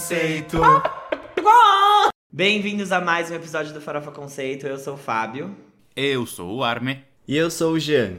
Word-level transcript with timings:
Conceito. 0.00 0.56
Bem-vindos 2.32 2.90
a 2.90 3.02
mais 3.02 3.30
um 3.30 3.34
episódio 3.34 3.74
do 3.74 3.82
Farofa 3.82 4.10
Conceito. 4.10 4.66
Eu 4.66 4.78
sou 4.78 4.94
o 4.94 4.96
Fábio. 4.96 5.54
Eu 5.94 6.24
sou 6.24 6.56
o 6.56 6.64
Arme. 6.64 7.04
E 7.28 7.36
eu 7.36 7.50
sou 7.50 7.74
o 7.74 7.78
Jean. 7.78 8.16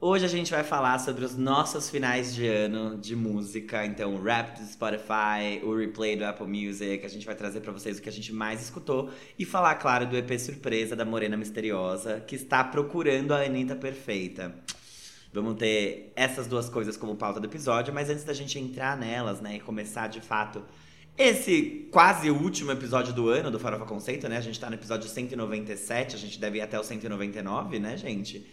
Hoje 0.00 0.24
a 0.24 0.28
gente 0.28 0.50
vai 0.50 0.64
falar 0.64 0.98
sobre 1.00 1.22
os 1.22 1.36
nossos 1.36 1.90
finais 1.90 2.34
de 2.34 2.46
ano 2.46 2.96
de 2.96 3.14
música. 3.14 3.84
Então, 3.84 4.14
o 4.14 4.22
rap 4.22 4.58
do 4.58 4.66
Spotify, 4.66 5.62
o 5.62 5.76
replay 5.76 6.16
do 6.16 6.24
Apple 6.24 6.46
Music. 6.46 7.04
A 7.04 7.10
gente 7.10 7.26
vai 7.26 7.34
trazer 7.34 7.60
para 7.60 7.70
vocês 7.70 7.98
o 7.98 8.02
que 8.02 8.08
a 8.08 8.12
gente 8.12 8.32
mais 8.32 8.62
escutou. 8.62 9.10
E 9.38 9.44
falar, 9.44 9.74
claro, 9.74 10.06
do 10.06 10.16
EP 10.16 10.38
Surpresa 10.38 10.96
da 10.96 11.04
Morena 11.04 11.36
Misteriosa, 11.36 12.20
que 12.26 12.36
está 12.36 12.64
procurando 12.64 13.32
a 13.32 13.42
Anitta 13.42 13.76
Perfeita. 13.76 14.54
Vamos 15.32 15.56
ter 15.56 16.12
essas 16.16 16.46
duas 16.46 16.68
coisas 16.68 16.96
como 16.96 17.14
pauta 17.16 17.38
do 17.38 17.46
episódio, 17.46 17.92
mas 17.92 18.08
antes 18.08 18.24
da 18.24 18.32
gente 18.32 18.58
entrar 18.58 18.96
nelas, 18.96 19.40
né, 19.40 19.56
e 19.56 19.60
começar 19.60 20.08
de 20.08 20.20
fato 20.20 20.62
esse 21.18 21.88
quase 21.90 22.30
último 22.30 22.70
episódio 22.70 23.12
do 23.12 23.28
ano 23.28 23.50
do 23.50 23.58
Farofa 23.58 23.84
Conceito, 23.84 24.28
né? 24.28 24.36
A 24.36 24.40
gente 24.40 24.58
tá 24.58 24.68
no 24.70 24.76
episódio 24.76 25.08
197, 25.08 26.14
a 26.14 26.18
gente 26.18 26.38
deve 26.38 26.58
ir 26.58 26.60
até 26.60 26.78
o 26.78 26.84
199, 26.84 27.80
né, 27.80 27.96
gente? 27.96 28.46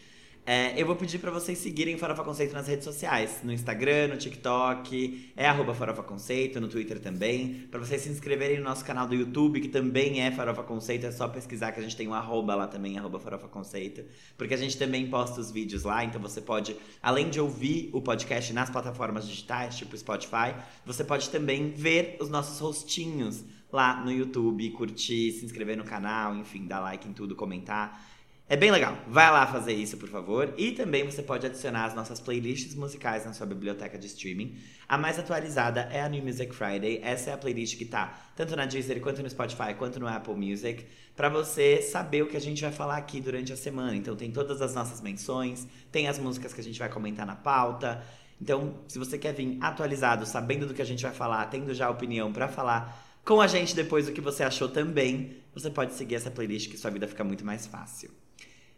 É, 0.48 0.80
eu 0.80 0.86
vou 0.86 0.96
pedir 0.96 1.18
para 1.18 1.32
vocês 1.32 1.58
seguirem 1.58 1.98
Farofa 1.98 2.24
Conceito 2.24 2.54
nas 2.54 2.68
redes 2.68 2.84
sociais, 2.84 3.40
no 3.44 3.52
Instagram, 3.52 4.10
no 4.10 4.18
TikTok, 4.18 5.32
é 5.36 5.48
arroba 5.48 5.74
Farofa 5.74 6.04
Conceito, 6.04 6.62
no 6.62 6.68
Twitter 6.68 7.00
também. 7.00 7.66
Para 7.72 7.80
vocês 7.80 8.04
se 8.04 8.10
inscreverem 8.10 8.60
no 8.60 8.64
nosso 8.64 8.86
canal 8.86 9.08
do 9.08 9.16
YouTube, 9.16 9.60
que 9.60 9.70
também 9.70 10.22
é 10.22 10.30
Farofa 10.30 10.62
Conceito, 10.62 11.08
é 11.08 11.12
só 11.12 11.28
pesquisar 11.28 11.72
que 11.72 11.80
a 11.80 11.84
gente 11.84 11.98
tem 11.98 12.08
um 12.08 12.14
arroba 12.14 12.54
lá 12.54 12.68
também, 12.68 12.96
arroba 12.96 13.20
Farofa 13.20 13.48
Conceito. 13.48 14.04
Porque 14.38 14.54
a 14.54 14.58
gente 14.58 14.78
também 14.78 15.10
posta 15.10 15.42
os 15.42 15.50
vídeos 15.50 15.84
lá, 15.84 16.06
então 16.06 16.22
você 16.22 16.40
pode, 16.40 16.78
além 17.02 17.32
de 17.32 17.40
ouvir 17.40 17.90
o 17.92 18.00
podcast 18.00 18.54
nas 18.54 18.70
plataformas 18.70 19.28
digitais, 19.28 19.76
tipo 19.76 19.98
Spotify, 19.98 20.54
você 20.86 21.04
pode 21.04 21.28
também 21.32 21.72
ver 21.72 22.18
os 22.22 22.30
nossos 22.30 22.60
rostinhos 22.60 23.44
lá 23.74 24.00
no 24.00 24.12
YouTube, 24.12 24.70
curtir, 24.70 25.32
se 25.32 25.44
inscrever 25.44 25.76
no 25.76 25.84
canal, 25.84 26.36
enfim, 26.36 26.68
dar 26.68 26.82
like 26.82 27.08
em 27.08 27.14
tudo, 27.14 27.36
comentar. 27.36 28.14
É 28.48 28.56
bem 28.56 28.70
legal. 28.70 28.96
Vai 29.08 29.32
lá 29.32 29.48
fazer 29.48 29.74
isso, 29.74 29.98
por 29.98 30.08
favor. 30.08 30.54
E 30.56 30.72
também 30.72 31.04
você 31.04 31.24
pode 31.24 31.48
adicionar 31.48 31.86
as 31.86 31.96
nossas 31.96 32.20
playlists 32.20 32.76
musicais 32.76 33.26
na 33.26 33.34
sua 33.34 33.48
biblioteca 33.48 33.98
de 33.98 34.06
streaming. 34.06 34.56
A 34.88 35.00
mais 35.00 35.18
atualizada 35.18 35.90
é 35.92 36.00
a 36.00 36.08
New 36.08 36.24
Music 36.24 36.54
Friday. 36.54 37.00
Essa 37.02 37.32
é 37.32 37.34
a 37.34 37.38
playlist 37.40 37.76
que 37.76 37.86
tá 37.86 38.16
tanto 38.36 38.56
na 38.56 38.68
Deezer, 38.68 39.02
quanto 39.02 39.24
no 39.24 39.30
Spotify, 39.32 39.74
quanto 39.76 40.00
no 40.00 40.08
Apple 40.08 40.36
Music, 40.36 40.86
para 41.16 41.28
você 41.28 41.82
saber 41.82 42.22
o 42.22 42.28
que 42.28 42.38
a 42.38 42.42
gente 42.42 42.62
vai 42.62 42.72
falar 42.72 42.98
aqui 42.98 43.20
durante 43.20 43.52
a 43.52 43.58
semana. 43.58 43.96
Então 43.96 44.16
tem 44.16 44.30
todas 44.30 44.62
as 44.62 44.76
nossas 44.76 45.02
menções, 45.02 45.68
tem 45.92 46.08
as 46.08 46.20
músicas 46.20 46.54
que 46.54 46.62
a 46.62 46.64
gente 46.64 46.78
vai 46.78 46.88
comentar 46.88 47.26
na 47.26 47.36
pauta. 47.36 48.04
Então, 48.40 48.76
se 48.88 49.00
você 49.00 49.18
quer 49.18 49.34
vir 49.34 49.58
atualizado, 49.60 50.24
sabendo 50.24 50.68
do 50.68 50.74
que 50.76 50.84
a 50.84 50.86
gente 50.86 51.02
vai 51.02 51.14
falar, 51.14 51.44
tendo 51.48 51.74
já 51.74 51.90
opinião 51.90 52.32
para 52.32 52.48
falar 52.48 53.04
com 53.24 53.42
a 53.42 53.48
gente 53.48 53.76
depois 53.76 54.06
do 54.06 54.12
que 54.12 54.22
você 54.22 54.44
achou 54.44 54.70
também, 54.70 55.38
você 55.52 55.72
pode 55.72 55.96
seguir 55.96 56.14
essa 56.14 56.30
playlist 56.30 56.70
que 56.70 56.78
sua 56.78 56.92
vida 56.92 57.08
fica 57.08 57.24
muito 57.24 57.44
mais 57.44 57.66
fácil. 57.66 58.12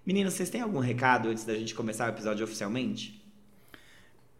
Meninos, 0.07 0.35
vocês 0.35 0.49
têm 0.49 0.61
algum 0.61 0.79
recado 0.79 1.27
antes 1.27 1.43
da 1.43 1.53
gente 1.53 1.75
começar 1.75 2.05
o 2.05 2.13
episódio 2.13 2.41
oficialmente? 2.45 3.21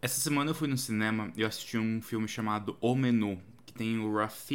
Essa 0.01 0.17
semana 0.21 0.51
eu 0.51 0.55
fui 0.55 0.65
no 0.65 0.77
cinema 0.77 1.29
e 1.35 1.41
eu 1.41 1.47
assisti 1.47 1.77
um 1.77 2.01
filme 2.01 2.25
chamado 2.25 2.77
O 2.79 2.95
Menu, 2.95 3.37
que 3.65 3.73
tem 3.73 3.99
o 3.99 4.15
Ralph 4.15 4.47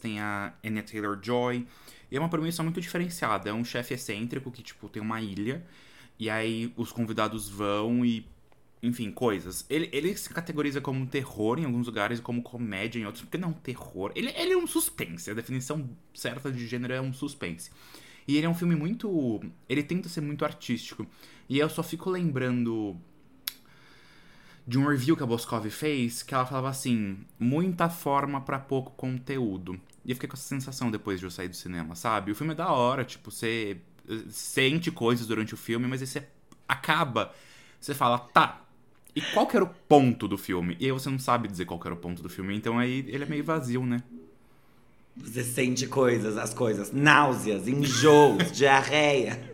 tem 0.00 0.20
a 0.20 0.54
Anya 0.64 0.84
Taylor-Joy, 0.84 1.66
e 2.08 2.16
é 2.16 2.20
uma 2.20 2.28
premissa 2.28 2.62
muito 2.62 2.80
diferenciada. 2.80 3.50
É 3.50 3.52
um 3.52 3.64
chefe 3.64 3.94
excêntrico 3.94 4.48
que, 4.52 4.62
tipo, 4.62 4.88
tem 4.88 5.02
uma 5.02 5.20
ilha, 5.20 5.66
e 6.16 6.30
aí 6.30 6.72
os 6.76 6.92
convidados 6.92 7.48
vão 7.48 8.06
e 8.06 8.24
enfim, 8.80 9.10
coisas. 9.10 9.66
Ele, 9.68 9.90
ele 9.92 10.16
se 10.16 10.30
categoriza 10.30 10.80
como 10.80 11.04
terror 11.04 11.58
em 11.58 11.64
alguns 11.64 11.88
lugares 11.88 12.20
e 12.20 12.22
como 12.22 12.44
comédia 12.44 13.00
em 13.00 13.06
outros, 13.06 13.24
porque 13.24 13.36
não 13.36 13.52
terror. 13.52 14.12
Ele, 14.14 14.30
ele 14.36 14.52
é 14.52 14.56
um 14.56 14.68
suspense. 14.68 15.32
A 15.32 15.34
definição 15.34 15.90
certa 16.14 16.52
de 16.52 16.64
gênero 16.64 16.92
é 16.92 17.00
um 17.00 17.12
suspense. 17.12 17.72
E 18.26 18.36
ele 18.36 18.46
é 18.46 18.48
um 18.48 18.54
filme 18.54 18.74
muito. 18.74 19.40
Ele 19.68 19.82
tenta 19.82 20.08
ser 20.08 20.20
muito 20.20 20.44
artístico. 20.44 21.06
E 21.48 21.58
eu 21.58 21.68
só 21.68 21.82
fico 21.82 22.10
lembrando 22.10 22.96
de 24.66 24.78
um 24.78 24.86
review 24.86 25.16
que 25.16 25.22
a 25.22 25.26
Boscov 25.26 25.68
fez, 25.70 26.22
que 26.22 26.34
ela 26.34 26.46
falava 26.46 26.68
assim: 26.68 27.18
muita 27.38 27.88
forma 27.88 28.40
para 28.40 28.58
pouco 28.58 28.92
conteúdo. 28.92 29.80
E 30.04 30.10
eu 30.10 30.16
fiquei 30.16 30.28
com 30.28 30.36
essa 30.36 30.48
sensação 30.48 30.90
depois 30.90 31.18
de 31.18 31.26
eu 31.26 31.30
sair 31.30 31.48
do 31.48 31.56
cinema, 31.56 31.94
sabe? 31.94 32.30
O 32.30 32.34
filme 32.34 32.52
é 32.52 32.56
da 32.56 32.72
hora, 32.72 33.04
tipo, 33.04 33.30
você 33.30 33.78
sente 34.28 34.90
coisas 34.90 35.26
durante 35.26 35.54
o 35.54 35.56
filme, 35.56 35.86
mas 35.86 36.00
aí 36.00 36.06
você 36.06 36.26
acaba, 36.66 37.34
você 37.80 37.94
fala, 37.94 38.18
tá. 38.18 38.64
E 39.14 39.20
qual 39.20 39.46
que 39.46 39.56
era 39.56 39.64
o 39.64 39.68
ponto 39.68 40.28
do 40.28 40.38
filme? 40.38 40.76
E 40.78 40.86
aí 40.86 40.92
você 40.92 41.10
não 41.10 41.18
sabe 41.18 41.48
dizer 41.48 41.64
qual 41.64 41.78
que 41.78 41.86
era 41.86 41.94
o 41.94 41.98
ponto 41.98 42.22
do 42.22 42.28
filme, 42.28 42.54
então 42.54 42.78
aí 42.78 43.04
ele 43.08 43.24
é 43.24 43.26
meio 43.26 43.44
vazio, 43.44 43.84
né? 43.84 44.02
Você 45.24 45.44
sente 45.44 45.86
coisas, 45.86 46.36
as 46.36 46.52
coisas, 46.52 46.92
náuseas, 46.92 47.68
enjoos, 47.68 48.50
diarreia. 48.52 49.50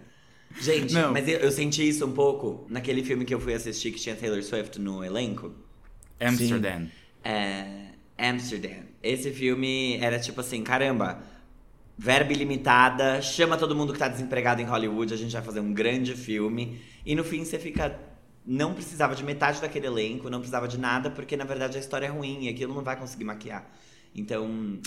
Gente, 0.60 0.94
Não. 0.94 1.12
mas 1.12 1.28
eu, 1.28 1.38
eu, 1.38 1.50
senti 1.50 1.86
isso 1.86 2.06
um 2.06 2.12
pouco 2.12 2.66
naquele 2.70 3.04
filme 3.04 3.24
que 3.24 3.34
eu 3.34 3.40
fui 3.40 3.52
assistir 3.52 3.90
que 3.92 4.00
tinha 4.00 4.16
Taylor 4.16 4.42
Swift 4.42 4.80
no 4.80 5.04
elenco. 5.04 5.52
Amsterdam. 6.18 6.88
É, 7.22 7.88
Amsterdam. 8.16 8.84
Esse 9.02 9.30
filme 9.32 9.98
era 9.98 10.18
tipo 10.18 10.40
assim, 10.40 10.62
caramba, 10.62 11.22
verba 11.98 12.32
ilimitada, 12.32 13.20
chama 13.20 13.56
todo 13.56 13.74
mundo 13.74 13.92
que 13.92 13.98
tá 13.98 14.08
desempregado 14.08 14.60
em 14.60 14.64
Hollywood, 14.64 15.12
a 15.12 15.16
gente 15.16 15.32
vai 15.32 15.42
fazer 15.42 15.60
um 15.60 15.72
grande 15.72 16.14
filme. 16.14 16.80
E 17.04 17.14
no 17.14 17.24
fim 17.24 17.44
você 17.44 17.58
fica. 17.58 17.98
Não 18.48 18.74
precisava 18.74 19.16
de 19.16 19.24
metade 19.24 19.60
daquele 19.60 19.88
elenco, 19.88 20.30
não 20.30 20.38
precisava 20.38 20.68
de 20.68 20.78
nada, 20.78 21.10
porque 21.10 21.36
na 21.36 21.44
verdade 21.44 21.76
a 21.76 21.80
história 21.80 22.06
é 22.06 22.08
ruim 22.08 22.44
e 22.44 22.48
aquilo 22.48 22.72
não 22.72 22.82
vai 22.82 22.96
conseguir 22.96 23.24
maquiar. 23.24 23.68
Então, 24.14 24.78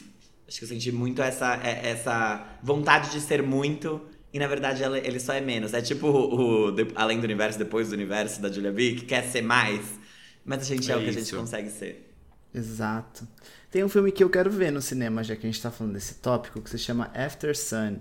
Acho 0.50 0.58
que 0.58 0.64
eu 0.66 0.70
senti 0.70 0.92
muito 0.92 1.22
essa, 1.22 1.62
é, 1.64 1.92
essa 1.92 2.58
vontade 2.64 3.12
de 3.12 3.22
ser 3.22 3.44
muito 3.44 4.02
e 4.34 4.40
na 4.40 4.48
verdade 4.48 4.82
ele 4.82 5.20
só 5.20 5.32
é 5.34 5.40
menos. 5.40 5.76
É 5.76 5.82
tipo 5.82 6.08
o, 6.08 6.72
o 6.72 6.76
Além 6.96 7.20
do 7.20 7.24
Universo, 7.24 7.60
Depois 7.60 7.90
do 7.90 7.94
Universo 7.94 8.42
da 8.42 8.52
Julia 8.52 8.72
B, 8.72 8.96
que 8.96 9.06
quer 9.06 9.24
ser 9.26 9.44
mais, 9.44 9.80
mas 10.44 10.62
a 10.62 10.66
gente 10.66 10.92
é, 10.92 10.96
é 10.96 10.98
o 10.98 11.02
que 11.04 11.10
a 11.10 11.14
gente 11.14 11.36
consegue 11.36 11.70
ser. 11.70 12.12
Exato. 12.52 13.28
Tem 13.70 13.84
um 13.84 13.90
filme 13.90 14.12
que 14.12 14.24
eu 14.24 14.30
quero 14.30 14.50
ver 14.50 14.72
no 14.72 14.82
cinema, 14.82 15.24
já 15.24 15.36
que 15.36 15.46
a 15.46 15.52
gente 15.52 15.62
tá 15.62 15.70
falando 15.70 15.94
desse 15.94 16.16
tópico, 16.16 16.60
que 16.60 16.70
se 16.72 16.80
chama 16.80 17.12
After 17.14 17.56
Sun. 17.56 17.98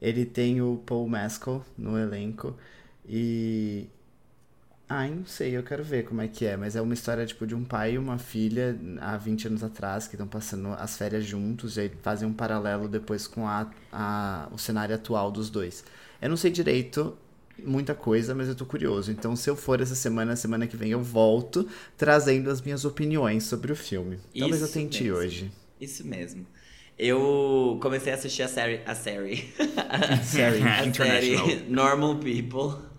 Ele 0.00 0.24
tem 0.24 0.62
o 0.62 0.82
Paul 0.86 1.06
Mescal 1.06 1.62
no 1.76 1.98
elenco 1.98 2.56
e 3.06 3.88
ah, 4.92 5.06
não 5.06 5.24
sei, 5.24 5.56
eu 5.56 5.62
quero 5.62 5.84
ver 5.84 6.04
como 6.04 6.20
é 6.20 6.26
que 6.26 6.44
é, 6.44 6.56
mas 6.56 6.74
é 6.74 6.80
uma 6.80 6.92
história 6.94 7.24
tipo 7.24 7.46
de 7.46 7.54
um 7.54 7.62
pai 7.64 7.92
e 7.92 7.98
uma 7.98 8.18
filha 8.18 8.76
há 9.00 9.16
20 9.16 9.46
anos 9.46 9.62
atrás 9.62 10.08
que 10.08 10.16
estão 10.16 10.26
passando 10.26 10.66
as 10.72 10.98
férias 10.98 11.24
juntos 11.24 11.76
e 11.76 11.82
aí 11.82 11.92
fazem 12.02 12.26
um 12.26 12.32
paralelo 12.32 12.88
depois 12.88 13.28
com 13.28 13.46
a, 13.46 13.70
a, 13.92 14.48
o 14.50 14.58
cenário 14.58 14.92
atual 14.92 15.30
dos 15.30 15.48
dois. 15.48 15.84
Eu 16.20 16.28
não 16.28 16.36
sei 16.36 16.50
direito 16.50 17.16
muita 17.64 17.94
coisa, 17.94 18.34
mas 18.34 18.48
eu 18.48 18.54
tô 18.56 18.66
curioso. 18.66 19.12
Então, 19.12 19.36
se 19.36 19.48
eu 19.48 19.54
for 19.54 19.80
essa 19.80 19.94
semana, 19.94 20.34
semana 20.34 20.66
que 20.66 20.76
vem 20.76 20.90
eu 20.90 21.00
volto 21.00 21.68
trazendo 21.96 22.50
as 22.50 22.60
minhas 22.60 22.84
opiniões 22.84 23.44
sobre 23.44 23.70
o 23.70 23.76
filme. 23.76 24.18
Talvez 24.36 24.60
Isso 24.60 24.70
eu 24.70 24.72
tente 24.72 25.04
mesmo. 25.04 25.18
hoje. 25.18 25.52
Isso 25.80 26.04
mesmo. 26.04 26.44
Eu 26.98 27.78
comecei 27.80 28.10
a 28.12 28.16
assistir 28.16 28.42
a 28.42 28.48
série. 28.48 28.80
A 28.84 28.96
série. 28.96 29.54
a 29.88 30.16
série. 30.20 30.62
a 30.62 30.92
série 30.92 31.64
Normal 31.68 32.16
People. 32.16 32.89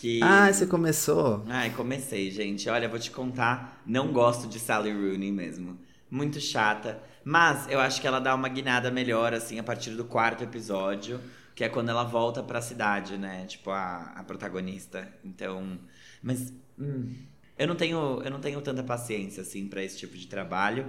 Que... 0.00 0.20
Ah, 0.22 0.52
você 0.52 0.64
começou? 0.64 1.44
Ai, 1.48 1.70
comecei, 1.70 2.30
gente. 2.30 2.68
Olha, 2.68 2.88
vou 2.88 3.00
te 3.00 3.10
contar, 3.10 3.82
não 3.84 4.12
gosto 4.12 4.46
de 4.46 4.60
Sally 4.60 4.92
Rooney 4.92 5.32
mesmo. 5.32 5.76
Muito 6.08 6.40
chata. 6.40 7.02
Mas 7.24 7.68
eu 7.68 7.80
acho 7.80 8.00
que 8.00 8.06
ela 8.06 8.20
dá 8.20 8.32
uma 8.32 8.48
guinada 8.48 8.92
melhor, 8.92 9.34
assim, 9.34 9.58
a 9.58 9.62
partir 9.62 9.90
do 9.90 10.04
quarto 10.04 10.44
episódio, 10.44 11.20
que 11.52 11.64
é 11.64 11.68
quando 11.68 11.88
ela 11.88 12.04
volta 12.04 12.44
pra 12.44 12.62
cidade, 12.62 13.18
né? 13.18 13.44
Tipo, 13.46 13.70
a, 13.70 14.12
a 14.14 14.22
protagonista. 14.22 15.12
Então. 15.24 15.76
Mas. 16.22 16.52
Hum, 16.78 17.12
eu 17.58 17.66
não 17.66 17.74
tenho, 17.74 18.22
eu 18.24 18.30
não 18.30 18.40
tenho 18.40 18.60
tanta 18.60 18.84
paciência, 18.84 19.42
assim, 19.42 19.66
para 19.66 19.82
esse 19.82 19.98
tipo 19.98 20.16
de 20.16 20.28
trabalho. 20.28 20.86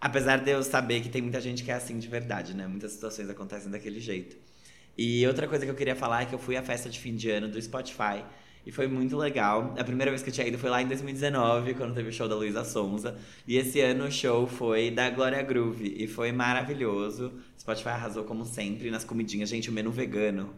Apesar 0.00 0.36
de 0.36 0.52
eu 0.52 0.62
saber 0.62 1.00
que 1.00 1.08
tem 1.08 1.20
muita 1.20 1.40
gente 1.40 1.64
que 1.64 1.70
é 1.72 1.74
assim 1.74 1.98
de 1.98 2.06
verdade, 2.06 2.54
né? 2.54 2.68
Muitas 2.68 2.92
situações 2.92 3.28
acontecem 3.28 3.72
daquele 3.72 3.98
jeito. 3.98 4.36
E 4.96 5.26
outra 5.26 5.48
coisa 5.48 5.64
que 5.64 5.70
eu 5.70 5.74
queria 5.74 5.96
falar 5.96 6.22
é 6.22 6.26
que 6.26 6.34
eu 6.34 6.38
fui 6.38 6.56
à 6.56 6.62
festa 6.62 6.88
de 6.88 7.00
fim 7.00 7.16
de 7.16 7.28
ano 7.28 7.48
do 7.48 7.60
Spotify 7.60 8.22
e 8.64 8.70
foi 8.70 8.86
muito 8.86 9.16
legal. 9.16 9.74
A 9.76 9.82
primeira 9.82 10.10
vez 10.10 10.22
que 10.22 10.30
eu 10.30 10.34
tinha 10.34 10.46
ido 10.46 10.56
foi 10.56 10.70
lá 10.70 10.80
em 10.80 10.86
2019, 10.86 11.74
quando 11.74 11.94
teve 11.94 12.10
o 12.10 12.12
show 12.12 12.28
da 12.28 12.36
Luísa 12.36 12.64
Sonza. 12.64 13.16
E 13.46 13.56
esse 13.56 13.80
ano 13.80 14.04
o 14.04 14.10
show 14.10 14.46
foi 14.46 14.90
da 14.90 15.10
Glória 15.10 15.42
Groove. 15.42 15.94
E 15.98 16.06
foi 16.06 16.30
maravilhoso. 16.30 17.32
Spotify 17.58 17.90
arrasou 17.90 18.24
como 18.24 18.44
sempre 18.44 18.90
nas 18.90 19.04
comidinhas. 19.04 19.48
Gente, 19.48 19.68
o 19.68 19.72
menu 19.72 19.90
vegano. 19.90 20.54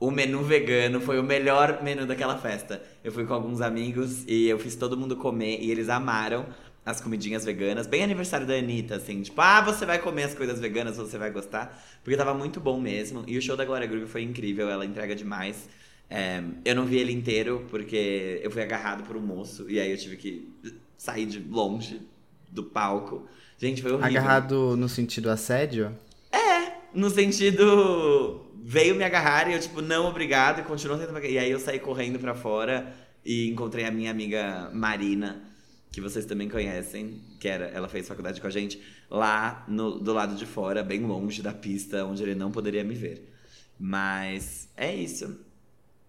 O 0.00 0.10
menu 0.10 0.42
vegano 0.42 1.00
foi 1.00 1.18
o 1.18 1.22
melhor 1.22 1.82
menu 1.82 2.06
daquela 2.06 2.38
festa. 2.38 2.82
Eu 3.02 3.12
fui 3.12 3.26
com 3.26 3.34
alguns 3.34 3.60
amigos 3.60 4.24
e 4.26 4.48
eu 4.48 4.58
fiz 4.58 4.74
todo 4.74 4.96
mundo 4.96 5.14
comer 5.16 5.58
e 5.60 5.70
eles 5.70 5.88
amaram 5.90 6.46
as 6.84 7.00
comidinhas 7.00 7.44
veganas. 7.44 7.86
Bem 7.86 8.02
aniversário 8.02 8.46
da 8.46 8.54
Anitta, 8.54 8.96
assim. 8.96 9.22
Tipo, 9.22 9.40
ah, 9.40 9.60
você 9.60 9.86
vai 9.86 9.98
comer 9.98 10.24
as 10.24 10.34
coisas 10.34 10.60
veganas, 10.60 10.96
você 10.96 11.18
vai 11.18 11.30
gostar. 11.30 11.82
Porque 12.02 12.16
tava 12.16 12.34
muito 12.34 12.58
bom 12.58 12.80
mesmo. 12.80 13.22
E 13.26 13.36
o 13.36 13.42
show 13.42 13.56
da 13.56 13.64
Glória 13.64 13.86
Groove 13.86 14.06
foi 14.06 14.22
incrível, 14.22 14.68
ela 14.68 14.84
entrega 14.84 15.14
demais. 15.14 15.68
É, 16.08 16.42
eu 16.64 16.74
não 16.74 16.84
vi 16.84 16.98
ele 16.98 17.12
inteiro 17.12 17.66
porque 17.70 18.40
eu 18.42 18.50
fui 18.50 18.62
agarrado 18.62 19.04
por 19.04 19.16
um 19.16 19.22
moço 19.22 19.68
e 19.70 19.80
aí 19.80 19.90
eu 19.90 19.96
tive 19.96 20.16
que 20.16 20.52
sair 20.96 21.26
de 21.26 21.40
longe 21.40 22.00
do 22.50 22.62
palco. 22.62 23.26
Gente, 23.58 23.82
foi 23.82 23.92
horrível. 23.92 24.20
Agarrado 24.20 24.76
no 24.76 24.88
sentido 24.88 25.30
assédio? 25.30 25.96
No 26.94 27.10
sentido. 27.10 28.46
Veio 28.66 28.94
me 28.94 29.04
agarrar 29.04 29.50
e 29.50 29.54
eu, 29.54 29.60
tipo, 29.60 29.82
não, 29.82 30.06
obrigado, 30.06 30.60
e 30.60 30.62
continuou 30.62 30.98
tentando. 30.98 31.18
E 31.18 31.36
aí 31.36 31.50
eu 31.50 31.58
saí 31.58 31.78
correndo 31.78 32.18
pra 32.18 32.34
fora 32.34 32.94
e 33.22 33.50
encontrei 33.50 33.84
a 33.84 33.90
minha 33.90 34.10
amiga 34.10 34.70
Marina, 34.72 35.42
que 35.92 36.00
vocês 36.00 36.24
também 36.24 36.48
conhecem, 36.48 37.20
que 37.38 37.46
era, 37.46 37.66
ela 37.66 37.88
fez 37.88 38.08
faculdade 38.08 38.40
com 38.40 38.46
a 38.46 38.50
gente, 38.50 38.80
lá 39.10 39.64
no, 39.68 39.98
do 39.98 40.14
lado 40.14 40.34
de 40.34 40.46
fora, 40.46 40.82
bem 40.82 41.02
longe 41.02 41.42
da 41.42 41.52
pista, 41.52 42.06
onde 42.06 42.22
ele 42.22 42.34
não 42.34 42.50
poderia 42.50 42.82
me 42.82 42.94
ver. 42.94 43.30
Mas 43.78 44.68
é 44.76 44.94
isso. 44.94 45.38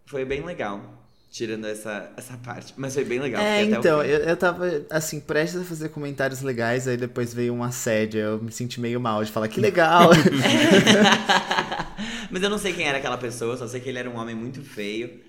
Foi 0.05 0.25
bem 0.25 0.43
legal. 0.43 0.93
Tirando 1.31 1.65
essa, 1.65 2.11
essa 2.15 2.37
parte. 2.37 2.73
Mas 2.77 2.93
foi 2.93 3.03
bem 3.03 3.19
legal. 3.19 3.43
É, 3.43 3.63
então, 3.63 4.01
eu, 4.01 4.19
eu 4.19 4.37
tava, 4.37 4.85
assim, 4.89 5.19
prestes 5.19 5.61
a 5.61 5.65
fazer 5.65 5.89
comentários 5.89 6.41
legais, 6.41 6.87
aí 6.87 6.95
depois 6.95 7.33
veio 7.33 7.53
um 7.53 7.61
assédio, 7.61 8.21
eu 8.21 8.41
me 8.41 8.51
senti 8.51 8.79
meio 8.79 9.01
mal 9.01 9.21
de 9.21 9.31
falar 9.31 9.49
que 9.49 9.59
legal. 9.59 10.11
Mas 12.31 12.41
eu 12.41 12.49
não 12.49 12.57
sei 12.57 12.71
quem 12.71 12.87
era 12.87 12.99
aquela 12.99 13.17
pessoa, 13.17 13.57
só 13.57 13.67
sei 13.67 13.81
que 13.81 13.89
ele 13.89 13.99
era 13.99 14.09
um 14.09 14.15
homem 14.15 14.33
muito 14.33 14.63
feio. 14.63 15.19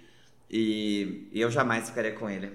E, 0.49 1.29
e 1.33 1.41
eu 1.41 1.51
jamais 1.51 1.89
ficaria 1.89 2.13
com 2.13 2.31
ele. 2.31 2.53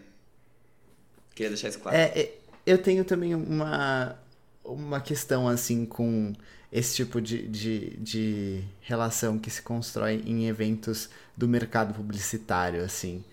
Queria 1.35 1.50
deixar 1.50 1.69
isso 1.69 1.79
claro. 1.79 1.97
É, 1.97 2.03
é, 2.03 2.33
eu 2.65 2.77
tenho 2.77 3.03
também 3.03 3.35
uma, 3.35 4.15
uma 4.63 5.01
questão, 5.01 5.47
assim, 5.47 5.85
com 5.85 6.33
esse 6.71 6.95
tipo 6.95 7.21
de, 7.21 7.47
de, 7.47 7.97
de 7.97 8.63
relação 8.81 9.38
que 9.39 9.50
se 9.50 9.62
constrói 9.62 10.23
em 10.25 10.47
eventos 10.47 11.09
do 11.38 11.47
mercado 11.47 11.94
publicitário, 11.94 12.83
assim. 12.83 13.23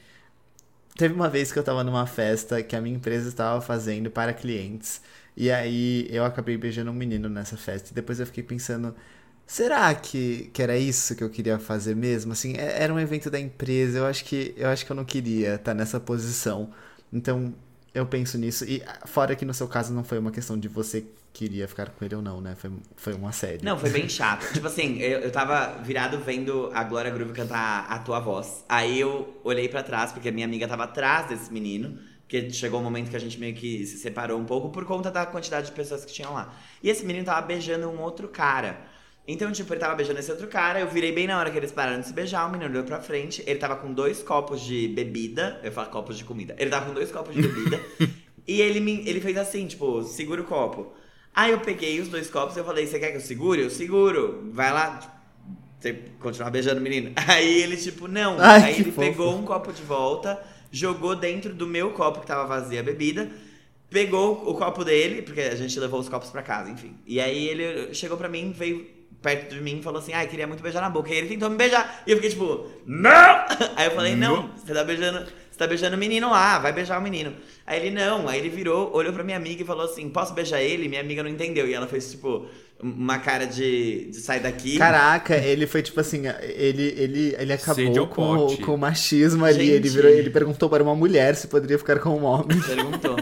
Teve 0.97 1.15
uma 1.15 1.29
vez 1.29 1.53
que 1.53 1.59
eu 1.59 1.63
tava 1.65 1.85
numa 1.85 2.07
festa 2.07 2.63
que 2.63 2.75
a 2.75 2.81
minha 2.81 2.97
empresa 2.97 3.29
estava 3.29 3.61
fazendo 3.61 4.11
para 4.11 4.33
clientes. 4.35 5.01
E 5.37 5.51
aí 5.51 6.09
eu 6.11 6.25
acabei 6.25 6.57
beijando 6.57 6.91
um 6.91 6.95
menino 6.95 7.29
nessa 7.29 7.57
festa. 7.57 7.91
E 7.91 7.95
depois 7.95 8.19
eu 8.19 8.27
fiquei 8.27 8.43
pensando, 8.43 8.95
será 9.47 9.95
que, 9.95 10.51
que 10.53 10.61
era 10.63 10.77
isso 10.77 11.15
que 11.15 11.23
eu 11.23 11.31
queria 11.31 11.59
fazer 11.59 11.95
mesmo? 11.95 12.33
Assim, 12.33 12.55
é- 12.57 12.83
era 12.83 12.93
um 12.93 12.99
evento 12.99 13.31
da 13.31 13.39
empresa, 13.39 13.99
eu 13.99 14.07
acho 14.07 14.25
que 14.25 14.55
eu 14.57 14.69
acho 14.69 14.85
que 14.85 14.91
eu 14.93 14.97
não 14.97 15.05
queria 15.05 15.55
estar 15.55 15.73
nessa 15.75 16.01
posição. 16.01 16.73
Então, 17.13 17.55
eu 17.95 18.07
penso 18.07 18.39
nisso. 18.39 18.65
E 18.65 18.83
ah, 18.87 19.07
fora 19.07 19.35
que 19.35 19.45
no 19.45 19.55
seu 19.55 19.69
caso 19.69 19.93
não 19.93 20.05
foi 20.05 20.19
uma 20.19 20.31
questão 20.31 20.59
de 20.59 20.69
você 20.69 21.05
queria 21.33 21.69
ficar 21.69 21.91
com 21.91 22.05
ele 22.05 22.15
ou 22.15 22.23
não, 22.23 22.41
né? 22.41 22.55
Foi, 22.57 22.71
foi 22.97 23.15
um 23.15 23.27
assédio. 23.27 23.65
Não, 23.65 23.79
foi 23.79 23.91
bem 23.91 24.07
chato. 24.11 24.53
tipo 24.53 24.67
assim, 24.67 24.99
eu, 24.99 25.21
eu 25.21 25.31
tava 25.31 25.81
virado 25.83 26.19
vendo 26.19 26.71
a 26.75 26.83
Glória 26.85 27.11
Groove 27.11 27.33
cantar 27.33 27.87
a 27.89 27.99
tua 27.99 28.21
voz. 28.21 28.65
Aí 28.69 29.01
eu 29.01 29.41
olhei 29.45 29.69
pra 29.69 29.83
trás, 29.83 30.13
porque 30.13 30.29
a 30.29 30.33
minha 30.33 30.47
amiga 30.47 30.67
tava 30.67 30.85
atrás 30.85 31.29
desse 31.29 31.53
menino. 31.53 31.99
Porque 32.23 32.51
chegou 32.51 32.79
um 32.81 32.83
momento 32.83 33.09
que 33.09 33.17
a 33.17 33.21
gente 33.21 33.41
meio 33.41 33.55
que 33.55 33.87
se 33.87 33.97
separou 33.97 34.39
um 34.39 34.45
pouco 34.45 34.69
por 34.69 34.85
conta 34.85 35.11
da 35.11 35.25
quantidade 35.25 35.69
de 35.69 35.73
pessoas 35.73 36.05
que 36.05 36.13
tinham 36.13 36.35
lá. 36.35 36.55
E 36.83 36.91
esse 36.91 37.05
menino 37.07 37.25
tava 37.25 37.47
beijando 37.47 37.89
um 37.89 38.03
outro 38.03 38.29
cara. 38.29 38.79
Então, 39.31 39.53
tipo, 39.53 39.71
ele 39.75 39.81
tava 39.81 39.95
beijando 39.95 40.19
esse 40.19 40.31
outro 40.31 40.47
cara, 40.47 40.81
eu 40.81 40.89
virei 40.89 41.13
bem 41.13 41.27
na 41.27 41.39
hora 41.39 41.51
que 41.51 41.59
eles 41.59 41.71
pararam 41.71 42.01
de 42.01 42.07
se 42.07 42.15
beijar, 42.15 42.49
o 42.49 42.51
menino 42.51 42.71
olhou 42.71 42.83
pra 42.83 42.99
frente, 42.99 43.45
ele 43.47 43.59
tava 43.59 43.77
com 43.77 43.93
dois 43.93 44.23
copos 44.23 44.63
de 44.63 44.89
bebida, 44.89 45.61
eu 45.63 45.71
falo 45.71 45.91
copos 45.91 46.17
de 46.17 46.25
comida, 46.25 46.57
ele 46.59 46.71
tava 46.71 46.87
com 46.87 46.95
dois 46.95 47.13
copos 47.13 47.35
de 47.35 47.43
bebida, 47.43 47.79
e 48.49 48.63
ele, 48.63 48.81
me, 48.81 49.07
ele 49.07 49.21
fez 49.21 49.37
assim, 49.37 49.67
tipo, 49.67 50.03
segura 50.03 50.41
o 50.41 50.45
copo. 50.45 50.95
Aí 51.35 51.53
eu 51.53 51.61
peguei 51.61 52.01
os 52.01 52.09
dois 52.09 52.31
copos 52.31 52.57
e 52.57 52.61
eu 52.61 52.65
falei, 52.65 52.87
você 52.87 52.99
quer 52.99 53.11
que 53.11 53.19
eu 53.19 53.21
segure? 53.21 53.61
Eu 53.61 53.69
seguro, 53.69 54.49
vai 54.51 54.73
lá, 54.73 54.97
tipo, 54.97 55.13
você 55.79 55.93
continuar 56.19 56.49
beijando 56.51 56.81
o 56.81 56.83
menino. 56.83 57.13
Aí 57.29 57.63
ele, 57.63 57.77
tipo, 57.77 58.09
não. 58.09 58.41
Ai, 58.41 58.63
Aí 58.63 58.75
ele 58.77 58.85
fofo. 58.91 59.01
pegou 59.01 59.37
um 59.37 59.45
copo 59.45 59.73
de 59.75 59.83
volta, 59.83 60.43
jogou 60.73 61.15
dentro 61.15 61.53
do 61.53 61.67
meu 61.67 61.91
copo 61.93 62.21
que 62.21 62.27
tava 62.27 62.47
vazia 62.47 62.81
a 62.81 62.83
bebida, 62.83 63.31
pegou 63.91 64.49
o 64.51 64.55
copo 64.55 64.83
dele, 64.85 65.21
porque 65.21 65.43
a 65.43 65.55
gente 65.55 65.79
levou 65.79 66.01
os 66.01 66.09
copos 66.09 66.31
pra 66.31 66.43
casa, 66.43 66.71
enfim. 66.71 66.97
E 67.07 67.21
aí 67.21 67.47
ele 67.47 67.93
chegou 67.93 68.17
pra 68.17 68.29
mim, 68.29 68.53
veio 68.57 68.98
perto 69.23 69.55
de 69.55 69.61
mim 69.61 69.79
e 69.79 69.83
falou 69.83 70.01
assim: 70.01 70.13
ai, 70.13 70.27
queria 70.27 70.47
muito 70.47 70.63
beijar 70.63 70.81
na 70.81 70.91
boca. 70.91 71.13
E 71.13 71.17
ele 71.17 71.29
tentou 71.29 71.51
me 71.51 71.57
beijar. 71.57 72.03
E 72.07 72.11
eu 72.11 72.17
fiquei 72.17 72.31
tipo, 72.31 72.67
não! 72.87 73.45
Aí 73.77 73.87
eu 73.87 73.91
falei: 73.93 74.15
não, 74.15 74.51
você 74.57 74.73
tá 74.73 74.85
beijando. 74.85 75.27
Você 75.51 75.65
tá 75.65 75.67
beijando 75.67 75.97
o 75.97 75.99
menino 75.99 76.31
lá, 76.31 76.61
vai 76.61 76.73
beijar 76.73 77.01
o 77.01 77.03
menino. 77.03 77.35
Aí 77.67 77.81
ele 77.81 77.91
não, 77.91 78.29
aí 78.29 78.39
ele 78.39 78.49
virou, 78.49 78.95
olhou 78.95 79.13
pra 79.13 79.25
minha 79.25 79.37
amiga 79.37 79.61
e 79.61 79.67
falou 79.67 79.87
assim: 79.87 80.09
posso 80.09 80.33
beijar 80.33 80.63
ele? 80.63 80.89
Minha 80.89 81.01
amiga 81.01 81.21
não 81.21 81.29
entendeu. 81.29 81.67
E 81.67 81.75
ela 81.75 81.89
fez, 81.89 82.13
tipo, 82.13 82.47
uma 82.81 83.19
cara 83.19 83.45
de, 83.45 84.07
de 84.11 84.17
sai 84.19 84.39
daqui. 84.39 84.79
Caraca, 84.79 85.37
ele 85.37 85.67
foi 85.67 85.83
tipo 85.83 85.99
assim, 85.99 86.23
ele, 86.43 86.95
ele, 86.97 87.37
ele 87.37 87.53
acabou 87.53 88.07
com, 88.07 88.57
com 88.59 88.75
o 88.75 88.79
machismo 88.79 89.45
ali. 89.45 89.67
Gente. 89.67 89.73
Ele, 89.73 89.89
virou, 89.89 90.11
ele 90.11 90.31
perguntou 90.31 90.71
para 90.71 90.83
uma 90.83 90.95
mulher 90.95 91.35
se 91.35 91.49
poderia 91.49 91.77
ficar 91.77 91.99
com 91.99 92.11
um 92.11 92.25
homem. 92.25 92.59
Perguntou. 92.63 93.17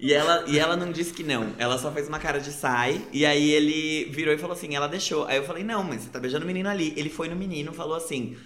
E 0.00 0.12
ela, 0.12 0.44
e 0.48 0.58
ela 0.58 0.76
não 0.76 0.90
disse 0.90 1.12
que 1.12 1.22
não. 1.22 1.52
Ela 1.56 1.78
só 1.78 1.92
fez 1.92 2.08
uma 2.08 2.18
cara 2.18 2.40
de 2.40 2.50
sai. 2.50 3.00
E 3.12 3.24
aí 3.24 3.50
ele 3.52 4.10
virou 4.10 4.34
e 4.34 4.38
falou 4.38 4.56
assim: 4.56 4.74
ela 4.74 4.88
deixou. 4.88 5.24
Aí 5.26 5.36
eu 5.36 5.44
falei: 5.44 5.62
não, 5.62 5.84
mas 5.84 6.02
você 6.02 6.10
tá 6.10 6.18
beijando 6.18 6.44
o 6.44 6.46
menino 6.46 6.68
ali. 6.68 6.92
Ele 6.96 7.08
foi 7.08 7.28
no 7.28 7.36
menino 7.36 7.72
falou 7.72 7.96
assim. 7.96 8.36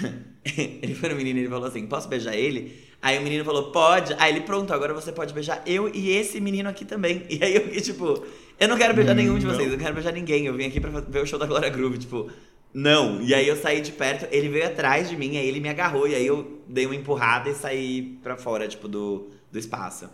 ele 0.44 0.94
foi 0.94 1.08
no 1.08 1.16
menino 1.16 1.38
e 1.38 1.42
ele 1.42 1.48
falou 1.48 1.66
assim: 1.66 1.86
posso 1.86 2.08
beijar 2.08 2.34
ele? 2.34 2.84
Aí 3.00 3.18
o 3.18 3.22
menino 3.22 3.44
falou: 3.44 3.70
pode. 3.72 4.14
Aí 4.18 4.32
ele, 4.32 4.40
pronto, 4.42 4.72
agora 4.72 4.92
você 4.92 5.12
pode 5.12 5.32
beijar 5.32 5.62
eu 5.66 5.88
e 5.94 6.10
esse 6.10 6.40
menino 6.40 6.68
aqui 6.68 6.84
também. 6.84 7.24
E 7.30 7.42
aí 7.42 7.54
eu 7.54 7.62
fiquei 7.62 7.80
tipo: 7.80 8.22
eu 8.58 8.68
não 8.68 8.76
quero 8.76 8.94
beijar 8.94 9.14
nenhum 9.14 9.38
de 9.38 9.46
Não. 9.46 9.54
vocês, 9.54 9.66
eu 9.66 9.76
não 9.76 9.82
quero 9.82 9.94
beijar 9.94 10.12
ninguém. 10.12 10.46
Eu 10.46 10.54
vim 10.54 10.66
aqui 10.66 10.80
pra 10.80 10.90
ver 11.00 11.22
o 11.22 11.26
show 11.26 11.38
da 11.38 11.46
Glória 11.46 11.68
Groove. 11.68 11.98
Tipo, 11.98 12.30
não. 12.72 13.20
E 13.22 13.34
aí 13.34 13.46
eu 13.48 13.56
saí 13.56 13.80
de 13.80 13.92
perto, 13.92 14.26
ele 14.30 14.48
veio 14.48 14.66
atrás 14.66 15.08
de 15.08 15.16
mim, 15.16 15.36
aí 15.36 15.46
ele 15.46 15.60
me 15.60 15.68
agarrou. 15.68 16.06
E 16.08 16.14
aí 16.14 16.26
eu 16.26 16.60
dei 16.68 16.86
uma 16.86 16.94
empurrada 16.94 17.48
e 17.50 17.54
saí 17.54 18.18
pra 18.22 18.36
fora, 18.36 18.66
tipo, 18.68 18.86
do, 18.88 19.30
do 19.50 19.58
espaço. 19.58 20.08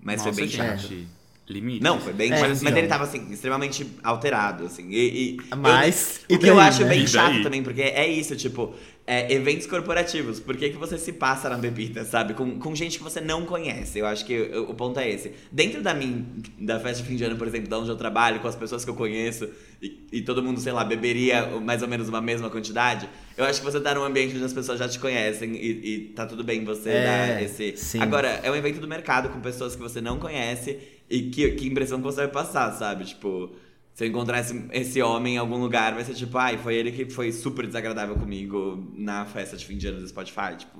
Mas 0.00 0.18
Nossa, 0.18 0.32
foi 0.32 0.42
bem 0.42 0.50
chato. 0.50 0.78
gente. 0.78 1.08
Limite. 1.48 1.80
Não, 1.82 2.00
foi 2.00 2.12
bem 2.12 2.32
É, 2.32 2.36
chato. 2.38 2.48
Mas 2.48 2.62
então. 2.62 2.76
ele 2.78 2.88
tava, 2.88 3.04
assim, 3.04 3.30
extremamente 3.32 3.86
alterado, 4.02 4.66
assim. 4.66 4.88
E, 4.90 5.36
e- 5.38 5.56
Mas, 5.56 6.20
eu- 6.28 6.34
e 6.34 6.36
o 6.36 6.40
que 6.40 6.46
eu 6.50 6.58
acho 6.58 6.82
né? 6.82 6.88
bem 6.88 7.06
chato 7.06 7.40
também, 7.42 7.62
porque 7.62 7.82
é 7.82 8.04
isso, 8.08 8.34
tipo, 8.34 8.74
é, 9.06 9.32
eventos 9.32 9.64
corporativos. 9.68 10.40
Por 10.40 10.56
que, 10.56 10.70
que 10.70 10.76
você 10.76 10.98
se 10.98 11.12
passa 11.12 11.48
na 11.48 11.56
bebida, 11.56 12.04
sabe? 12.04 12.34
Com, 12.34 12.58
com 12.58 12.74
gente 12.74 12.98
que 12.98 13.04
você 13.04 13.20
não 13.20 13.46
conhece. 13.46 14.00
Eu 14.00 14.06
acho 14.06 14.24
que 14.26 14.36
o, 14.36 14.70
o 14.70 14.74
ponto 14.74 14.98
é 14.98 15.08
esse. 15.08 15.30
Dentro 15.52 15.80
da 15.82 15.94
minha, 15.94 16.24
da 16.58 16.80
festa 16.80 17.00
de 17.04 17.08
fim 17.08 17.14
de 17.14 17.22
ano, 17.22 17.36
por 17.36 17.46
exemplo, 17.46 17.68
da 17.68 17.78
onde 17.78 17.90
eu 17.90 17.96
trabalho, 17.96 18.40
com 18.40 18.48
as 18.48 18.56
pessoas 18.56 18.84
que 18.84 18.90
eu 18.90 18.96
conheço, 18.96 19.48
e, 19.80 20.00
e 20.14 20.22
todo 20.22 20.42
mundo, 20.42 20.58
sei 20.58 20.72
lá, 20.72 20.82
beberia 20.84 21.46
mais 21.60 21.80
ou 21.80 21.86
menos 21.86 22.08
uma 22.08 22.20
mesma 22.20 22.50
quantidade, 22.50 23.08
eu 23.36 23.44
acho 23.44 23.60
que 23.60 23.64
você 23.64 23.78
tá 23.80 23.94
num 23.94 24.02
ambiente 24.02 24.34
onde 24.34 24.44
as 24.44 24.52
pessoas 24.52 24.80
já 24.80 24.88
te 24.88 24.98
conhecem 24.98 25.54
e, 25.54 25.94
e 25.94 25.98
tá 26.16 26.26
tudo 26.26 26.42
bem 26.42 26.64
você 26.64 26.90
É, 26.90 27.04
dar 27.04 27.42
esse. 27.42 27.76
sim. 27.76 28.00
Agora, 28.00 28.40
é 28.42 28.50
um 28.50 28.56
evento 28.56 28.80
do 28.80 28.88
mercado 28.88 29.28
com 29.28 29.38
pessoas 29.40 29.76
que 29.76 29.82
você 29.82 30.00
não 30.00 30.18
conhece 30.18 30.76
e 31.08 31.30
que, 31.30 31.50
que 31.52 31.66
impressão 31.66 31.98
que 31.98 32.04
você 32.04 32.22
vai 32.22 32.28
passar, 32.28 32.72
sabe? 32.72 33.04
Tipo, 33.04 33.54
se 33.94 34.04
eu 34.04 34.08
encontrar 34.08 34.40
esse, 34.40 34.68
esse 34.72 35.00
homem 35.00 35.36
em 35.36 35.38
algum 35.38 35.56
lugar, 35.58 35.94
vai 35.94 36.04
ser 36.04 36.14
tipo, 36.14 36.36
ai, 36.36 36.58
foi 36.58 36.74
ele 36.74 36.92
que 36.92 37.08
foi 37.08 37.32
super 37.32 37.66
desagradável 37.66 38.16
comigo 38.16 38.92
na 38.94 39.24
festa 39.24 39.56
de 39.56 39.64
fim 39.64 39.78
de 39.78 39.86
ano 39.88 40.00
do 40.00 40.08
Spotify. 40.08 40.56
Tipo, 40.58 40.78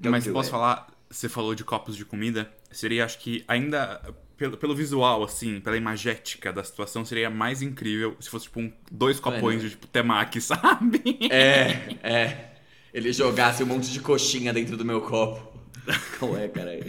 don't 0.00 0.10
Mas 0.10 0.26
posso 0.26 0.48
it. 0.48 0.50
falar, 0.50 0.88
você 1.08 1.28
falou 1.28 1.54
de 1.54 1.64
copos 1.64 1.96
de 1.96 2.04
comida, 2.04 2.50
seria, 2.70 3.04
acho 3.04 3.18
que 3.18 3.44
ainda, 3.46 4.00
pelo, 4.36 4.56
pelo 4.56 4.74
visual, 4.74 5.22
assim, 5.22 5.60
pela 5.60 5.76
imagética 5.76 6.52
da 6.52 6.64
situação, 6.64 7.04
seria 7.04 7.30
mais 7.30 7.62
incrível 7.62 8.16
se 8.18 8.28
fosse, 8.28 8.46
tipo, 8.46 8.60
um, 8.60 8.72
dois 8.90 9.20
copões 9.20 9.62
de, 9.62 9.70
tipo, 9.70 9.86
temaki, 9.86 10.40
sabe? 10.42 11.18
É, 11.30 11.96
é. 12.02 12.54
Ele 12.92 13.12
jogasse 13.12 13.62
um 13.62 13.66
monte 13.66 13.92
de 13.92 14.00
coxinha 14.00 14.52
dentro 14.52 14.76
do 14.76 14.84
meu 14.84 15.02
copo. 15.02 15.60
Qual 16.18 16.36
é, 16.36 16.48
cara? 16.48 16.80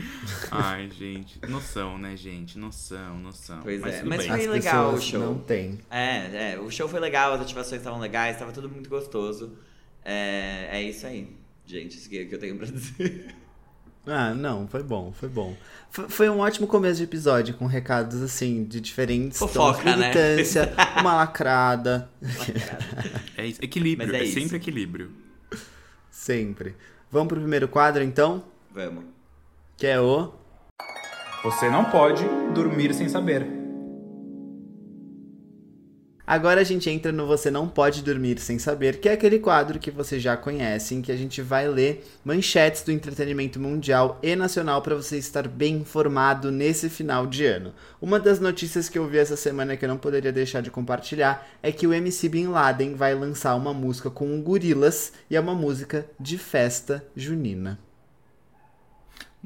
Ai, 0.50 0.90
gente, 0.90 1.38
noção, 1.48 1.96
né, 1.98 2.16
gente? 2.16 2.58
Noção, 2.58 3.18
noção. 3.18 3.60
Pois 3.62 3.82
é, 3.84 3.98
tudo 3.98 4.08
mas 4.08 4.18
bem. 4.18 4.28
foi- 4.28 4.40
As 4.40 4.46
legal 4.46 4.94
o 4.94 5.00
show. 5.00 5.20
não 5.20 5.38
tem. 5.38 5.78
É, 5.90 6.52
é, 6.54 6.58
o 6.60 6.70
show 6.70 6.88
foi 6.88 7.00
legal, 7.00 7.32
as 7.34 7.40
ativações 7.40 7.80
estavam 7.80 7.98
legais, 8.00 8.38
tava 8.38 8.52
tudo 8.52 8.68
muito 8.68 8.88
gostoso. 8.90 9.56
É, 10.04 10.68
é 10.72 10.82
isso 10.82 11.06
aí, 11.06 11.28
gente, 11.66 11.96
isso 11.96 12.08
que, 12.08 12.24
que 12.26 12.34
eu 12.34 12.38
tenho 12.38 12.56
pra 12.56 12.66
dizer. 12.66 13.34
Ah, 14.08 14.32
não, 14.32 14.68
foi 14.68 14.84
bom, 14.84 15.12
foi 15.12 15.28
bom. 15.28 15.56
Foi, 15.90 16.08
foi 16.08 16.30
um 16.30 16.38
ótimo 16.38 16.68
começo 16.68 16.98
de 16.98 17.02
episódio, 17.04 17.54
com 17.54 17.66
recados, 17.66 18.22
assim, 18.22 18.62
de 18.64 18.80
diferentes 18.80 19.36
Fofoca, 19.36 19.82
tons, 19.82 19.84
né? 19.84 19.96
militância, 19.96 20.72
uma 21.00 21.14
lacrada, 21.16 22.08
É 23.36 23.46
isso, 23.46 23.58
equilíbrio, 23.60 24.06
Mas 24.06 24.16
é 24.16 24.20
é, 24.22 24.24
isso. 24.24 24.38
sempre 24.40 24.56
equilíbrio. 24.58 25.10
sempre. 26.08 26.76
Vamos 27.10 27.28
pro 27.28 27.40
primeiro 27.40 27.66
quadro, 27.66 28.02
então, 28.02 28.44
Vamos. 28.72 29.04
Que 29.76 29.86
é 29.86 30.00
o... 30.00 30.32
Você 31.44 31.68
não 31.68 31.84
pode 31.84 32.24
dormir 32.54 32.94
sem 32.94 33.08
saber. 33.08 33.46
Agora 36.26 36.60
a 36.60 36.64
gente 36.64 36.90
entra 36.90 37.12
no 37.12 37.24
Você 37.24 37.52
Não 37.52 37.68
Pode 37.68 38.02
Dormir 38.02 38.40
Sem 38.40 38.58
Saber, 38.58 38.98
que 38.98 39.08
é 39.08 39.12
aquele 39.12 39.38
quadro 39.38 39.78
que 39.78 39.92
vocês 39.92 40.20
já 40.20 40.36
conhecem, 40.36 41.00
que 41.00 41.12
a 41.12 41.16
gente 41.16 41.40
vai 41.40 41.68
ler 41.68 42.04
manchetes 42.24 42.82
do 42.82 42.90
entretenimento 42.90 43.60
mundial 43.60 44.18
e 44.20 44.34
nacional 44.34 44.82
para 44.82 44.96
você 44.96 45.18
estar 45.18 45.46
bem 45.46 45.76
informado 45.76 46.50
nesse 46.50 46.90
final 46.90 47.28
de 47.28 47.46
ano. 47.46 47.72
Uma 48.02 48.18
das 48.18 48.40
notícias 48.40 48.88
que 48.88 48.98
eu 48.98 49.06
vi 49.06 49.18
essa 49.18 49.36
semana 49.36 49.76
que 49.76 49.84
eu 49.84 49.88
não 49.88 49.98
poderia 49.98 50.32
deixar 50.32 50.62
de 50.62 50.70
compartilhar 50.70 51.46
é 51.62 51.70
que 51.70 51.86
o 51.86 51.94
MC 51.94 52.28
Bin 52.28 52.48
Laden 52.48 52.96
vai 52.96 53.14
lançar 53.14 53.54
uma 53.54 53.72
música 53.72 54.10
com 54.10 54.42
gorilas 54.42 55.12
e 55.30 55.36
é 55.36 55.40
uma 55.40 55.54
música 55.54 56.06
de 56.18 56.36
festa 56.36 57.06
junina. 57.14 57.85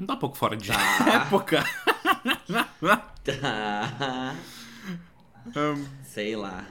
Não 0.01 0.07
tá 0.07 0.15
um 0.15 0.17
pouco 0.17 0.35
fora 0.35 0.57
de 0.57 0.67
Tá. 0.69 1.21
época. 1.27 1.63
Tá. 3.23 4.35
Sei 6.03 6.35
lá. 6.35 6.67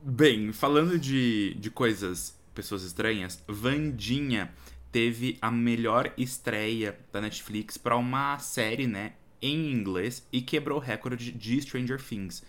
Bem, 0.00 0.50
falando 0.50 0.98
de, 0.98 1.52
de 1.60 1.70
coisas, 1.70 2.34
pessoas 2.54 2.82
estranhas, 2.82 3.44
Vandinha 3.46 4.50
teve 4.90 5.36
a 5.42 5.50
melhor 5.50 6.10
estreia 6.16 6.98
da 7.12 7.20
Netflix 7.20 7.76
para 7.76 7.98
uma 7.98 8.38
série, 8.38 8.86
né, 8.86 9.12
em 9.42 9.70
inglês 9.70 10.26
e 10.32 10.40
quebrou 10.40 10.78
o 10.78 10.80
recorde 10.80 11.32
de 11.32 11.60
Stranger 11.60 12.02
Things. 12.02 12.42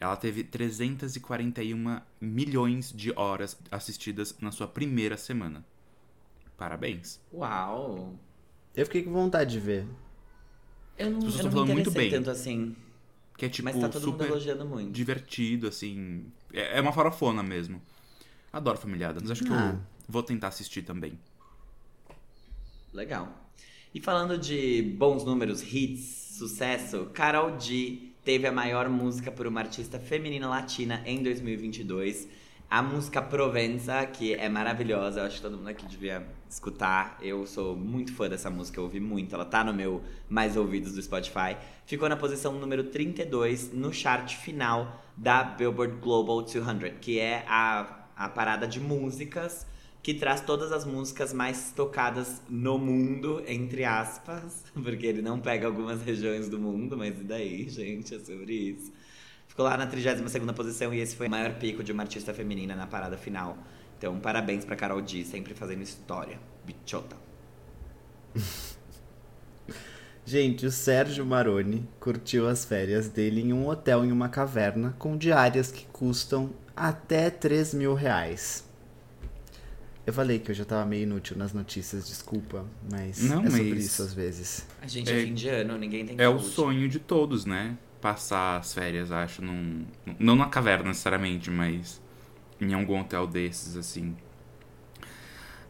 Ela 0.00 0.16
teve 0.16 0.42
341 0.42 2.00
milhões 2.20 2.92
de 2.92 3.12
horas 3.14 3.56
assistidas 3.70 4.36
na 4.40 4.50
sua 4.50 4.66
primeira 4.66 5.16
semana. 5.16 5.64
Parabéns. 6.56 7.20
Uau. 7.32 8.18
Eu 8.76 8.84
fiquei 8.86 9.02
com 9.02 9.12
vontade 9.12 9.50
de 9.52 9.60
ver. 9.60 9.86
Eu 10.96 11.10
não, 11.10 11.18
As 11.18 11.24
pessoas 11.24 11.24
eu 11.24 11.28
estão 11.28 11.44
não 11.44 11.50
falando 11.52 11.72
muito 11.74 11.90
bem. 11.90 12.10
tanto 12.10 12.30
assim. 12.30 12.74
Que 13.36 13.46
é 13.46 13.48
tipo 13.48 13.64
mas 13.66 13.76
tá 13.80 13.88
todo 13.88 14.02
mundo 14.04 14.12
super 14.12 14.26
elogiando 14.28 14.64
muito. 14.66 14.90
divertido, 14.90 15.68
assim. 15.68 16.26
É 16.52 16.78
é 16.78 16.80
uma 16.80 16.92
farofona 16.92 17.42
mesmo. 17.42 17.80
Adoro 18.52 18.78
Família 18.78 19.08
Adams. 19.10 19.30
Acho 19.30 19.44
que 19.44 19.52
Ah. 19.52 19.72
eu 19.74 19.80
vou 20.08 20.22
tentar 20.22 20.48
assistir 20.48 20.82
também. 20.82 21.18
Legal. 22.92 23.28
E 23.94 24.00
falando 24.00 24.36
de 24.38 24.82
bons 24.98 25.24
números, 25.24 25.62
hits, 25.62 26.34
sucesso, 26.38 27.06
Carol 27.14 27.58
G 27.58 28.10
teve 28.24 28.46
a 28.46 28.52
maior 28.52 28.88
música 28.88 29.30
por 29.30 29.46
uma 29.46 29.60
artista 29.60 29.98
feminina 29.98 30.48
latina 30.48 31.02
em 31.06 31.22
2022. 31.22 32.28
A 32.70 32.82
música 32.82 33.22
Provenza, 33.22 34.04
que 34.06 34.34
é 34.34 34.48
maravilhosa, 34.48 35.20
eu 35.20 35.24
acho 35.26 35.36
que 35.36 35.42
todo 35.42 35.56
mundo 35.56 35.68
aqui 35.68 35.86
devia 35.86 36.26
escutar. 36.52 37.18
Eu 37.20 37.46
sou 37.46 37.76
muito 37.76 38.12
fã 38.14 38.28
dessa 38.28 38.50
música, 38.50 38.78
eu 38.78 38.84
ouvi 38.84 39.00
muito. 39.00 39.34
Ela 39.34 39.44
tá 39.44 39.62
no 39.62 39.72
meu 39.72 40.02
mais 40.28 40.56
ouvidos 40.56 40.94
do 40.94 41.02
Spotify. 41.02 41.56
Ficou 41.86 42.08
na 42.08 42.16
posição 42.16 42.52
número 42.52 42.84
32 42.84 43.72
no 43.72 43.92
chart 43.92 44.34
final 44.36 45.02
da 45.16 45.42
Billboard 45.44 45.96
Global 45.96 46.42
200, 46.42 46.98
que 47.00 47.18
é 47.18 47.44
a, 47.46 48.06
a 48.16 48.28
parada 48.28 48.66
de 48.66 48.80
músicas 48.80 49.66
que 50.02 50.14
traz 50.14 50.40
todas 50.40 50.72
as 50.72 50.84
músicas 50.84 51.32
mais 51.32 51.72
tocadas 51.74 52.40
no 52.48 52.78
mundo, 52.78 53.42
entre 53.46 53.84
aspas, 53.84 54.64
porque 54.72 55.06
ele 55.06 55.20
não 55.20 55.38
pega 55.38 55.66
algumas 55.66 56.02
regiões 56.02 56.48
do 56.48 56.58
mundo, 56.58 56.96
mas 56.96 57.20
e 57.20 57.24
daí, 57.24 57.68
gente, 57.70 58.14
é 58.14 58.18
sobre 58.18 58.54
isso. 58.54 58.92
Ficou 59.46 59.64
lá 59.64 59.76
na 59.76 59.86
32ª 59.86 60.54
posição 60.54 60.94
e 60.94 61.00
esse 61.00 61.16
foi 61.16 61.26
o 61.26 61.30
maior 61.30 61.54
pico 61.58 61.82
de 61.82 61.90
uma 61.90 62.04
artista 62.04 62.32
feminina 62.32 62.76
na 62.76 62.86
parada 62.86 63.16
final. 63.16 63.58
Então, 63.98 64.18
parabéns 64.20 64.64
pra 64.64 64.76
Carol 64.76 65.02
D, 65.02 65.24
sempre 65.24 65.52
fazendo 65.54 65.82
história. 65.82 66.38
Bichota. 66.64 67.16
Gente, 70.24 70.66
o 70.66 70.70
Sérgio 70.70 71.24
Maroni 71.24 71.88
curtiu 71.98 72.46
as 72.48 72.64
férias 72.64 73.08
dele 73.08 73.40
em 73.40 73.52
um 73.52 73.66
hotel 73.66 74.04
em 74.04 74.12
uma 74.12 74.28
caverna 74.28 74.94
com 74.98 75.16
diárias 75.16 75.72
que 75.72 75.86
custam 75.86 76.50
até 76.76 77.30
3 77.30 77.72
mil 77.74 77.94
reais. 77.94 78.62
Eu 80.06 80.12
falei 80.12 80.38
que 80.38 80.50
eu 80.50 80.54
já 80.54 80.64
tava 80.66 80.84
meio 80.86 81.02
inútil 81.04 81.36
nas 81.36 81.52
notícias, 81.52 82.06
desculpa, 82.06 82.64
mas 82.90 83.22
Não, 83.22 83.42
é 83.44 83.50
sobre 83.50 83.70
mas- 83.74 83.84
isso 83.86 84.02
às 84.02 84.12
vezes. 84.14 84.66
A 84.82 84.86
gente 84.86 85.10
é, 85.10 85.20
É- 85.20 85.24
fim 85.24 85.34
de 85.34 85.48
ano, 85.48 85.76
ninguém 85.78 86.06
tem 86.06 86.16
É 86.18 86.28
o 86.28 86.38
sonho 86.38 86.88
de 86.88 86.98
todos, 86.98 87.44
né? 87.46 87.76
Passar 88.00 88.58
as 88.58 88.72
férias, 88.72 89.10
acho, 89.10 89.42
num. 89.42 89.84
Não 90.18 90.36
na 90.36 90.46
caverna 90.46 90.88
necessariamente, 90.88 91.50
mas 91.50 92.00
em 92.60 92.74
algum 92.74 93.00
hotel 93.00 93.26
desses, 93.26 93.76
assim. 93.76 94.16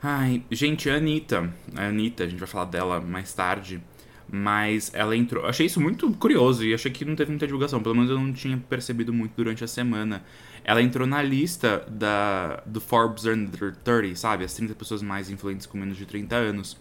Ai, 0.02 0.44
gente, 0.50 0.88
a 0.88 0.96
Anitta. 0.96 1.52
A 1.74 1.86
Anitta, 1.86 2.24
a 2.24 2.28
gente 2.28 2.38
vai 2.38 2.48
falar 2.48 2.66
dela 2.66 3.00
mais 3.00 3.32
tarde. 3.32 3.82
Mas 4.30 4.92
ela 4.94 5.16
entrou. 5.16 5.46
Achei 5.46 5.66
isso 5.66 5.80
muito 5.80 6.10
curioso 6.12 6.64
e 6.64 6.74
achei 6.74 6.90
que 6.90 7.04
não 7.04 7.16
teve 7.16 7.30
muita 7.30 7.46
divulgação. 7.46 7.82
Pelo 7.82 7.94
menos 7.94 8.10
eu 8.10 8.18
não 8.18 8.32
tinha 8.32 8.58
percebido 8.68 9.12
muito 9.12 9.32
durante 9.34 9.64
a 9.64 9.66
semana. 9.66 10.22
Ela 10.62 10.82
entrou 10.82 11.06
na 11.06 11.22
lista 11.22 11.84
da, 11.88 12.62
do 12.66 12.80
Forbes 12.80 13.24
Under 13.24 13.74
30, 13.76 14.16
sabe? 14.16 14.44
As 14.44 14.52
30 14.54 14.74
pessoas 14.74 15.02
mais 15.02 15.30
influentes 15.30 15.66
com 15.66 15.78
menos 15.78 15.96
de 15.96 16.04
30 16.04 16.36
anos. 16.36 16.76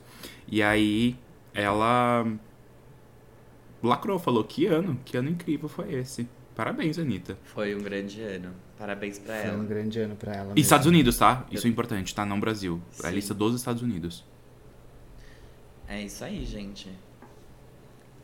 E 0.47 0.61
aí 0.61 1.15
ela 1.53 2.27
lacrou, 3.81 4.19
falou 4.19 4.43
que 4.43 4.65
ano, 4.65 4.99
que 5.05 5.17
ano 5.17 5.29
incrível 5.29 5.69
foi 5.69 5.93
esse. 5.93 6.27
Parabéns, 6.57 6.97
Anitta. 6.97 7.37
Foi 7.53 7.75
um 7.75 7.79
grande 7.83 8.19
ano. 8.19 8.49
Parabéns 8.79 9.19
pra 9.19 9.35
Foi 9.41 9.51
um 9.51 9.53
ela. 9.53 9.63
grande 9.63 9.99
ano 9.99 10.15
pra 10.15 10.33
ela. 10.33 10.45
E 10.45 10.47
mesmo. 10.47 10.59
Estados 10.59 10.87
Unidos, 10.87 11.15
tá? 11.15 11.45
Isso 11.51 11.67
é 11.67 11.69
importante, 11.69 12.15
tá? 12.15 12.25
Não 12.25 12.39
Brasil. 12.39 12.81
É 13.03 13.05
a 13.05 13.09
Sim. 13.09 13.15
lista 13.15 13.33
dos 13.35 13.53
Estados 13.55 13.83
Unidos. 13.83 14.23
É 15.87 16.01
isso 16.01 16.23
aí, 16.23 16.43
gente. 16.45 16.89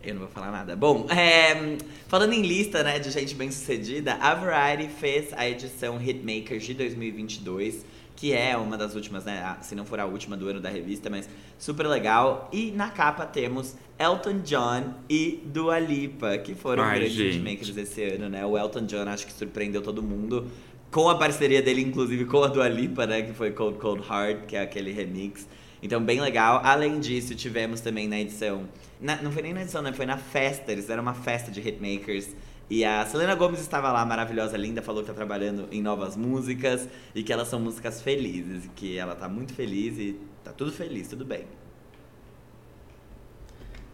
Eu 0.04 0.16
não 0.16 0.22
vou 0.22 0.30
falar 0.30 0.52
nada. 0.52 0.76
Bom, 0.76 1.06
é, 1.12 1.78
falando 2.08 2.34
em 2.34 2.42
lista, 2.42 2.82
né, 2.84 2.98
de 2.98 3.12
gente 3.12 3.36
bem 3.36 3.52
sucedida, 3.52 4.16
a 4.16 4.34
Variety 4.34 4.92
fez 4.92 5.32
a 5.34 5.48
edição 5.48 6.02
Hitmakers 6.02 6.64
de 6.64 6.74
2022, 6.74 7.86
que 8.16 8.32
é 8.34 8.56
uma 8.56 8.78
das 8.78 8.96
últimas, 8.96 9.26
né, 9.26 9.42
a- 9.44 9.62
se 9.62 9.76
não 9.76 9.86
for 9.86 10.00
a 10.00 10.06
última 10.06 10.38
do 10.38 10.48
ano 10.48 10.60
da 10.62 10.70
revista, 10.70 11.10
mas 11.10 11.28
super 11.58 11.88
legal. 11.88 12.50
E 12.54 12.72
na 12.72 12.90
capa 12.90 13.26
temos 13.26 13.76
Elton 14.00 14.40
John 14.44 14.94
e 15.10 15.42
Dua 15.46 15.80
Lipa, 15.80 16.38
que 16.38 16.54
foram 16.56 16.84
Ai, 16.84 17.00
grandes 17.00 17.18
hitmakers 17.36 17.76
esse 17.78 18.04
ano, 18.04 18.30
né? 18.30 18.46
O 18.46 18.58
Elton 18.58 18.86
John 18.86 19.08
acho 19.10 19.26
que 19.26 19.34
surpreendeu 19.34 19.82
todo 19.82 20.02
mundo. 20.02 20.48
Com 20.92 21.10
a 21.10 21.16
parceria 21.18 21.62
dele, 21.62 21.82
inclusive, 21.82 22.26
com 22.26 22.44
a 22.44 22.48
Dua 22.48 22.68
Lipa, 22.68 23.08
né? 23.08 23.24
Que 23.24 23.34
foi 23.34 23.52
Cold 23.52 23.80
Cold 23.80 24.04
Heart, 24.08 24.46
que 24.48 24.56
é 24.56 24.62
aquele 24.62 24.92
remix. 24.92 25.48
Então, 25.82 26.00
bem 26.02 26.22
legal. 26.22 26.62
Além 26.64 27.00
disso, 27.00 27.34
tivemos 27.36 27.82
também 27.82 28.08
na 28.08 28.20
edição... 28.20 28.64
na- 29.02 29.22
não 29.22 29.32
foi 29.32 29.42
nem 29.42 29.54
na 29.54 29.64
edição, 29.64 29.82
né? 29.82 29.92
Foi 29.92 30.06
na 30.06 30.18
festa. 30.18 30.72
Eles 30.72 30.84
fizeram 30.86 31.02
uma 31.02 31.16
festa 31.16 31.52
de 31.52 31.60
hitmakers. 31.60 32.30
E 32.74 32.84
a 32.84 33.06
Selena 33.06 33.36
Gomes 33.36 33.60
estava 33.60 33.92
lá, 33.92 34.04
maravilhosa, 34.04 34.58
linda, 34.58 34.82
falou 34.82 35.04
que 35.04 35.08
tá 35.08 35.14
trabalhando 35.14 35.68
em 35.72 35.80
novas 35.80 36.18
músicas. 36.18 36.90
E 37.14 37.22
que 37.22 37.32
elas 37.32 37.48
são 37.48 37.60
músicas 37.60 38.02
felizes. 38.02 38.66
E 38.66 38.70
que 38.70 38.98
ela 38.98 39.16
tá 39.16 39.30
muito 39.30 39.54
feliz 39.54 39.96
e 40.00 40.20
tá 40.44 40.52
tudo 40.52 40.72
feliz, 40.72 41.08
tudo 41.08 41.24
bem. 41.24 41.46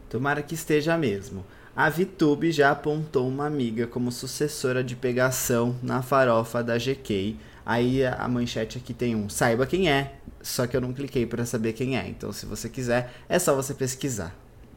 Tomara 0.09 0.41
que 0.41 0.55
esteja 0.55 0.97
mesmo. 0.97 1.45
A 1.75 1.89
VTube 1.89 2.53
já 2.53 2.71
apontou 2.71 3.27
uma 3.27 3.45
amiga 3.45 3.85
como 3.85 4.13
sucessora 4.13 4.81
de 4.81 4.95
pegação 4.95 5.75
na 5.83 6.01
farofa 6.01 6.63
da 6.63 6.77
GK. 6.77 7.37
Aí 7.65 8.05
a 8.05 8.29
manchete 8.29 8.77
aqui 8.77 8.93
tem 8.93 9.13
um 9.13 9.27
saiba 9.27 9.67
quem 9.67 9.91
é, 9.91 10.15
só 10.41 10.65
que 10.65 10.77
eu 10.77 10.79
não 10.79 10.93
cliquei 10.93 11.25
pra 11.25 11.45
saber 11.45 11.73
quem 11.73 11.97
é. 11.97 12.07
Então 12.07 12.31
se 12.31 12.45
você 12.45 12.69
quiser, 12.69 13.11
é 13.27 13.37
só 13.39 13.53
você 13.53 13.73
pesquisar. 13.73 14.33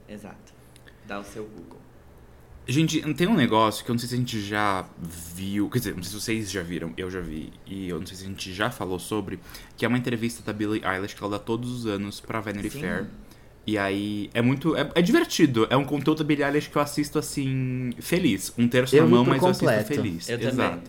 Exato. 0.08 0.52
Dá 1.06 1.20
o 1.20 1.24
seu 1.24 1.44
Google. 1.44 1.81
Gente, 2.66 3.00
tem 3.14 3.26
um 3.26 3.34
negócio 3.34 3.84
que 3.84 3.90
eu 3.90 3.94
não 3.94 3.98
sei 3.98 4.08
se 4.08 4.14
a 4.14 4.18
gente 4.18 4.40
já 4.40 4.84
viu. 5.34 5.68
Quer 5.68 5.78
dizer, 5.78 5.96
não 5.96 6.02
sei 6.02 6.12
se 6.12 6.24
vocês 6.24 6.50
já 6.50 6.62
viram, 6.62 6.92
eu 6.96 7.10
já 7.10 7.20
vi. 7.20 7.52
E 7.66 7.88
eu 7.88 7.98
não 7.98 8.06
sei 8.06 8.16
se 8.16 8.24
a 8.24 8.28
gente 8.28 8.52
já 8.52 8.70
falou 8.70 8.98
sobre. 8.98 9.40
Que 9.76 9.84
é 9.84 9.88
uma 9.88 9.98
entrevista 9.98 10.42
da 10.44 10.52
Billie 10.52 10.82
Eilish 10.84 11.14
que 11.14 11.22
ela 11.22 11.32
dá 11.32 11.38
todos 11.38 11.70
os 11.70 11.86
anos 11.86 12.20
pra 12.20 12.40
Vanity 12.40 12.70
Sim. 12.70 12.80
Fair. 12.80 13.06
E 13.66 13.76
aí 13.76 14.30
é 14.32 14.40
muito. 14.40 14.76
É, 14.76 14.90
é 14.94 15.02
divertido. 15.02 15.66
É 15.70 15.76
um 15.76 15.84
conteúdo 15.84 16.18
da 16.18 16.24
Billie 16.24 16.44
Eilish 16.44 16.68
que 16.68 16.76
eu 16.76 16.82
assisto 16.82 17.18
assim. 17.18 17.90
feliz. 17.98 18.52
Um 18.56 18.68
terço 18.68 18.94
Eu 18.94 19.04
na 19.04 19.10
mão, 19.10 19.24
mas 19.24 19.42
eu 19.42 19.48
assisto 19.48 19.66
completo. 19.66 19.94
feliz. 19.94 20.28
Eu 20.28 20.38
também. 20.38 20.80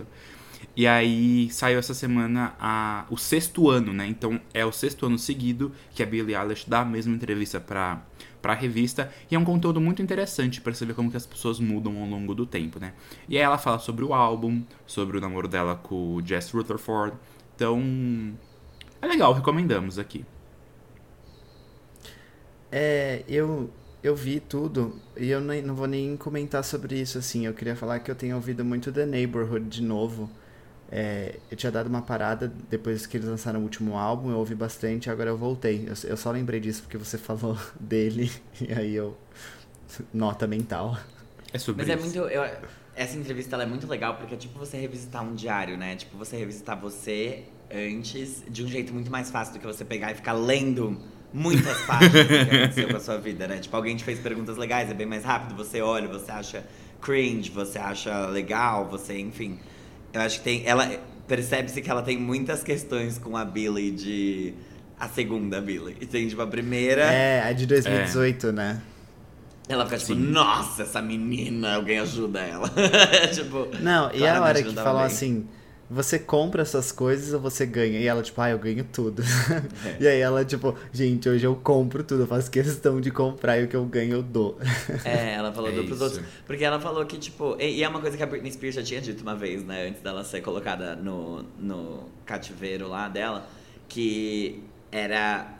E 0.75 0.87
aí 0.87 1.49
saiu 1.51 1.77
essa 1.77 1.93
semana 1.93 2.55
a, 2.59 3.05
o 3.09 3.17
sexto 3.17 3.69
ano, 3.69 3.93
né? 3.93 4.07
Então 4.07 4.39
é 4.53 4.65
o 4.65 4.71
sexto 4.71 5.05
ano 5.05 5.19
seguido 5.19 5.71
que 5.93 6.01
a 6.01 6.05
Billie 6.05 6.35
Eilish 6.35 6.67
dá 6.67 6.81
a 6.81 6.85
mesma 6.85 7.15
entrevista 7.15 7.59
pra, 7.59 8.01
pra 8.41 8.55
revista. 8.55 9.11
E 9.29 9.35
é 9.35 9.39
um 9.39 9.45
conteúdo 9.45 9.79
muito 9.79 10.01
interessante 10.01 10.61
você 10.63 10.85
ver 10.85 10.95
como 10.95 11.11
que 11.11 11.17
as 11.17 11.27
pessoas 11.27 11.59
mudam 11.59 12.01
ao 12.01 12.07
longo 12.07 12.33
do 12.33 12.45
tempo, 12.45 12.79
né? 12.79 12.93
E 13.29 13.37
aí 13.37 13.43
ela 13.43 13.59
fala 13.59 13.77
sobre 13.77 14.03
o 14.03 14.13
álbum, 14.13 14.63
sobre 14.87 15.17
o 15.17 15.21
namoro 15.21 15.47
dela 15.47 15.75
com 15.75 16.15
o 16.15 16.25
Jess 16.25 16.51
Rutherford. 16.51 17.15
Então. 17.55 18.33
É 18.99 19.05
legal, 19.05 19.33
recomendamos 19.33 19.99
aqui. 19.99 20.25
É, 22.71 23.23
eu, 23.27 23.69
eu 24.01 24.15
vi 24.15 24.39
tudo 24.39 24.99
e 25.15 25.29
eu 25.29 25.39
não 25.39 25.75
vou 25.75 25.85
nem 25.85 26.17
comentar 26.17 26.63
sobre 26.63 26.99
isso 26.99 27.19
assim. 27.19 27.45
Eu 27.45 27.53
queria 27.53 27.75
falar 27.75 27.99
que 27.99 28.09
eu 28.09 28.15
tenho 28.15 28.35
ouvido 28.35 28.65
muito 28.65 28.91
The 28.91 29.05
Neighborhood 29.05 29.67
de 29.67 29.83
novo. 29.83 30.29
É, 30.95 31.39
eu 31.49 31.57
tinha 31.57 31.71
dado 31.71 31.87
uma 31.87 32.03
parada 32.03 32.53
depois 32.69 33.07
que 33.07 33.17
eles 33.17 33.27
lançaram 33.27 33.59
o 33.59 33.63
último 33.63 33.97
álbum, 33.97 34.29
eu 34.31 34.37
ouvi 34.37 34.53
bastante, 34.53 35.09
agora 35.09 35.31
eu 35.31 35.37
voltei. 35.37 35.87
Eu, 35.87 36.11
eu 36.11 36.17
só 36.17 36.31
lembrei 36.31 36.59
disso 36.59 36.83
porque 36.83 36.97
você 36.99 37.17
falou 37.17 37.57
dele 37.79 38.31
e 38.61 38.71
aí 38.73 38.93
eu. 38.93 39.17
Nota 40.13 40.47
mental. 40.47 40.97
É 41.51 41.57
sobre 41.59 41.85
Mas 41.85 41.89
é 41.89 41.95
isso. 41.95 41.95
muito. 41.95 42.17
eu- 42.17 42.43
essa 42.95 43.17
entrevista 43.17 43.55
ela 43.55 43.63
é 43.63 43.65
muito 43.65 43.87
legal 43.87 44.15
porque 44.17 44.35
é 44.35 44.37
tipo 44.37 44.57
você 44.59 44.77
revisitar 44.77 45.23
um 45.23 45.33
diário, 45.33 45.75
né? 45.77 45.95
Tipo, 45.95 46.15
você 46.17 46.37
revisitar 46.37 46.79
você 46.79 47.43
antes 47.71 48.43
de 48.47 48.63
um 48.63 48.67
jeito 48.67 48.93
muito 48.93 49.09
mais 49.09 49.31
fácil 49.31 49.53
do 49.55 49.59
que 49.59 49.65
você 49.65 49.83
pegar 49.83 50.11
e 50.11 50.15
ficar 50.15 50.33
lendo 50.33 50.99
muitas 51.33 51.81
páginas 51.81 52.29
do 52.29 52.39
que 52.39 52.51
aconteceu 52.51 52.87
com 52.89 52.95
a 52.97 52.99
sua 52.99 53.17
vida, 53.17 53.47
né? 53.47 53.57
Tipo, 53.59 53.75
alguém 53.75 53.95
te 53.95 54.03
fez 54.03 54.19
perguntas 54.19 54.57
legais, 54.57 54.91
é 54.91 54.93
bem 54.93 55.07
mais 55.07 55.23
rápido, 55.23 55.55
você 55.55 55.81
olha, 55.81 56.07
você 56.07 56.29
acha 56.31 56.63
cringe, 57.01 57.49
você 57.49 57.79
acha 57.79 58.27
legal, 58.27 58.87
você, 58.87 59.17
enfim. 59.19 59.59
Eu 60.13 60.21
acho 60.21 60.39
que 60.39 60.43
tem. 60.43 60.63
Ela. 60.65 60.89
Percebe-se 61.27 61.81
que 61.81 61.89
ela 61.89 62.01
tem 62.01 62.17
muitas 62.17 62.63
questões 62.63 63.17
com 63.17 63.35
a 63.35 63.43
Billy 63.43 63.91
de. 63.91 64.53
A 64.99 65.07
segunda 65.09 65.59
Billy. 65.59 65.97
E 65.99 66.05
tem, 66.05 66.27
tipo, 66.27 66.41
a 66.41 66.47
primeira. 66.47 67.01
É, 67.03 67.41
a 67.41 67.51
de 67.51 67.65
2018, 67.65 68.51
né? 68.51 68.81
Ela 69.67 69.85
fica 69.85 69.97
tipo, 69.97 70.13
Sim. 70.13 70.19
nossa, 70.19 70.83
essa 70.83 71.01
menina, 71.01 71.75
alguém 71.75 71.99
ajuda 71.99 72.41
ela. 72.41 72.69
tipo, 73.33 73.69
Não, 73.79 74.11
e 74.13 74.27
a 74.27 74.41
hora 74.41 74.61
que 74.61 74.73
falam 74.73 74.97
bem. 74.97 75.05
assim, 75.05 75.47
você 75.89 76.17
compra 76.17 76.61
essas 76.63 76.91
coisas 76.91 77.33
ou 77.33 77.39
você 77.39 77.65
ganha? 77.65 77.99
E 77.99 78.07
ela, 78.07 78.21
tipo, 78.23 78.39
ah, 78.41 78.49
eu 78.49 78.57
ganho 78.57 78.83
tudo. 78.83 79.21
É. 79.21 79.97
E 80.01 80.07
aí 80.07 80.19
ela, 80.19 80.43
tipo, 80.43 80.75
gente, 80.91 81.29
hoje 81.29 81.45
eu 81.45 81.55
compro 81.55 82.03
tudo, 82.03 82.23
eu 82.23 82.27
faço 82.27 82.49
questão 82.49 82.99
de 82.99 83.11
comprar 83.11 83.59
e 83.59 83.65
o 83.65 83.67
que 83.67 83.75
eu 83.75 83.85
ganho 83.85 84.13
eu 84.15 84.23
dou. 84.23 84.57
É, 85.05 85.33
ela 85.33 85.51
falou 85.51 85.69
É 85.69 85.73
do 85.73 85.83
pros 85.83 85.95
isso. 85.95 86.03
outros. 86.03 86.23
Porque 86.47 86.63
ela 86.63 86.79
falou 86.79 87.05
que, 87.05 87.17
tipo. 87.17 87.55
E, 87.59 87.77
e 87.77 87.83
é 87.83 87.87
uma 87.89 87.99
coisa 88.01 88.17
que 88.17 88.23
a 88.23 88.25
Britney 88.25 88.51
Spears 88.51 88.75
já 88.75 88.83
tinha 88.83 89.01
dito 89.01 89.21
uma 89.21 89.35
vez, 89.35 89.63
né? 89.63 89.87
Antes 89.87 90.01
dela 90.01 90.23
ser 90.23 90.41
colocada 90.41 90.95
no, 90.95 91.43
no 91.59 92.09
cativeiro 92.25 92.87
lá 92.87 93.07
dela. 93.07 93.47
Que 93.87 94.63
era. 94.91 95.53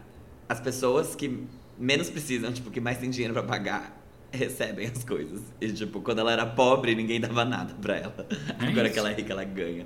As 0.50 0.60
pessoas 0.60 1.16
que 1.16 1.46
menos 1.78 2.10
precisam, 2.10 2.52
tipo, 2.52 2.70
que 2.72 2.80
mais 2.80 2.98
têm 2.98 3.10
dinheiro 3.10 3.34
pra 3.34 3.44
pagar. 3.44 4.00
Recebem 4.32 4.88
as 4.88 5.04
coisas. 5.04 5.42
E, 5.62 5.72
tipo, 5.72 6.02
quando 6.02 6.20
ela 6.20 6.32
era 6.32 6.46
pobre, 6.46 6.96
ninguém 6.96 7.20
dava 7.20 7.46
nada 7.46 7.74
pra 7.80 7.98
ela. 7.98 8.26
É 8.60 8.66
Agora 8.68 8.86
isso. 8.88 8.94
que 8.94 9.00
ela 9.00 9.12
é 9.12 9.14
rica, 9.14 9.32
ela 9.32 9.44
ganha. 9.44 9.86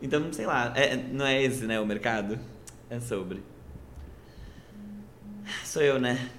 Então, 0.00 0.32
sei 0.32 0.46
lá, 0.46 0.72
é- 0.76 0.96
não 0.96 1.26
é 1.26 1.42
esse, 1.42 1.64
né, 1.64 1.80
o 1.80 1.86
mercado? 1.86 2.38
É 2.88 3.00
sobre. 3.00 3.42
Sou 5.64 5.82
eu, 5.82 5.98
né? 5.98 6.30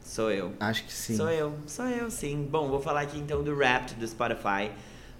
Sou 0.00 0.30
eu. 0.30 0.52
Acho 0.60 0.84
que 0.84 0.92
sim. 0.92 1.16
Sou 1.16 1.30
eu, 1.30 1.54
sou 1.66 1.86
eu, 1.86 2.10
sim. 2.10 2.46
Bom, 2.50 2.68
vou 2.68 2.80
falar 2.80 3.00
aqui 3.02 3.18
então 3.18 3.42
do 3.42 3.54
Wrapped 3.54 3.94
do 3.94 4.06
Spotify. 4.06 4.70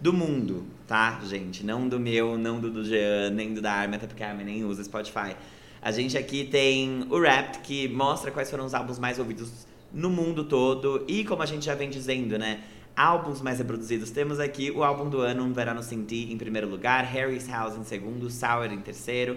Do 0.01 0.13
mundo, 0.13 0.67
tá, 0.87 1.21
gente? 1.25 1.65
Não 1.65 1.89
do 1.89 1.99
meu, 1.99 2.37
não 2.37 2.61
do 2.61 2.71
do 2.71 2.85
Jean, 2.85 3.31
nem 3.31 3.55
do 3.55 3.63
da 3.63 3.73
Armin, 3.73 3.97
até 3.97 4.07
porque 4.07 4.23
a 4.23 4.29
Armin 4.31 4.45
nem 4.45 4.65
usa 4.65 4.85
Spotify. 4.85 5.35
A 5.81 5.91
gente 5.91 6.19
aqui 6.19 6.45
tem 6.45 7.07
o 7.11 7.17
Wrapped, 7.17 7.61
que 7.61 7.89
mostra 7.89 8.31
quais 8.31 8.51
foram 8.51 8.65
os 8.67 8.75
álbuns 8.75 8.99
mais 8.99 9.19
ouvidos 9.19 9.67
no 9.93 10.11
mundo 10.11 10.45
todo. 10.45 11.05
E 11.09 11.25
como 11.25 11.43
a 11.43 11.47
gente 11.47 11.65
já 11.65 11.75
vem 11.75 11.89
dizendo, 11.89 12.39
né? 12.39 12.63
Álbuns 12.97 13.41
mais 13.43 13.59
reproduzidos. 13.59 14.11
Temos 14.11 14.39
aqui 14.39 14.71
o 14.71 14.85
álbum 14.85 15.09
do 15.09 15.21
ano, 15.21 15.43
Um 15.45 15.53
Verano 15.53 15.83
Sem 15.83 16.05
Ti, 16.05 16.33
em 16.33 16.37
primeiro 16.39 16.69
lugar. 16.69 17.05
Harry's 17.05 17.49
House 17.49 17.77
em 17.77 17.85
segundo. 17.85 18.31
Sour 18.31 18.67
em 18.73 18.79
terceiro. 18.79 19.37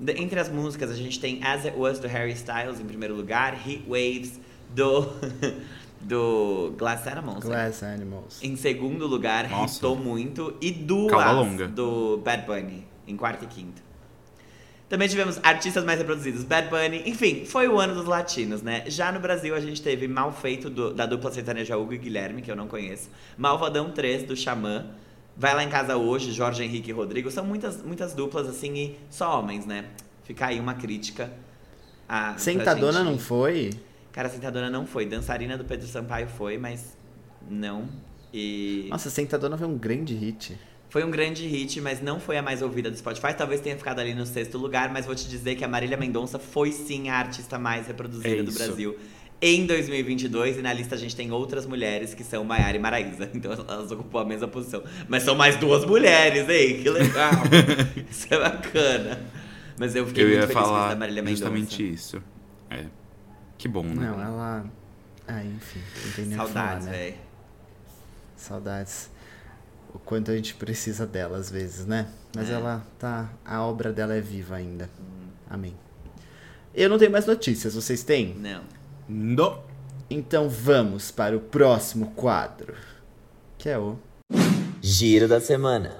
De- 0.00 0.12
Entre 0.20 0.38
as 0.40 0.48
músicas, 0.48 0.90
a 0.90 0.94
gente 0.94 1.20
tem 1.20 1.42
As 1.44 1.64
It 1.66 1.76
Was, 1.78 1.98
do 1.98 2.08
Harry 2.08 2.32
Styles, 2.32 2.80
em 2.80 2.84
primeiro 2.84 3.14
lugar. 3.14 3.54
Heat 3.54 3.84
Waves, 3.86 4.40
do... 4.74 5.06
do 6.00 6.74
Glass 6.76 7.06
Animals. 7.06 7.44
né? 7.44 7.50
Glass 7.50 7.82
Animals. 7.82 8.42
Em 8.42 8.56
segundo 8.56 9.06
lugar, 9.06 9.48
Nossa. 9.48 9.78
hitou 9.78 9.96
muito. 9.96 10.54
E 10.60 10.70
duas 10.70 11.10
do 11.72 12.18
Bad 12.18 12.46
Bunny, 12.46 12.86
em 13.06 13.16
quarto 13.16 13.44
e 13.44 13.46
quinto. 13.46 13.82
Também 14.88 15.08
tivemos 15.08 15.40
artistas 15.42 15.82
mais 15.84 15.98
reproduzidos, 15.98 16.44
Bad 16.44 16.68
Bunny. 16.68 17.02
Enfim, 17.06 17.44
foi 17.46 17.66
o 17.68 17.78
ano 17.80 17.94
dos 17.94 18.04
latinos, 18.04 18.62
né? 18.62 18.84
Já 18.86 19.10
no 19.10 19.18
Brasil, 19.18 19.54
a 19.54 19.60
gente 19.60 19.80
teve 19.82 20.06
Mal 20.06 20.30
Feito, 20.32 20.68
do- 20.68 20.92
da 20.92 21.06
dupla 21.06 21.32
sertaneja 21.32 21.76
Hugo 21.76 21.94
e 21.94 21.98
Guilherme, 21.98 22.42
que 22.42 22.50
eu 22.50 22.56
não 22.56 22.68
conheço. 22.68 23.08
Malvadão 23.36 23.90
3, 23.90 24.24
do 24.24 24.36
Xamã. 24.36 24.86
Vai 25.36 25.54
lá 25.54 25.64
em 25.64 25.68
casa 25.68 25.96
hoje, 25.96 26.32
Jorge 26.32 26.62
Henrique 26.62 26.90
e 26.90 26.92
Rodrigo. 26.92 27.30
São 27.30 27.44
muitas, 27.44 27.82
muitas 27.82 28.12
duplas, 28.14 28.46
assim, 28.46 28.72
e 28.76 28.98
só 29.10 29.40
homens, 29.40 29.66
né? 29.66 29.86
Fica 30.22 30.46
aí 30.46 30.60
uma 30.60 30.74
crítica. 30.74 31.32
A, 32.08 32.36
Sentadona 32.38 33.02
não 33.02 33.18
foi? 33.18 33.70
Cara, 34.12 34.28
Sentadona 34.28 34.70
não 34.70 34.86
foi. 34.86 35.06
Dançarina 35.06 35.56
do 35.58 35.64
Pedro 35.64 35.88
Sampaio 35.88 36.28
foi, 36.28 36.56
mas 36.58 36.96
não. 37.50 37.88
E 38.32 38.86
Nossa, 38.90 39.10
Sentadona 39.10 39.56
foi 39.56 39.66
um 39.66 39.76
grande 39.78 40.14
hit. 40.14 40.56
Foi 40.94 41.02
um 41.02 41.10
grande 41.10 41.44
hit, 41.44 41.80
mas 41.80 42.00
não 42.00 42.20
foi 42.20 42.38
a 42.38 42.42
mais 42.42 42.62
ouvida 42.62 42.88
do 42.88 42.96
Spotify. 42.96 43.34
Talvez 43.36 43.60
tenha 43.60 43.76
ficado 43.76 43.98
ali 43.98 44.14
no 44.14 44.24
sexto 44.24 44.56
lugar, 44.56 44.92
mas 44.92 45.04
vou 45.04 45.12
te 45.12 45.28
dizer 45.28 45.56
que 45.56 45.64
a 45.64 45.66
Marília 45.66 45.96
Mendonça 45.96 46.38
foi 46.38 46.70
sim 46.70 47.08
a 47.08 47.16
artista 47.16 47.58
mais 47.58 47.88
reproduzida 47.88 48.28
É 48.28 48.40
do. 48.44 48.52
Brasil 48.52 48.96
em 49.42 49.66
2022. 49.66 50.58
E 50.58 50.62
na 50.62 50.72
lista 50.72 50.94
a 50.94 50.98
gente 50.98 51.16
tem 51.16 51.32
outras 51.32 51.66
mulheres 51.66 52.14
que 52.14 52.22
são 52.22 52.44
Maiara 52.44 52.76
e 52.76 52.78
Maraísa. 52.78 53.28
Então 53.34 53.50
elas 53.52 53.90
ocupam 53.90 54.20
a 54.20 54.24
mesma 54.24 54.46
posição. 54.46 54.84
Mas 55.08 55.24
são 55.24 55.34
mais 55.34 55.56
duas 55.56 55.84
mulheres, 55.84 56.48
hein? 56.48 56.80
Que 56.84 56.88
legal! 56.88 57.32
Isso 58.08 58.32
é 58.32 58.38
bacana. 58.38 59.20
Mas 59.76 59.96
eu 59.96 60.06
fiquei 60.06 60.22
Eu 60.22 60.28
muito 60.28 60.40
ia 60.42 60.46
feliz 60.46 60.54
com 60.54 60.60
isso 60.62 60.70
falar 60.70 60.88
da 60.90 60.96
Marília 60.96 61.22
Mendonça. 61.24 61.42
justamente 61.42 61.92
isso. 61.92 62.22
É. 62.70 62.84
Que 63.58 63.66
bom, 63.66 63.82
né? 63.82 63.94
Não, 63.96 64.22
ela. 64.22 64.64
Ah, 65.26 65.42
enfim, 65.42 65.80
não 66.04 66.12
tem 66.12 66.24
nem 66.26 66.36
Saudades, 66.36 66.86
né? 66.86 66.92
velho. 66.92 67.14
Saudades. 68.36 69.10
O 69.94 69.98
quanto 69.98 70.30
a 70.30 70.36
gente 70.36 70.54
precisa 70.54 71.06
dela 71.06 71.38
às 71.38 71.50
vezes, 71.50 71.86
né? 71.86 72.08
Mas 72.34 72.50
É. 72.50 72.54
ela 72.54 72.84
tá. 72.98 73.30
A 73.44 73.62
obra 73.62 73.92
dela 73.92 74.14
é 74.14 74.20
viva 74.20 74.56
ainda. 74.56 74.90
Hum. 75.00 75.28
Amém. 75.48 75.74
Eu 76.74 76.90
não 76.90 76.98
tenho 76.98 77.12
mais 77.12 77.26
notícias, 77.26 77.74
vocês 77.74 78.02
têm? 78.02 78.34
Não. 78.34 78.62
No. 79.08 79.62
Então 80.10 80.48
vamos 80.48 81.10
para 81.10 81.36
o 81.36 81.40
próximo 81.40 82.10
quadro. 82.16 82.74
Que 83.56 83.68
é 83.68 83.78
o. 83.78 83.96
Giro 84.82 85.28
da 85.28 85.40
semana. 85.40 85.96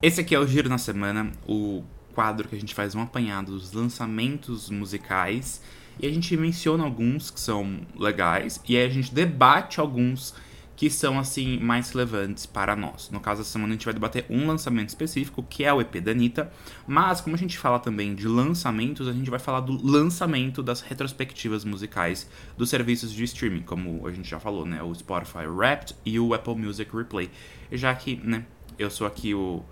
Esse 0.00 0.20
aqui 0.20 0.34
é 0.34 0.38
o 0.38 0.46
Giro 0.46 0.68
na 0.68 0.78
Semana, 0.78 1.32
o 1.46 1.82
quadro 2.14 2.48
que 2.48 2.54
a 2.54 2.60
gente 2.60 2.72
faz 2.74 2.94
um 2.94 3.02
apanhado 3.02 3.50
dos 3.52 3.72
lançamentos 3.72 4.70
musicais. 4.70 5.60
E 6.00 6.06
a 6.06 6.10
gente 6.12 6.36
menciona 6.36 6.84
alguns 6.84 7.30
que 7.30 7.40
são 7.40 7.80
legais. 7.96 8.60
E 8.68 8.76
aí 8.76 8.86
a 8.86 8.88
gente 8.88 9.12
debate 9.12 9.80
alguns 9.80 10.30
que 10.30 10.38
são, 10.88 11.18
assim, 11.18 11.58
mais 11.58 11.90
relevantes 11.90 12.46
para 12.46 12.76
nós. 12.76 13.10
No 13.10 13.18
caso, 13.18 13.40
essa 13.40 13.50
semana 13.50 13.72
a 13.72 13.74
gente 13.74 13.84
vai 13.84 13.94
debater 13.94 14.24
um 14.30 14.46
lançamento 14.46 14.90
específico, 14.90 15.42
que 15.42 15.64
é 15.64 15.72
o 15.72 15.80
EP 15.80 15.96
da 15.96 16.10
Anitta. 16.12 16.52
Mas, 16.86 17.20
como 17.20 17.34
a 17.34 17.38
gente 17.38 17.58
fala 17.58 17.78
também 17.78 18.14
de 18.14 18.28
lançamentos, 18.28 19.08
a 19.08 19.12
gente 19.12 19.28
vai 19.28 19.40
falar 19.40 19.60
do 19.60 19.72
lançamento 19.84 20.62
das 20.62 20.80
retrospectivas 20.80 21.64
musicais 21.64 22.30
dos 22.56 22.70
serviços 22.70 23.12
de 23.12 23.24
streaming, 23.24 23.62
como 23.62 24.06
a 24.06 24.12
gente 24.12 24.28
já 24.28 24.38
falou, 24.38 24.64
né? 24.64 24.82
O 24.82 24.94
Spotify 24.94 25.46
Wrapped 25.46 25.96
e 26.04 26.20
o 26.20 26.32
Apple 26.32 26.54
Music 26.54 26.94
Replay. 26.94 27.28
Já 27.72 27.94
que, 27.94 28.16
né, 28.16 28.44
eu 28.78 28.90
sou 28.90 29.06
aqui 29.06 29.34
o, 29.34 29.64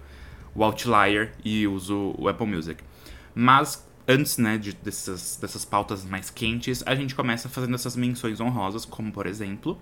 o 0.54 0.64
outlier 0.64 1.34
e 1.44 1.66
uso 1.66 2.14
o 2.18 2.28
Apple 2.28 2.46
Music. 2.46 2.82
Mas 3.34 3.86
antes, 4.08 4.38
né, 4.38 4.56
de, 4.56 4.72
dessas, 4.72 5.36
dessas 5.40 5.64
pautas 5.64 6.04
mais 6.04 6.30
quentes, 6.30 6.82
a 6.86 6.94
gente 6.94 7.14
começa 7.14 7.48
fazendo 7.48 7.74
essas 7.74 7.96
menções 7.96 8.40
honrosas, 8.40 8.84
como 8.84 9.12
por 9.12 9.26
exemplo. 9.26 9.78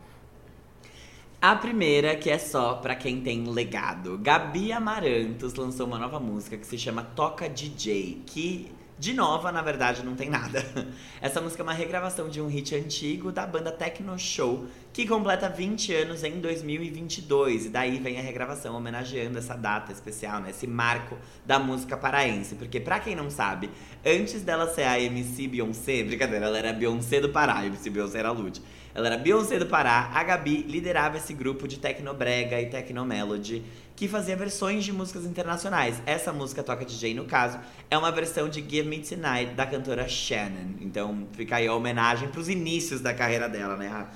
A 1.46 1.54
primeira, 1.54 2.16
que 2.16 2.30
é 2.30 2.38
só 2.38 2.76
pra 2.76 2.94
quem 2.94 3.20
tem 3.20 3.46
legado. 3.46 4.16
Gabi 4.16 4.72
Amarantos 4.72 5.52
lançou 5.52 5.86
uma 5.86 5.98
nova 5.98 6.18
música 6.18 6.56
que 6.56 6.66
se 6.66 6.78
chama 6.78 7.02
Toca 7.02 7.50
DJ, 7.50 8.22
que 8.24 8.72
de 8.98 9.12
nova, 9.12 9.52
na 9.52 9.60
verdade, 9.60 10.02
não 10.02 10.14
tem 10.14 10.30
nada. 10.30 10.64
Essa 11.20 11.42
música 11.42 11.62
é 11.62 11.64
uma 11.64 11.74
regravação 11.74 12.30
de 12.30 12.40
um 12.40 12.46
hit 12.46 12.74
antigo 12.74 13.30
da 13.30 13.46
banda 13.46 13.70
Tecno 13.70 14.18
Show, 14.18 14.66
que 14.90 15.06
completa 15.06 15.46
20 15.46 15.94
anos 15.94 16.24
em 16.24 16.40
2022. 16.40 17.66
E 17.66 17.68
daí 17.68 17.98
vem 17.98 18.18
a 18.18 18.22
regravação 18.22 18.74
homenageando 18.74 19.36
essa 19.36 19.54
data 19.54 19.92
especial, 19.92 20.40
né? 20.40 20.48
Esse 20.48 20.66
marco 20.66 21.18
da 21.44 21.58
música 21.58 21.94
paraense. 21.94 22.54
Porque, 22.54 22.80
pra 22.80 23.00
quem 23.00 23.14
não 23.14 23.28
sabe, 23.28 23.68
antes 24.02 24.40
dela 24.40 24.72
ser 24.72 24.84
a 24.84 24.98
MC 24.98 25.46
Beyoncé, 25.48 26.04
brincadeira, 26.04 26.46
ela 26.46 26.56
era 26.56 26.70
a 26.70 26.72
Beyoncé 26.72 27.20
do 27.20 27.28
Pará, 27.28 27.58
a 27.58 27.66
MC 27.66 27.90
Beyoncé 27.90 28.20
era 28.20 28.30
Lud. 28.30 28.62
Ela 28.94 29.08
era 29.08 29.18
Beyoncé 29.18 29.58
do 29.58 29.66
Pará, 29.66 30.10
a 30.14 30.22
Gabi 30.22 30.62
liderava 30.62 31.16
esse 31.16 31.34
grupo 31.34 31.66
de 31.66 31.78
Tecnobrega 31.78 32.60
e 32.60 32.66
Tecnomelody 32.66 33.64
que 33.96 34.06
fazia 34.06 34.36
versões 34.36 34.84
de 34.84 34.92
músicas 34.92 35.24
internacionais. 35.24 36.00
Essa 36.06 36.32
música 36.32 36.62
Toca 36.62 36.84
DJ, 36.84 37.12
no 37.14 37.24
caso, 37.24 37.58
é 37.90 37.98
uma 37.98 38.12
versão 38.12 38.48
de 38.48 38.60
Give 38.60 38.88
Me 38.88 39.00
Tonight 39.00 39.54
da 39.54 39.66
cantora 39.66 40.08
Shannon. 40.08 40.76
Então 40.80 41.26
fica 41.32 41.56
aí 41.56 41.66
a 41.66 41.74
homenagem 41.74 42.28
pros 42.28 42.48
inícios 42.48 43.00
da 43.00 43.12
carreira 43.12 43.48
dela, 43.48 43.76
né? 43.76 44.06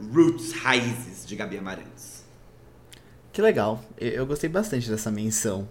Roots 0.00 0.52
Raízes 0.52 1.26
de 1.26 1.36
Gabi 1.36 1.58
Amarantos. 1.58 2.22
Que 3.32 3.42
legal. 3.42 3.82
Eu 3.98 4.26
gostei 4.26 4.48
bastante 4.48 4.88
dessa 4.88 5.10
menção. 5.10 5.68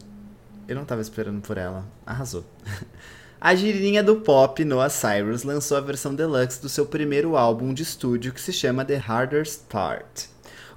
Eu 0.68 0.76
não 0.76 0.86
tava 0.86 1.02
esperando 1.02 1.42
por 1.42 1.58
ela. 1.58 1.86
Arrasou. 2.06 2.46
A 3.44 3.56
girininha 3.56 4.04
do 4.04 4.18
pop, 4.18 4.64
Noah 4.64 4.88
Cyrus, 4.88 5.42
lançou 5.42 5.76
a 5.76 5.82
versão 5.82 6.14
deluxe 6.14 6.62
do 6.62 6.70
seu 6.70 6.86
primeiro 6.86 7.36
álbum 7.36 7.74
de 7.74 7.82
estúdio 7.82 8.32
que 8.32 8.40
se 8.40 8.54
chama 8.54 8.86
The 8.86 9.04
Harder 9.04 9.42
Start. 9.42 10.26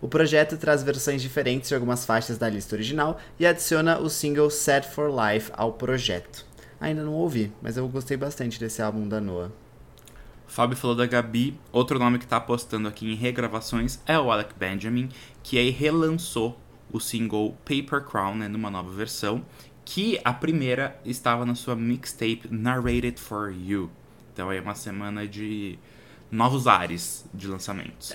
O 0.00 0.08
projeto 0.08 0.56
traz 0.56 0.82
versões 0.82 1.20
diferentes 1.20 1.68
de 1.68 1.74
algumas 1.74 2.06
faixas 2.06 2.38
da 2.38 2.48
lista 2.48 2.74
original 2.74 3.20
e 3.38 3.44
adiciona 3.44 3.98
o 3.98 4.08
single 4.08 4.48
Set 4.48 4.88
for 4.88 5.10
Life 5.10 5.52
ao 5.54 5.74
projeto. 5.74 6.46
Ainda 6.80 7.02
não 7.02 7.12
ouvi, 7.12 7.52
mas 7.60 7.76
eu 7.76 7.86
gostei 7.86 8.16
bastante 8.16 8.58
desse 8.58 8.80
álbum 8.80 9.06
da 9.06 9.20
Noah. 9.20 9.52
Fábio 10.46 10.74
falou 10.74 10.96
da 10.96 11.04
Gabi, 11.04 11.60
outro 11.70 11.98
nome 11.98 12.18
que 12.18 12.26
tá 12.26 12.38
apostando 12.38 12.88
aqui 12.88 13.12
em 13.12 13.14
regravações 13.14 13.98
é 14.06 14.18
o 14.18 14.32
Alec 14.32 14.54
Benjamin, 14.58 15.10
que 15.42 15.58
aí 15.58 15.68
relançou 15.68 16.58
o 16.90 16.98
single 16.98 17.58
Paper 17.64 18.02
Crown, 18.04 18.36
né, 18.36 18.48
numa 18.48 18.70
nova 18.70 18.90
versão, 18.90 19.44
que 19.84 20.20
a 20.24 20.32
primeira 20.32 20.98
estava 21.04 21.44
na 21.44 21.54
sua 21.54 21.76
mixtape 21.76 22.48
Narrated 22.50 23.20
for 23.20 23.52
You. 23.52 23.90
Então 24.32 24.50
é 24.50 24.60
uma 24.60 24.74
semana 24.74 25.26
de 25.26 25.78
novos 26.30 26.66
ares 26.66 27.24
de 27.32 27.46
lançamentos. 27.46 28.14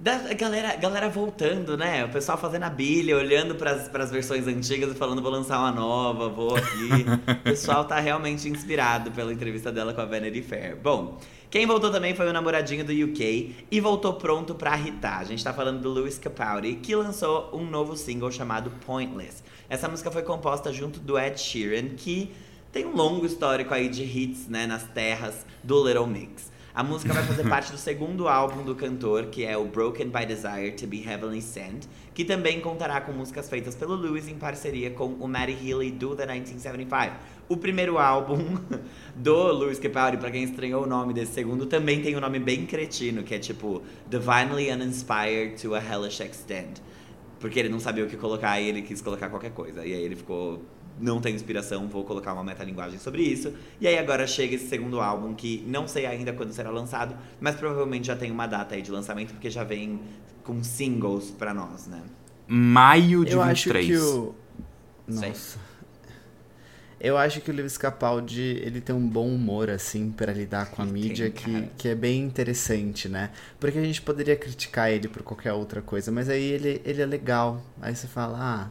Da 0.00 0.32
galera, 0.32 0.76
galera 0.76 1.08
voltando, 1.08 1.76
né? 1.76 2.04
O 2.04 2.08
pessoal 2.08 2.38
fazendo 2.38 2.62
a 2.62 2.70
bilha, 2.70 3.16
olhando 3.16 3.56
pras, 3.56 3.88
pras 3.88 4.12
versões 4.12 4.46
antigas 4.46 4.92
e 4.92 4.94
falando, 4.94 5.20
vou 5.20 5.30
lançar 5.30 5.58
uma 5.58 5.72
nova, 5.72 6.28
vou 6.28 6.54
aqui. 6.56 7.04
o 7.32 7.42
pessoal 7.42 7.84
tá 7.84 7.98
realmente 7.98 8.48
inspirado 8.48 9.10
pela 9.10 9.32
entrevista 9.32 9.72
dela 9.72 9.92
com 9.92 10.00
a 10.00 10.04
Vanity 10.04 10.40
Fair. 10.40 10.76
Bom, 10.76 11.18
quem 11.50 11.66
voltou 11.66 11.90
também 11.90 12.14
foi 12.14 12.28
o 12.28 12.32
namoradinho 12.32 12.84
do 12.84 12.92
UK 12.92 13.66
e 13.68 13.80
voltou 13.80 14.14
pronto 14.14 14.54
pra 14.54 14.78
irritar. 14.78 15.18
A 15.18 15.24
gente 15.24 15.42
tá 15.42 15.52
falando 15.52 15.80
do 15.80 15.90
Lewis 15.90 16.16
Capaldi, 16.16 16.74
que 16.74 16.94
lançou 16.94 17.50
um 17.52 17.64
novo 17.64 17.96
single 17.96 18.30
chamado 18.30 18.70
Pointless. 18.86 19.42
Essa 19.70 19.86
música 19.86 20.10
foi 20.10 20.22
composta 20.22 20.72
junto 20.72 20.98
do 20.98 21.18
Ed 21.18 21.38
Sheeran, 21.38 21.90
que 21.90 22.32
tem 22.72 22.86
um 22.86 22.96
longo 22.96 23.26
histórico 23.26 23.74
aí 23.74 23.90
de 23.90 24.02
hits, 24.02 24.48
né, 24.48 24.66
nas 24.66 24.84
terras 24.84 25.44
do 25.62 25.86
Little 25.86 26.06
Mix. 26.06 26.50
A 26.74 26.82
música 26.82 27.12
vai 27.12 27.22
fazer 27.22 27.44
parte 27.50 27.70
do 27.70 27.76
segundo 27.76 28.28
álbum 28.28 28.62
do 28.62 28.74
cantor, 28.74 29.26
que 29.26 29.44
é 29.44 29.58
o 29.58 29.66
Broken 29.66 30.08
by 30.08 30.24
Desire 30.24 30.72
to 30.72 30.86
Be 30.86 31.06
Heavenly 31.06 31.42
Sent, 31.42 31.84
que 32.14 32.24
também 32.24 32.62
contará 32.62 33.02
com 33.02 33.12
músicas 33.12 33.50
feitas 33.50 33.74
pelo 33.74 33.94
Lewis 33.94 34.26
em 34.26 34.36
parceria 34.36 34.90
com 34.90 35.06
o 35.06 35.28
Matty 35.28 35.58
Healy 35.62 35.90
do 35.90 36.16
The 36.16 36.24
1975. 36.24 37.16
O 37.50 37.58
primeiro 37.58 37.98
álbum 37.98 38.56
do 39.14 39.52
Lewis 39.52 39.78
Capaldi, 39.78 40.16
pra 40.16 40.30
quem 40.30 40.44
estranhou 40.44 40.84
o 40.84 40.86
nome 40.86 41.12
desse 41.12 41.34
segundo, 41.34 41.66
também 41.66 42.00
tem 42.00 42.16
um 42.16 42.20
nome 42.20 42.38
bem 42.38 42.64
cretino, 42.64 43.22
que 43.22 43.34
é 43.34 43.38
tipo 43.38 43.82
Divinely 44.08 44.70
Uninspired 44.70 45.60
to 45.60 45.74
a 45.74 45.78
Hellish 45.78 46.22
Extent. 46.22 46.80
Porque 47.40 47.58
ele 47.58 47.68
não 47.68 47.80
sabia 47.80 48.04
o 48.04 48.08
que 48.08 48.16
colocar 48.16 48.60
e 48.60 48.68
ele 48.68 48.82
quis 48.82 49.00
colocar 49.00 49.28
qualquer 49.28 49.52
coisa. 49.52 49.84
E 49.86 49.92
aí 49.92 50.02
ele 50.02 50.16
ficou 50.16 50.62
não 51.00 51.20
tenho 51.20 51.36
inspiração, 51.36 51.86
vou 51.86 52.04
colocar 52.04 52.32
uma 52.32 52.44
metalinguagem 52.44 52.98
sobre 52.98 53.22
isso. 53.22 53.52
E 53.80 53.86
aí 53.86 53.98
agora 53.98 54.26
chega 54.26 54.54
esse 54.56 54.68
segundo 54.68 55.00
álbum 55.00 55.34
que 55.34 55.64
não 55.66 55.86
sei 55.86 56.06
ainda 56.06 56.32
quando 56.32 56.52
será 56.52 56.70
lançado, 56.70 57.16
mas 57.40 57.54
provavelmente 57.54 58.06
já 58.08 58.16
tem 58.16 58.30
uma 58.30 58.46
data 58.46 58.74
aí 58.74 58.82
de 58.82 58.90
lançamento 58.90 59.32
porque 59.32 59.50
já 59.50 59.64
vem 59.64 60.00
com 60.42 60.62
singles 60.62 61.30
pra 61.30 61.54
nós, 61.54 61.86
né? 61.86 62.02
Maio 62.46 63.24
de 63.24 63.32
Eu 63.32 63.44
23. 63.44 63.84
acho 63.84 63.86
que 63.86 63.96
o. 63.98 64.34
Sei. 65.10 65.32
Eu 67.00 67.16
acho 67.16 67.40
que 67.40 67.50
o 67.50 67.54
Lewis 67.54 67.78
Capaldi, 67.78 68.60
ele 68.60 68.80
tem 68.80 68.94
um 68.94 69.06
bom 69.06 69.28
humor, 69.28 69.70
assim, 69.70 70.10
pra 70.10 70.32
lidar 70.32 70.70
com 70.70 70.82
a 70.82 70.84
Ele 70.84 70.92
mídia, 70.92 71.30
tem, 71.30 71.62
que, 71.62 71.70
que 71.78 71.88
é 71.88 71.94
bem 71.94 72.22
interessante, 72.22 73.08
né? 73.08 73.30
Porque 73.60 73.78
a 73.78 73.84
gente 73.84 74.02
poderia 74.02 74.34
criticar 74.34 74.90
ele 74.90 75.06
por 75.06 75.22
qualquer 75.22 75.52
outra 75.52 75.80
coisa, 75.80 76.10
mas 76.10 76.28
aí 76.28 76.42
ele, 76.42 76.82
ele 76.84 77.00
é 77.00 77.06
legal. 77.06 77.62
Aí 77.80 77.94
você 77.94 78.08
fala, 78.08 78.38
ah, 78.40 78.70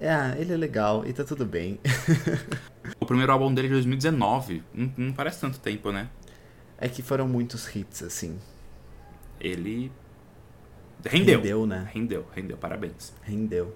é, 0.00 0.40
ele 0.40 0.52
é 0.52 0.56
legal 0.56 1.06
e 1.06 1.12
tá 1.12 1.22
tudo 1.22 1.44
bem. 1.44 1.78
O 2.98 3.06
primeiro 3.06 3.30
álbum 3.30 3.52
dele 3.52 3.68
é 3.68 3.70
de 3.70 3.74
2019. 3.74 4.62
Não, 4.72 4.92
não 4.96 5.12
parece 5.12 5.40
tanto 5.40 5.60
tempo, 5.60 5.92
né? 5.92 6.08
É 6.78 6.88
que 6.88 7.02
foram 7.02 7.28
muitos 7.28 7.74
hits, 7.74 8.02
assim. 8.02 8.38
Ele. 9.38 9.92
Rendeu. 11.04 11.38
Rendeu, 11.38 11.66
né? 11.66 11.88
Rendeu, 11.92 12.26
rendeu. 12.34 12.56
Parabéns. 12.56 13.12
Rendeu. 13.22 13.74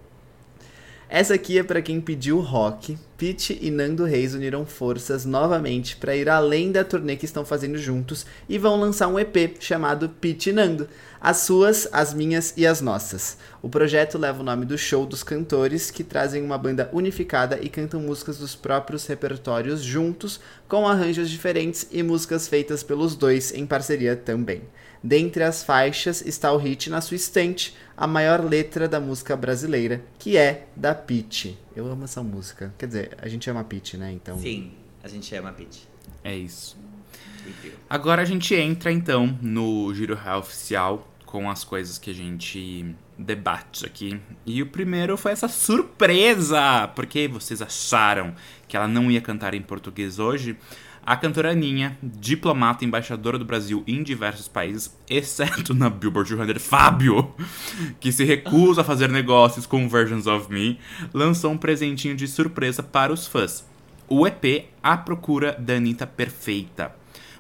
Essa 1.09 1.35
aqui 1.35 1.59
é 1.59 1.63
pra 1.63 1.83
quem 1.83 2.01
pediu 2.01 2.41
rock. 2.41 2.99
Pete 3.17 3.59
e 3.61 3.71
Nando 3.71 4.05
Reis 4.05 4.35
uniram 4.35 4.65
forças 4.65 5.25
novamente 5.25 5.97
pra 5.97 6.17
ir 6.17 6.29
além 6.29 6.73
da 6.73 6.83
turnê 6.83 7.15
que 7.15 7.27
estão 7.27 7.45
fazendo 7.45 7.79
juntos 7.79 8.27
e 8.49 8.59
vão 8.59 8.81
lançar 8.81 9.09
um 9.09 9.19
EP 9.19 9.57
chamado 9.61 10.09
Pete 10.09 10.51
e 10.51 10.53
Nando. 10.53 10.89
As 11.21 11.39
suas, 11.39 11.87
as 11.93 12.13
minhas 12.13 12.55
e 12.57 12.67
as 12.67 12.81
nossas. 12.81 13.37
O 13.63 13.69
projeto 13.69 14.19
leva 14.19 14.41
o 14.41 14.45
nome 14.45 14.65
do 14.65 14.77
show 14.77 15.07
dos 15.07 15.23
cantores 15.23 15.91
que 15.91 16.03
trazem 16.03 16.43
uma 16.43 16.59
banda 16.59 16.91
unificada 16.93 17.59
e 17.63 17.69
cantam 17.69 18.01
músicas 18.01 18.39
dos 18.39 18.57
próprios 18.57 19.07
repertórios 19.07 19.83
juntos, 19.83 20.41
com 20.69 20.89
arranjos 20.89 21.31
diferentes 21.31 21.87
e 21.93 22.03
músicas 22.03 22.49
feitas 22.49 22.83
pelos 22.83 23.15
dois 23.15 23.53
em 23.55 23.67
parceria 23.67 24.17
também. 24.17 24.63
Dentre 25.07 25.45
as 25.45 25.63
faixas 25.63 26.25
está 26.25 26.51
o 26.51 26.57
hit 26.57 26.89
Na 26.89 27.03
Sua 27.03 27.15
Estante, 27.15 27.77
a 27.95 28.07
maior 28.07 28.43
letra 28.43 28.89
da 28.89 28.99
música 28.99 29.37
brasileira, 29.37 30.03
que 30.19 30.39
é 30.39 30.67
da 30.75 30.95
Pitty. 30.95 31.59
Eu 31.77 31.87
amo 31.87 32.05
essa 32.05 32.23
música. 32.23 32.73
Quer 32.79 32.87
dizer, 32.87 33.19
a 33.21 33.29
gente 33.29 33.51
ama 33.51 33.61
a 33.61 33.65
Pitty, 33.65 33.99
né? 33.99 34.11
Então. 34.13 34.39
Sim, 34.39 34.73
a 35.03 35.09
gente 35.09 35.35
ama 35.35 35.51
a 35.51 35.53
Peach. 35.53 35.87
É 36.25 36.35
isso. 36.35 36.79
Agora 37.91 38.23
a 38.23 38.25
gente 38.25 38.55
entra 38.55 38.91
então 38.91 39.39
no 39.43 39.93
Giro 39.93 40.15
Real 40.15 40.39
Oficial 40.39 41.07
com 41.27 41.51
as 41.51 41.65
coisas 41.65 41.99
que 41.99 42.11
a 42.11 42.15
gente 42.15 42.97
debate 43.19 43.85
aqui. 43.85 44.19
E 44.47 44.63
o 44.63 44.67
primeiro 44.67 45.19
foi 45.19 45.33
essa 45.33 45.49
surpresa! 45.49 46.89
Porque 46.97 47.29
vocês 47.29 47.61
acharam 47.61 48.35
que 48.67 48.75
ela 48.75 48.89
não 48.89 49.11
ia 49.11 49.21
cantar 49.21 49.53
em 49.53 49.61
português 49.61 50.19
hoje? 50.19 50.57
A 51.07 51.17
cantora 51.17 51.51
Aninha, 51.51 51.99
diplomata 52.03 52.83
e 52.83 52.87
embaixadora 52.87 53.39
do 53.39 53.45
Brasil 53.45 53.85
em 53.87 54.03
diversos 54.03 54.49
países, 54.49 54.97
exceto 55.07 55.75
na 55.75 55.91
Billboard 55.91 56.35
200, 56.35 56.63
Fábio, 56.67 57.35
que 58.01 58.11
se 58.11 58.25
recusa 58.25 58.81
a 58.81 58.85
fazer 58.85 59.11
negócios 59.11 59.67
com 59.67 59.87
Versions 59.87 60.27
of 60.27 60.51
Me, 60.51 60.79
lançou 61.13 61.53
um 61.53 61.59
presentinho 61.59 62.17
de 62.17 62.27
surpresa 62.27 62.83
para 62.83 63.13
os 63.13 63.27
fãs. 63.27 63.69
O 64.09 64.27
EP 64.27 64.71
A 64.83 64.97
Procura 64.97 65.55
da 65.59 65.75
Anitta 65.75 66.07
Perfeita. 66.07 66.95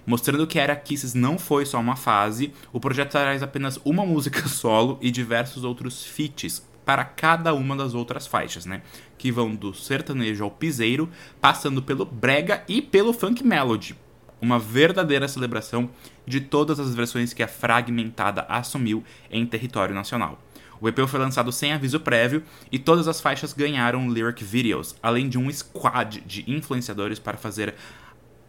Mostrando 0.07 0.47
que 0.47 0.59
Era 0.59 0.77
Kisses 0.77 1.15
não 1.15 1.39
foi 1.39 1.65
só 1.65 1.81
uma 1.81 1.97
fase, 1.97 2.53
o 2.71 2.79
projeto 2.79 3.13
traz 3.13 3.43
apenas 3.43 3.81
uma 3.83 4.05
música 4.05 4.45
solo 4.47 4.99
e 5.01 5.11
diversos 5.11 5.65
outros 5.65 6.05
feats 6.05 6.63
para 6.85 7.05
cada 7.05 7.55
uma 7.55 7.77
das 7.77 7.95
outras 7.95 8.27
faixas, 8.27 8.67
né? 8.67 8.83
Que 9.17 9.33
vão 9.33 9.55
do 9.55 9.73
sertanejo 9.73 10.45
ao 10.45 10.51
piseiro, 10.51 11.09
passando 11.41 11.83
pelo 11.83 12.05
brega 12.05 12.63
e 12.69 12.83
pelo 12.83 13.13
funk 13.13 13.45
melody. 13.45 13.97
Uma 14.41 14.59
verdadeira 14.59 15.27
celebração 15.27 15.89
de 16.27 16.41
todas 16.41 16.79
as 16.79 16.95
versões 16.95 17.33
que 17.33 17.43
a 17.43 17.49
Fragmentada 17.49 18.45
assumiu 18.49 19.03
em 19.31 19.47
território 19.47 19.95
nacional. 19.95 20.39
O 20.81 20.89
EP 20.89 20.99
foi 21.09 21.21
lançado 21.21 21.51
sem 21.51 21.73
aviso 21.73 22.01
prévio 22.01 22.43
e 22.71 22.79
todas 22.79 23.09
as 23.09 23.21
faixas 23.21 23.53
ganharam 23.53 24.11
lyric 24.11 24.45
videos, 24.45 24.95
além 25.03 25.29
de 25.29 25.39
um 25.39 25.51
squad 25.51 26.21
de 26.27 26.45
influenciadores 26.51 27.19
para 27.19 27.39
fazer 27.39 27.75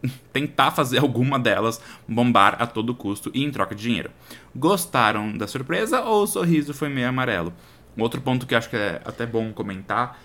tentar 0.32 0.70
fazer 0.70 0.98
alguma 0.98 1.38
delas 1.38 1.80
bombar 2.06 2.56
a 2.60 2.66
todo 2.66 2.94
custo 2.94 3.30
e 3.32 3.42
em 3.44 3.50
troca 3.50 3.74
de 3.74 3.82
dinheiro. 3.82 4.10
Gostaram 4.54 5.36
da 5.36 5.46
surpresa 5.46 6.02
ou 6.02 6.24
o 6.24 6.26
sorriso 6.26 6.74
foi 6.74 6.88
meio 6.88 7.08
amarelo? 7.08 7.52
Um 7.96 8.02
outro 8.02 8.20
ponto 8.20 8.46
que 8.46 8.54
acho 8.54 8.68
que 8.70 8.76
é 8.76 9.00
até 9.04 9.24
bom 9.26 9.52
comentar, 9.52 10.20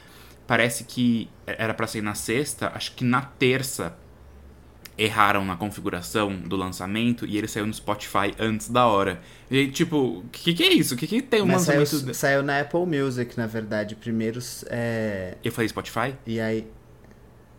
parece 0.45 0.83
que 0.83 1.29
era 1.45 1.73
pra 1.73 1.87
ser 1.87 2.01
na 2.01 2.13
sexta, 2.15 2.71
acho 2.75 2.93
que 2.93 3.03
na 3.03 3.21
terça 3.21 3.95
erraram 4.97 5.43
na 5.45 5.55
configuração 5.55 6.35
do 6.35 6.55
lançamento 6.55 7.25
e 7.25 7.37
ele 7.37 7.47
saiu 7.47 7.65
no 7.65 7.73
Spotify 7.73 8.33
antes 8.37 8.69
da 8.69 8.85
hora. 8.85 9.21
E 9.49 9.67
tipo, 9.69 10.19
o 10.19 10.25
que, 10.31 10.53
que 10.53 10.63
é 10.63 10.73
isso? 10.73 10.93
O 10.93 10.97
que, 10.97 11.07
que 11.07 11.21
tem 11.21 11.41
um 11.41 11.45
Mas 11.47 11.63
saiu, 11.63 11.79
lançamento... 11.79 12.05
de- 12.07 12.13
saiu 12.13 12.43
na 12.43 12.59
Apple 12.59 12.85
Music, 12.85 13.35
na 13.37 13.47
verdade. 13.47 13.95
Primeiro. 13.95 14.39
É, 14.67 15.37
Eu 15.43 15.51
falei 15.51 15.69
Spotify? 15.69 16.13
e 16.25 16.39
aí. 16.39 16.67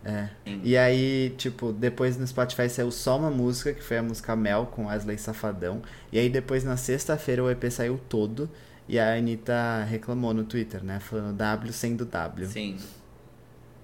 É. 0.05 0.27
E 0.63 0.75
aí, 0.77 1.33
tipo, 1.37 1.71
depois 1.71 2.17
no 2.17 2.27
Spotify 2.27 2.69
saiu 2.69 2.91
só 2.91 3.17
uma 3.17 3.29
música, 3.31 3.73
que 3.73 3.81
foi 3.81 3.97
a 3.97 4.03
música 4.03 4.35
Mel 4.35 4.65
com 4.67 4.87
Wesley 4.87 5.17
Safadão. 5.17 5.81
E 6.11 6.19
aí 6.19 6.29
depois 6.29 6.63
na 6.65 6.75
sexta-feira 6.77 7.41
o 7.43 7.49
EP 7.49 7.63
saiu 7.71 7.97
todo. 8.09 8.49
E 8.87 8.99
a 8.99 9.13
Anitta 9.15 9.83
reclamou 9.89 10.33
no 10.33 10.43
Twitter, 10.43 10.83
né? 10.83 10.99
Falando 10.99 11.35
W 11.37 11.71
sendo 11.73 12.05
W. 12.05 12.47
Sim. 12.47 12.77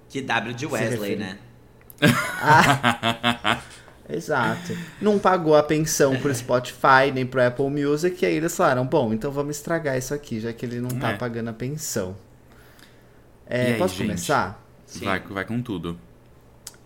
Que 0.09 0.21
W 0.21 0.53
de 0.53 0.65
Wesley, 0.65 1.15
né? 1.15 1.37
Ah, 2.41 3.61
exato. 4.09 4.75
Não 5.01 5.19
pagou 5.19 5.55
a 5.55 5.63
pensão 5.63 6.17
pro 6.19 6.33
Spotify 6.33 7.11
nem 7.13 7.25
pro 7.25 7.45
Apple 7.45 7.69
Music. 7.69 8.23
E 8.23 8.25
aí 8.27 8.35
eles 8.35 8.55
falaram: 8.55 8.85
bom, 8.85 9.13
então 9.13 9.31
vamos 9.31 9.57
estragar 9.57 9.97
isso 9.97 10.13
aqui, 10.13 10.39
já 10.39 10.51
que 10.53 10.65
ele 10.65 10.79
não 10.79 10.89
tá 10.89 11.11
É. 11.11 11.17
pagando 11.17 11.49
a 11.49 11.53
pensão. 11.53 12.15
E 13.61 13.67
É, 13.67 13.73
aí, 13.73 13.77
posso 13.77 13.95
gente? 13.95 14.07
começar? 14.07 14.63
Sim. 14.85 15.05
Vai, 15.05 15.19
vai 15.21 15.45
com 15.45 15.61
tudo. 15.61 15.97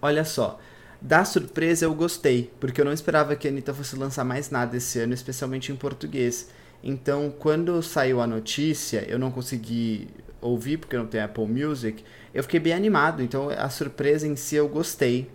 Olha 0.02 0.26
só. 0.26 0.60
Da 1.02 1.26
surpresa 1.26 1.86
eu 1.86 1.94
gostei, 1.94 2.54
porque 2.60 2.80
eu 2.80 2.86
não 2.86 2.94
esperava 2.94 3.36
que 3.36 3.48
a 3.48 3.52
Anitta 3.52 3.74
fosse 3.74 3.96
lançar 3.96 4.24
mais 4.24 4.50
nada 4.50 4.78
esse 4.78 5.00
ano, 5.00 5.14
especialmente 5.14 5.72
em 5.72 5.76
português. 5.76 6.50
Então, 6.84 7.34
quando 7.40 7.82
saiu 7.82 8.20
a 8.20 8.28
notícia, 8.28 9.06
eu 9.08 9.18
não 9.18 9.32
consegui 9.32 10.10
ouvir, 10.42 10.78
porque 10.78 10.98
não 10.98 11.08
tenho 11.08 11.24
Apple 11.24 11.48
Music, 11.48 12.04
eu 12.34 12.44
fiquei 12.44 12.60
bem 12.60 12.74
animado. 12.74 13.24
Então, 13.24 13.50
a 13.50 13.70
surpresa 13.70 14.28
em 14.28 14.36
si 14.36 14.56
eu 14.56 14.68
gostei. 14.68 15.32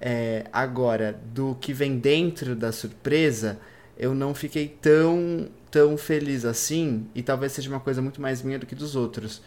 É, 0.00 0.44
agora, 0.52 1.18
do 1.32 1.54
que 1.54 1.72
vem 1.72 1.98
dentro 1.98 2.54
da 2.54 2.70
surpresa, 2.70 3.58
eu 3.96 4.14
não 4.14 4.34
fiquei 4.34 4.68
tão, 4.68 5.48
tão 5.70 5.96
feliz 5.96 6.44
assim, 6.44 7.06
e 7.14 7.22
talvez 7.22 7.52
seja 7.52 7.70
uma 7.70 7.80
coisa 7.80 8.02
muito 8.02 8.20
mais 8.20 8.42
minha 8.42 8.58
do 8.58 8.66
que 8.66 8.74
dos 8.74 8.94
outros. 8.96 9.40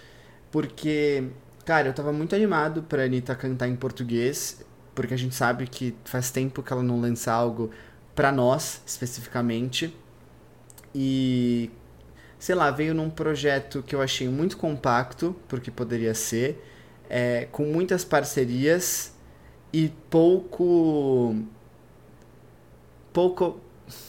Porque, 0.52 1.26
cara, 1.66 1.90
eu 1.90 1.94
tava 1.94 2.12
muito 2.12 2.36
animado 2.36 2.82
pra 2.84 3.04
Anitta 3.04 3.36
cantar 3.36 3.68
em 3.68 3.76
português, 3.76 4.66
porque 4.96 5.14
a 5.14 5.18
gente 5.18 5.36
sabe 5.36 5.68
que 5.68 5.96
faz 6.06 6.32
tempo 6.32 6.64
que 6.64 6.74
ela 6.74 6.82
não 6.82 7.00
lança 7.00 7.32
algo 7.32 7.70
pra 8.16 8.32
nós, 8.32 8.82
especificamente. 8.88 9.96
E, 11.00 11.70
sei 12.40 12.56
lá, 12.56 12.72
veio 12.72 12.96
num 12.96 13.08
projeto 13.08 13.84
que 13.84 13.94
eu 13.94 14.02
achei 14.02 14.28
muito 14.28 14.58
compacto, 14.58 15.36
porque 15.48 15.70
poderia 15.70 16.16
ser, 16.16 16.60
é, 17.08 17.48
com 17.52 17.66
muitas 17.66 18.04
parcerias 18.04 19.14
e 19.72 19.90
pouco. 20.10 21.36
Pouco. 23.14 23.60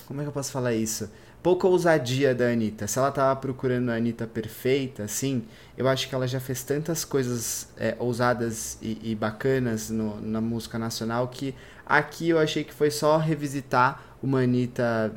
Como 0.07 0.20
é 0.20 0.24
que 0.24 0.29
eu 0.29 0.33
posso 0.33 0.51
falar 0.51 0.72
isso? 0.72 1.11
pouca 1.42 1.66
ousadia 1.66 2.35
da 2.35 2.48
Anitta. 2.48 2.87
Se 2.87 2.98
ela 2.98 3.11
tava 3.11 3.35
procurando 3.40 3.90
a 3.90 3.94
Anitta 3.94 4.27
perfeita, 4.27 5.05
assim, 5.05 5.44
eu 5.77 5.88
acho 5.88 6.09
que 6.09 6.14
ela 6.14 6.27
já 6.27 6.40
fez 6.40 6.62
tantas 6.62 7.05
coisas 7.05 7.68
é, 7.77 7.96
ousadas 7.98 8.79
e, 8.83 8.98
e 9.03 9.14
bacanas 9.14 9.90
no, 9.90 10.20
na 10.20 10.40
música 10.40 10.79
nacional 10.79 11.29
que 11.29 11.55
aqui 11.87 12.29
eu 12.31 12.38
achei 12.38 12.64
que 12.64 12.74
foi 12.74 12.90
só 12.90 13.16
revisitar 13.16 14.03
uma 14.22 14.40
Anitta 14.40 15.14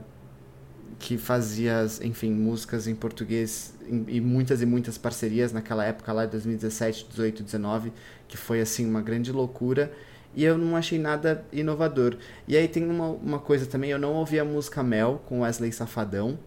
que 1.02 1.18
fazia, 1.18 1.88
enfim, 2.04 2.32
músicas 2.32 2.88
em 2.88 2.94
português 2.94 3.74
e 4.08 4.22
muitas 4.22 4.62
e 4.62 4.68
muitas 4.68 5.00
parcerias 5.00 5.52
naquela 5.52 5.84
época 5.84 6.14
lá 6.14 6.26
de 6.26 6.32
2017, 6.34 7.08
18, 7.10 7.42
19, 7.44 7.92
que 8.28 8.38
foi 8.38 8.62
assim 8.62 8.88
uma 8.88 9.02
grande 9.02 9.32
loucura 9.32 9.92
e 10.36 10.46
eu 10.46 10.60
não 10.60 10.78
achei 10.78 11.00
nada 11.00 11.44
inovador. 11.52 12.18
E 12.48 12.56
aí 12.56 12.68
tem 12.68 12.88
uma, 12.88 13.08
uma 13.08 13.40
coisa 13.40 13.66
também, 13.66 13.90
eu 13.90 13.98
não 13.98 14.14
ouvi 14.14 14.40
a 14.40 14.46
música 14.46 14.84
Mel 14.84 15.24
com 15.26 15.42
Wesley 15.42 15.72
Safadão, 15.72 16.38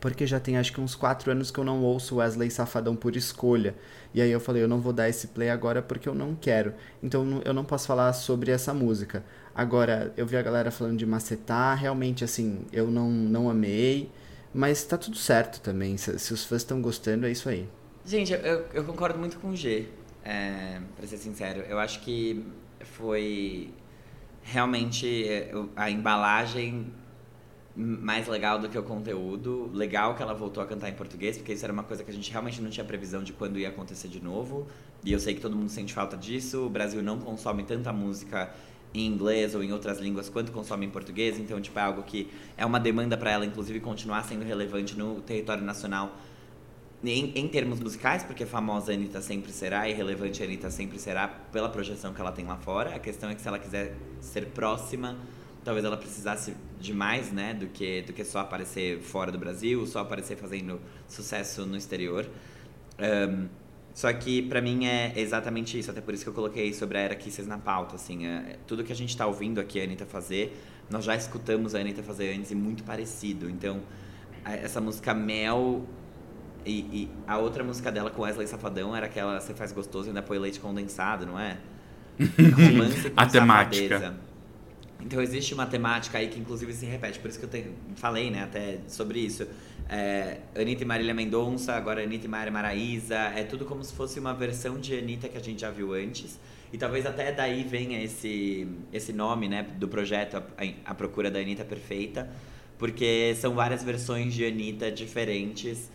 porque 0.00 0.26
já 0.26 0.40
tem 0.40 0.56
acho 0.56 0.72
que 0.72 0.80
uns 0.80 0.94
quatro 0.94 1.30
anos 1.30 1.50
que 1.50 1.60
eu 1.60 1.64
não 1.64 1.82
ouço 1.82 2.16
Wesley 2.16 2.50
Safadão 2.50 2.96
por 2.96 3.16
escolha. 3.16 3.74
E 4.14 4.22
aí 4.22 4.30
eu 4.30 4.40
falei, 4.40 4.62
eu 4.62 4.68
não 4.68 4.80
vou 4.80 4.94
dar 4.94 5.10
esse 5.10 5.28
play 5.28 5.50
agora 5.50 5.82
porque 5.82 6.08
eu 6.08 6.14
não 6.14 6.34
quero. 6.34 6.72
Então 7.02 7.42
eu 7.44 7.52
não 7.52 7.64
posso 7.64 7.86
falar 7.86 8.14
sobre 8.14 8.50
essa 8.50 8.72
música. 8.72 9.22
Agora, 9.58 10.14
eu 10.16 10.24
vi 10.24 10.36
a 10.36 10.42
galera 10.42 10.70
falando 10.70 10.96
de 10.96 11.04
macetar, 11.04 11.76
realmente 11.76 12.22
assim, 12.22 12.64
eu 12.72 12.92
não, 12.92 13.10
não 13.10 13.50
amei, 13.50 14.08
mas 14.54 14.84
tá 14.84 14.96
tudo 14.96 15.16
certo 15.16 15.60
também. 15.60 15.96
Se, 15.96 16.16
se 16.16 16.32
os 16.32 16.44
fãs 16.44 16.62
estão 16.62 16.80
gostando, 16.80 17.26
é 17.26 17.32
isso 17.32 17.48
aí. 17.48 17.68
Gente, 18.06 18.32
eu, 18.32 18.64
eu 18.72 18.84
concordo 18.84 19.18
muito 19.18 19.36
com 19.40 19.48
o 19.48 19.56
G, 19.56 19.88
é, 20.24 20.80
pra 20.96 21.04
ser 21.08 21.16
sincero. 21.16 21.62
Eu 21.68 21.76
acho 21.80 21.98
que 22.02 22.46
foi 22.84 23.74
realmente 24.44 25.28
é, 25.28 25.50
a 25.74 25.90
embalagem 25.90 26.92
mais 27.74 28.28
legal 28.28 28.60
do 28.60 28.68
que 28.68 28.78
o 28.78 28.82
conteúdo. 28.84 29.72
Legal 29.74 30.14
que 30.14 30.22
ela 30.22 30.34
voltou 30.34 30.62
a 30.62 30.66
cantar 30.66 30.88
em 30.88 30.94
português, 30.94 31.36
porque 31.36 31.52
isso 31.52 31.64
era 31.64 31.72
uma 31.72 31.82
coisa 31.82 32.04
que 32.04 32.10
a 32.12 32.14
gente 32.14 32.30
realmente 32.30 32.62
não 32.62 32.70
tinha 32.70 32.86
previsão 32.86 33.24
de 33.24 33.32
quando 33.32 33.58
ia 33.58 33.70
acontecer 33.70 34.06
de 34.06 34.22
novo. 34.22 34.68
E 35.04 35.12
eu 35.12 35.18
sei 35.18 35.34
que 35.34 35.40
todo 35.40 35.56
mundo 35.56 35.68
sente 35.68 35.92
falta 35.92 36.16
disso. 36.16 36.64
O 36.64 36.70
Brasil 36.70 37.02
não 37.02 37.18
consome 37.18 37.64
tanta 37.64 37.92
música 37.92 38.54
em 38.94 39.06
inglês 39.06 39.54
ou 39.54 39.62
em 39.62 39.72
outras 39.72 39.98
línguas 39.98 40.28
quanto 40.28 40.50
consome 40.50 40.86
em 40.86 40.90
português, 40.90 41.38
então 41.38 41.60
tipo 41.60 41.78
é 41.78 41.82
algo 41.82 42.02
que 42.02 42.28
é 42.56 42.64
uma 42.64 42.80
demanda 42.80 43.16
para 43.16 43.30
ela 43.30 43.44
inclusive 43.44 43.80
continuar 43.80 44.24
sendo 44.24 44.44
relevante 44.44 44.96
no 44.96 45.20
território 45.20 45.62
nacional 45.62 46.16
em, 47.04 47.32
em 47.36 47.48
termos 47.48 47.78
musicais, 47.78 48.24
porque 48.24 48.44
famosa 48.44 48.92
Anitta 48.92 49.20
sempre 49.20 49.52
será 49.52 49.88
e 49.88 49.92
relevante 49.92 50.42
Anitta 50.42 50.70
sempre 50.70 50.98
será 50.98 51.28
pela 51.28 51.68
projeção 51.68 52.12
que 52.12 52.20
ela 52.20 52.32
tem 52.32 52.44
lá 52.44 52.56
fora. 52.56 52.94
A 52.94 52.98
questão 52.98 53.30
é 53.30 53.34
que 53.34 53.40
se 53.40 53.46
ela 53.46 53.58
quiser 53.58 53.94
ser 54.20 54.46
próxima, 54.46 55.16
talvez 55.64 55.84
ela 55.84 55.96
precisasse 55.96 56.54
de 56.80 56.92
mais, 56.92 57.30
né, 57.30 57.54
do 57.54 57.66
que, 57.66 58.02
do 58.02 58.12
que 58.12 58.24
só 58.24 58.40
aparecer 58.40 59.00
fora 59.00 59.30
do 59.30 59.38
Brasil, 59.38 59.86
só 59.86 60.00
aparecer 60.00 60.36
fazendo 60.36 60.80
sucesso 61.06 61.64
no 61.66 61.76
exterior. 61.76 62.28
Um, 62.98 63.48
só 63.98 64.12
que 64.12 64.42
para 64.42 64.60
mim 64.60 64.86
é 64.86 65.12
exatamente 65.16 65.76
isso, 65.76 65.90
até 65.90 66.00
por 66.00 66.14
isso 66.14 66.22
que 66.22 66.30
eu 66.30 66.32
coloquei 66.32 66.72
sobre 66.72 66.98
a 66.98 67.00
Era 67.00 67.16
Kisses 67.16 67.48
na 67.48 67.58
pauta, 67.58 67.96
assim, 67.96 68.28
é, 68.28 68.56
tudo 68.64 68.84
que 68.84 68.92
a 68.92 68.94
gente 68.94 69.16
tá 69.16 69.26
ouvindo 69.26 69.58
aqui 69.58 69.80
a 69.80 69.82
Anitta 69.82 70.06
fazer, 70.06 70.56
nós 70.88 71.04
já 71.04 71.16
escutamos 71.16 71.74
a 71.74 71.80
Anitta 71.80 72.00
fazer 72.00 72.32
antes 72.32 72.52
e 72.52 72.54
muito 72.54 72.84
parecido. 72.84 73.50
Então, 73.50 73.80
essa 74.44 74.80
música 74.80 75.12
Mel 75.12 75.84
e, 76.64 76.78
e, 76.78 77.10
a 77.26 77.38
outra 77.38 77.64
música 77.64 77.90
dela 77.90 78.08
com 78.08 78.22
Wesley 78.22 78.46
Safadão 78.46 78.94
era 78.94 79.06
aquela 79.06 79.40
Você 79.40 79.52
faz 79.52 79.72
gostoso 79.72 80.06
e 80.06 80.10
ainda 80.10 80.22
põe 80.22 80.38
leite 80.38 80.60
condensado, 80.60 81.26
não 81.26 81.36
é? 81.36 81.56
Romance 82.70 83.10
com 83.10 83.20
a 83.20 83.26
temática. 83.26 84.14
Então 85.00 85.20
existe 85.20 85.54
uma 85.54 85.66
temática 85.66 86.18
aí 86.18 86.28
que 86.28 86.38
inclusive 86.38 86.72
se 86.72 86.86
repete, 86.86 87.18
por 87.18 87.30
isso 87.30 87.38
que 87.40 87.46
eu 87.46 87.50
tenho, 87.50 87.74
falei, 87.96 88.30
né, 88.30 88.44
até 88.44 88.78
sobre 88.86 89.18
isso. 89.18 89.44
É, 89.88 90.38
Anitta 90.54 90.82
e 90.82 90.86
Marília 90.86 91.14
Mendonça, 91.14 91.72
agora 91.72 92.02
Anitta 92.02 92.26
e 92.26 92.28
Maria 92.28 92.52
Maraísa, 92.52 93.16
é 93.34 93.42
tudo 93.42 93.64
como 93.64 93.82
se 93.82 93.92
fosse 93.94 94.20
uma 94.20 94.34
versão 94.34 94.78
de 94.78 94.96
Anitta 94.96 95.28
que 95.28 95.38
a 95.38 95.40
gente 95.40 95.60
já 95.60 95.70
viu 95.70 95.94
antes. 95.94 96.38
E 96.72 96.76
talvez 96.76 97.06
até 97.06 97.32
daí 97.32 97.62
venha 97.64 98.02
esse, 98.02 98.68
esse 98.92 99.12
nome, 99.12 99.48
né, 99.48 99.62
do 99.62 99.88
projeto 99.88 100.36
a, 100.36 100.42
a 100.84 100.94
Procura 100.94 101.30
da 101.30 101.38
Anitta 101.38 101.64
Perfeita, 101.64 102.28
porque 102.78 103.34
são 103.40 103.54
várias 103.54 103.82
versões 103.82 104.34
de 104.34 104.44
Anitta 104.44 104.90
diferentes 104.90 105.90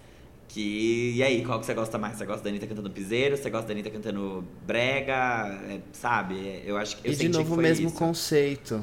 que, 0.54 1.14
e 1.16 1.24
aí, 1.24 1.44
qual 1.44 1.60
que 1.60 1.66
você 1.66 1.74
gosta 1.74 1.98
mais? 1.98 2.16
Você 2.16 2.28
gosta 2.28 2.44
da 2.44 2.50
Anitta 2.52 2.68
cantando 2.68 2.88
piseiro? 2.92 3.36
Você 3.36 3.50
gosta 3.50 3.66
da 3.66 3.74
Anitta 3.74 3.90
cantando 3.90 4.46
brega? 4.68 5.48
É, 5.68 5.80
sabe? 5.92 6.62
Eu 6.64 6.78
acho 6.78 6.98
que 6.98 7.08
eu 7.08 7.12
E 7.12 7.16
de 7.16 7.28
novo 7.28 7.56
o 7.56 7.58
mesmo 7.58 7.88
isso. 7.88 7.98
conceito. 7.98 8.80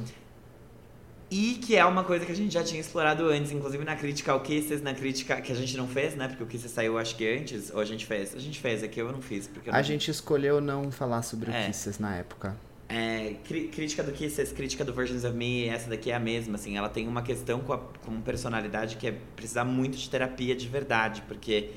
E 1.31 1.55
que 1.55 1.77
é 1.77 1.85
uma 1.85 2.03
coisa 2.03 2.27
que 2.27 2.33
a 2.33 2.35
gente 2.35 2.53
já 2.53 2.65
tinha 2.65 2.81
explorado 2.81 3.29
antes, 3.29 3.53
inclusive 3.53 3.85
na 3.85 3.95
crítica 3.95 4.33
ao 4.33 4.41
Kisses, 4.41 4.83
na 4.83 4.93
crítica 4.93 5.41
que 5.41 5.53
a 5.53 5.55
gente 5.55 5.77
não 5.77 5.87
fez, 5.87 6.17
né? 6.17 6.27
Porque 6.27 6.43
o 6.43 6.47
Kisses 6.47 6.73
saiu 6.73 6.99
acho 6.99 7.15
que 7.15 7.29
antes, 7.29 7.71
ou 7.73 7.81
a 7.81 7.85
gente 7.85 8.05
fez? 8.05 8.35
A 8.35 8.39
gente 8.41 8.59
fez, 8.59 8.83
aqui 8.83 9.01
eu 9.01 9.13
não 9.13 9.23
fiz. 9.23 9.47
Porque 9.47 9.71
a 9.71 9.73
não... 9.73 9.83
gente 9.83 10.11
escolheu 10.11 10.61
não 10.61 10.91
falar 10.91 11.23
sobre 11.23 11.53
é. 11.53 11.63
o 11.63 11.67
Kisses 11.67 12.01
na 12.01 12.17
época. 12.17 12.57
É, 12.89 13.37
crítica 13.45 14.03
do 14.03 14.11
Kisses, 14.11 14.51
crítica 14.51 14.85
do 14.85 14.93
Versions 14.93 15.23
of 15.23 15.37
Me, 15.37 15.69
essa 15.69 15.89
daqui 15.89 16.11
é 16.11 16.17
a 16.17 16.19
mesma, 16.19 16.57
assim, 16.57 16.77
ela 16.77 16.89
tem 16.89 17.07
uma 17.07 17.23
questão 17.23 17.61
com, 17.61 17.73
a, 17.73 17.79
com 17.79 18.21
personalidade 18.21 18.97
que 18.97 19.07
é 19.07 19.15
precisar 19.37 19.65
muito 19.65 19.97
de 19.97 20.11
terapia 20.11 20.57
de 20.57 20.67
verdade, 20.67 21.23
porque 21.29 21.71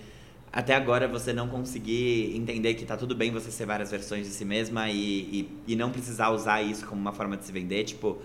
até 0.52 0.74
agora 0.74 1.08
você 1.08 1.32
não 1.32 1.48
conseguir 1.48 2.36
entender 2.36 2.74
que 2.74 2.84
tá 2.84 2.98
tudo 2.98 3.14
bem 3.14 3.30
você 3.30 3.52
ser 3.52 3.68
várias 3.68 3.92
versões 3.92 4.26
de 4.26 4.34
si 4.34 4.44
mesma 4.44 4.90
e, 4.90 4.98
e, 4.98 5.74
e 5.74 5.76
não 5.76 5.92
precisar 5.92 6.32
usar 6.32 6.64
isso 6.64 6.84
como 6.88 7.00
uma 7.00 7.14
forma 7.14 7.38
de 7.38 7.46
se 7.46 7.52
vender, 7.52 7.84
tipo. 7.84 8.20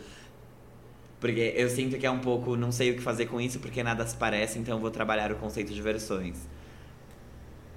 Porque 1.20 1.52
eu 1.56 1.68
sinto 1.68 1.98
que 1.98 2.06
é 2.06 2.10
um 2.10 2.20
pouco, 2.20 2.56
não 2.56 2.70
sei 2.70 2.92
o 2.92 2.94
que 2.94 3.00
fazer 3.00 3.26
com 3.26 3.40
isso 3.40 3.58
porque 3.58 3.82
nada 3.82 4.06
se 4.06 4.16
parece, 4.16 4.58
então 4.58 4.76
eu 4.76 4.80
vou 4.80 4.90
trabalhar 4.90 5.32
o 5.32 5.36
conceito 5.36 5.72
de 5.72 5.82
versões. 5.82 6.38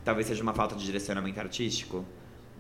Talvez 0.04 0.28
seja 0.28 0.44
uma 0.44 0.54
falta 0.54 0.76
de 0.76 0.86
direcionamento 0.86 1.40
artístico, 1.40 2.06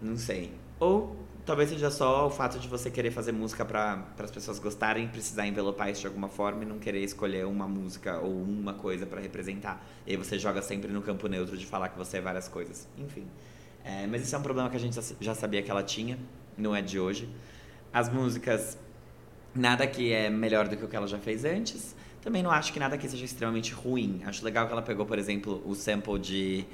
não 0.01 0.17
sei. 0.17 0.51
Ou 0.79 1.15
talvez 1.45 1.69
seja 1.69 1.89
só 1.91 2.27
o 2.27 2.29
fato 2.29 2.59
de 2.59 2.67
você 2.67 2.89
querer 2.89 3.11
fazer 3.11 3.31
música 3.31 3.63
para 3.63 4.05
as 4.17 4.31
pessoas 4.31 4.59
gostarem, 4.59 5.07
precisar 5.07 5.45
envelopar 5.47 5.89
isso 5.89 6.01
de 6.01 6.07
alguma 6.07 6.27
forma 6.27 6.63
e 6.63 6.65
não 6.65 6.79
querer 6.79 7.03
escolher 7.03 7.45
uma 7.45 7.67
música 7.67 8.19
ou 8.19 8.31
uma 8.31 8.73
coisa 8.73 9.05
para 9.05 9.21
representar. 9.21 9.85
E 10.05 10.11
aí 10.11 10.17
você 10.17 10.39
joga 10.39 10.61
sempre 10.61 10.91
no 10.91 11.01
campo 11.01 11.27
neutro 11.27 11.57
de 11.57 11.65
falar 11.65 11.89
que 11.89 11.97
você 11.97 12.17
é 12.17 12.21
várias 12.21 12.47
coisas. 12.47 12.87
Enfim. 12.97 13.25
É, 13.83 14.05
mas 14.07 14.23
isso 14.23 14.35
é 14.35 14.37
um 14.37 14.43
problema 14.43 14.69
que 14.69 14.75
a 14.75 14.79
gente 14.79 14.97
já 15.19 15.35
sabia 15.35 15.61
que 15.61 15.71
ela 15.71 15.83
tinha, 15.83 16.17
não 16.57 16.75
é 16.75 16.81
de 16.81 16.99
hoje. 16.99 17.29
As 17.91 18.09
músicas, 18.09 18.77
nada 19.53 19.85
que 19.87 20.11
é 20.11 20.29
melhor 20.29 20.67
do 20.67 20.77
que 20.77 20.85
o 20.85 20.87
que 20.87 20.95
ela 20.95 21.07
já 21.07 21.17
fez 21.17 21.45
antes. 21.45 21.95
Também 22.21 22.43
não 22.43 22.51
acho 22.51 22.71
que 22.71 22.79
nada 22.79 22.97
que 22.97 23.07
seja 23.07 23.25
extremamente 23.25 23.73
ruim. 23.73 24.21
Acho 24.25 24.45
legal 24.45 24.67
que 24.67 24.71
ela 24.71 24.81
pegou, 24.81 25.05
por 25.05 25.17
exemplo, 25.17 25.61
o 25.65 25.73
sample 25.73 26.19
de 26.19 26.65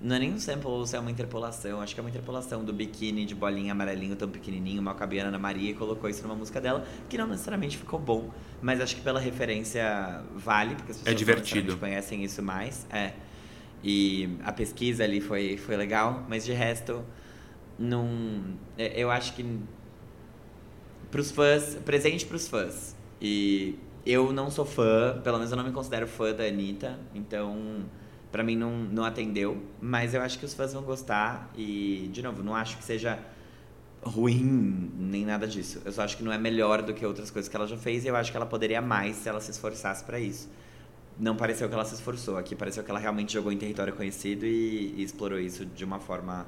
não 0.00 0.16
é 0.16 0.18
nem 0.18 0.32
um 0.32 0.38
sample 0.38 0.86
se 0.86 0.96
é 0.96 1.00
uma 1.00 1.10
interpolação. 1.10 1.80
Acho 1.80 1.94
que 1.94 2.00
é 2.00 2.02
uma 2.02 2.10
interpolação 2.10 2.64
do 2.64 2.72
biquíni 2.72 3.24
de 3.24 3.34
bolinha 3.34 3.72
amarelinho 3.72 4.16
tão 4.16 4.28
pequenininho, 4.28 4.82
mal 4.82 4.94
cabia 4.94 5.26
Ana 5.26 5.38
Maria 5.38 5.70
e 5.70 5.74
colocou 5.74 6.10
isso 6.10 6.22
numa 6.22 6.34
música 6.34 6.60
dela, 6.60 6.84
que 7.08 7.16
não 7.16 7.26
necessariamente 7.26 7.78
ficou 7.78 7.98
bom. 7.98 8.30
Mas 8.60 8.80
acho 8.80 8.96
que 8.96 9.02
pela 9.02 9.20
referência 9.20 10.22
vale, 10.34 10.74
porque 10.74 10.92
as 10.92 10.98
pessoas 10.98 11.14
é 11.14 11.16
divertido. 11.16 11.76
conhecem 11.78 12.22
isso 12.24 12.42
mais. 12.42 12.86
É. 12.90 13.12
E 13.82 14.36
a 14.44 14.52
pesquisa 14.52 15.04
ali 15.04 15.20
foi, 15.20 15.56
foi 15.56 15.76
legal, 15.76 16.24
mas 16.28 16.44
de 16.44 16.52
resto, 16.52 17.04
não. 17.78 18.08
É, 18.76 19.00
eu 19.00 19.10
acho 19.10 19.34
que. 19.34 19.42
Pros 21.14 21.30
fãs, 21.30 21.76
presente 21.84 22.26
pros 22.26 22.48
fãs. 22.48 22.96
E 23.22 23.78
eu 24.04 24.32
não 24.32 24.50
sou 24.50 24.64
fã, 24.64 25.20
pelo 25.22 25.36
menos 25.36 25.52
eu 25.52 25.56
não 25.56 25.62
me 25.62 25.70
considero 25.70 26.08
fã 26.08 26.34
da 26.34 26.42
Anitta, 26.42 26.98
então 27.14 27.84
para 28.32 28.42
mim 28.42 28.56
não, 28.56 28.72
não 28.72 29.04
atendeu, 29.04 29.62
mas 29.80 30.12
eu 30.12 30.20
acho 30.20 30.40
que 30.40 30.44
os 30.44 30.54
fãs 30.54 30.72
vão 30.72 30.82
gostar 30.82 31.52
e, 31.56 32.10
de 32.12 32.20
novo, 32.20 32.42
não 32.42 32.52
acho 32.52 32.76
que 32.78 32.82
seja 32.82 33.16
ruim 34.02 34.90
nem 34.98 35.24
nada 35.24 35.46
disso. 35.46 35.80
Eu 35.84 35.92
só 35.92 36.02
acho 36.02 36.16
que 36.16 36.24
não 36.24 36.32
é 36.32 36.36
melhor 36.36 36.82
do 36.82 36.92
que 36.92 37.06
outras 37.06 37.30
coisas 37.30 37.48
que 37.48 37.54
ela 37.54 37.68
já 37.68 37.76
fez 37.76 38.04
e 38.04 38.08
eu 38.08 38.16
acho 38.16 38.32
que 38.32 38.36
ela 38.36 38.44
poderia 38.44 38.82
mais 38.82 39.14
se 39.14 39.28
ela 39.28 39.40
se 39.40 39.52
esforçasse 39.52 40.02
para 40.02 40.18
isso. 40.18 40.50
Não 41.16 41.36
pareceu 41.36 41.68
que 41.68 41.74
ela 41.74 41.84
se 41.84 41.94
esforçou, 41.94 42.36
aqui 42.36 42.56
pareceu 42.56 42.82
que 42.82 42.90
ela 42.90 42.98
realmente 42.98 43.34
jogou 43.34 43.52
em 43.52 43.56
território 43.56 43.94
conhecido 43.94 44.44
e, 44.44 44.96
e 44.96 45.02
explorou 45.04 45.38
isso 45.38 45.64
de 45.64 45.84
uma 45.84 46.00
forma 46.00 46.44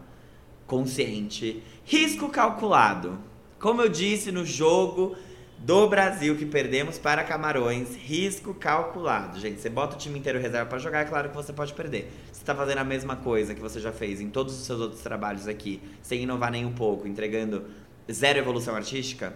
consciente. 0.67 1.63
Risco 1.85 2.29
calculado. 2.31 3.36
Como 3.59 3.81
eu 3.83 3.89
disse 3.89 4.31
no 4.31 4.45
jogo, 4.45 5.17
do 5.59 5.89
Brasil 5.89 6.37
que 6.37 6.45
perdemos 6.45 6.99
para 6.99 7.25
Camarões, 7.25 7.97
risco 7.97 8.55
calculado. 8.55 9.41
Gente, 9.41 9.61
você 9.61 9.71
bota 9.71 9.97
o 9.97 9.99
time 9.99 10.19
inteiro 10.19 10.39
reserva 10.39 10.69
para 10.69 10.79
jogar, 10.79 11.01
é 11.01 11.05
claro 11.05 11.31
que 11.31 11.35
você 11.35 11.53
pode 11.53 11.73
perder. 11.73 12.13
Você 12.31 12.43
está 12.43 12.55
fazendo 12.55 12.79
a 12.79 12.85
mesma 12.85 13.17
coisa 13.17 13.55
que 13.55 13.61
você 13.61 13.81
já 13.81 13.93
fez 13.93 14.21
em 14.21 14.29
todos 14.29 14.55
os 14.55 14.67
seus 14.67 14.81
outros 14.81 15.01
trabalhos 15.01 15.49
aqui, 15.49 15.81
sem 16.03 16.23
inovar 16.23 16.51
nem 16.51 16.65
um 16.65 16.73
pouco, 16.73 17.09
entregando 17.09 17.65
zero 18.11 18.39
evolução 18.39 18.77
artística, 18.77 19.35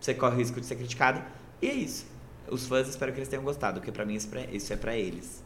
você 0.00 0.14
corre 0.14 0.36
o 0.36 0.38
risco 0.38 0.60
de 0.60 0.66
ser 0.66 0.76
criticado. 0.76 1.22
E 1.60 1.68
é 1.68 1.74
isso. 1.74 2.06
Os 2.48 2.66
fãs 2.66 2.88
espero 2.88 3.12
que 3.12 3.18
eles 3.18 3.28
tenham 3.28 3.42
gostado, 3.42 3.80
porque 3.80 3.90
para 3.90 4.04
mim 4.04 4.14
isso 4.52 4.72
é 4.72 4.76
para 4.76 4.96
eles. 4.96 5.42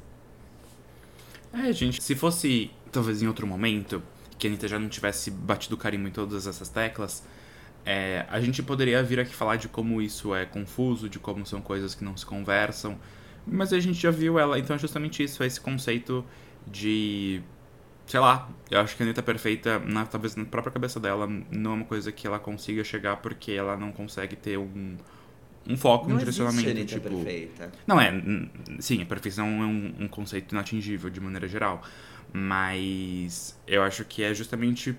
É, 1.52 1.72
gente, 1.72 2.02
se 2.02 2.14
fosse 2.14 2.70
talvez 2.92 3.22
em 3.22 3.26
outro 3.26 3.46
momento, 3.46 4.02
que 4.38 4.46
a 4.46 4.50
Anitta 4.50 4.68
já 4.68 4.78
não 4.78 4.88
tivesse 4.88 5.30
batido 5.30 5.76
carimbo 5.76 6.08
em 6.08 6.10
todas 6.10 6.46
essas 6.46 6.68
teclas, 6.68 7.22
é, 7.84 8.26
a 8.28 8.40
gente 8.40 8.62
poderia 8.62 9.02
vir 9.02 9.20
aqui 9.20 9.34
falar 9.34 9.56
de 9.56 9.68
como 9.68 10.02
isso 10.02 10.34
é 10.34 10.44
confuso, 10.44 11.08
de 11.08 11.18
como 11.18 11.46
são 11.46 11.60
coisas 11.60 11.94
que 11.94 12.04
não 12.04 12.16
se 12.16 12.26
conversam, 12.26 12.98
Mas 13.46 13.72
a 13.72 13.80
gente 13.80 13.98
já 14.00 14.10
viu 14.10 14.38
ela, 14.38 14.58
então 14.58 14.76
é 14.76 14.78
justamente 14.78 15.22
isso, 15.22 15.42
é 15.42 15.46
esse 15.46 15.60
conceito 15.60 16.24
de. 16.66 17.40
Sei 18.06 18.20
lá, 18.20 18.48
eu 18.70 18.80
acho 18.80 18.96
que 18.96 19.02
a 19.02 19.06
Anitta 19.06 19.22
Perfeita, 19.22 19.78
na, 19.80 20.06
talvez 20.06 20.34
na 20.36 20.44
própria 20.44 20.72
cabeça 20.72 20.98
dela, 20.98 21.26
não 21.50 21.72
é 21.72 21.74
uma 21.74 21.84
coisa 21.84 22.10
que 22.10 22.26
ela 22.26 22.38
consiga 22.38 22.82
chegar 22.84 23.16
porque 23.16 23.52
ela 23.52 23.76
não 23.76 23.92
consegue 23.92 24.34
ter 24.36 24.58
um, 24.58 24.96
um 25.68 25.76
foco, 25.76 26.08
Não 26.08 26.16
um 26.16 26.18
direcionamento. 26.18 26.70
Anitta 26.70 26.94
tipo, 26.94 27.08
perfeita. 27.08 27.72
Não, 27.86 28.00
é. 28.00 28.12
Sim, 28.80 29.02
a 29.02 29.06
perfeição 29.06 29.46
é 29.46 29.66
um, 29.66 29.94
um 30.00 30.08
conceito 30.08 30.54
inatingível 30.54 31.10
de 31.10 31.20
maneira 31.20 31.46
geral. 31.48 31.82
Mas 32.32 33.58
eu 33.66 33.82
acho 33.82 34.04
que 34.04 34.22
é 34.22 34.34
justamente 34.34 34.96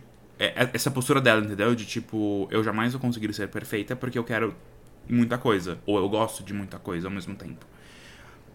essa 0.74 0.90
postura 0.90 1.20
dela, 1.20 1.44
entendeu? 1.44 1.76
De 1.76 1.86
tipo, 1.86 2.48
eu 2.50 2.64
jamais 2.64 2.94
vou 2.94 3.02
conseguir 3.02 3.34
ser 3.34 3.50
perfeita 3.50 3.96
porque 3.96 4.18
eu 4.18 4.24
quero 4.24 4.56
muita 5.08 5.38
coisa. 5.38 5.78
Ou 5.86 5.98
eu 5.98 6.08
gosto 6.08 6.44
de 6.44 6.54
muita 6.54 6.80
coisa 6.80 7.08
ao 7.08 7.14
mesmo 7.14 7.36
tempo. 7.36 7.66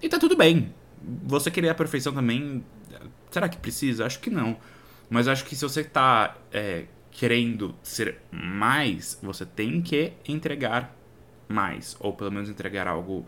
E 0.01 0.09
tá 0.09 0.19
tudo 0.19 0.37
bem. 0.37 0.75
Você 1.25 1.51
querer 1.51 1.69
a 1.69 1.75
perfeição 1.75 2.15
também. 2.15 2.65
Será 3.31 3.49
que 3.49 3.59
precisa? 3.59 4.07
Acho 4.07 4.19
que 4.21 4.31
não. 4.31 4.57
Mas 5.11 5.29
acho 5.29 5.45
que 5.45 5.55
se 5.55 5.63
você 5.63 5.85
tá 5.85 6.37
é, 6.51 6.87
querendo 7.11 7.75
ser 7.83 8.19
mais, 8.33 9.19
você 9.23 9.45
tem 9.45 9.83
que 9.83 10.13
entregar 10.27 10.97
mais. 11.47 11.97
Ou 12.01 12.15
pelo 12.15 12.33
menos 12.33 12.49
entregar 12.49 12.89
algo 12.89 13.27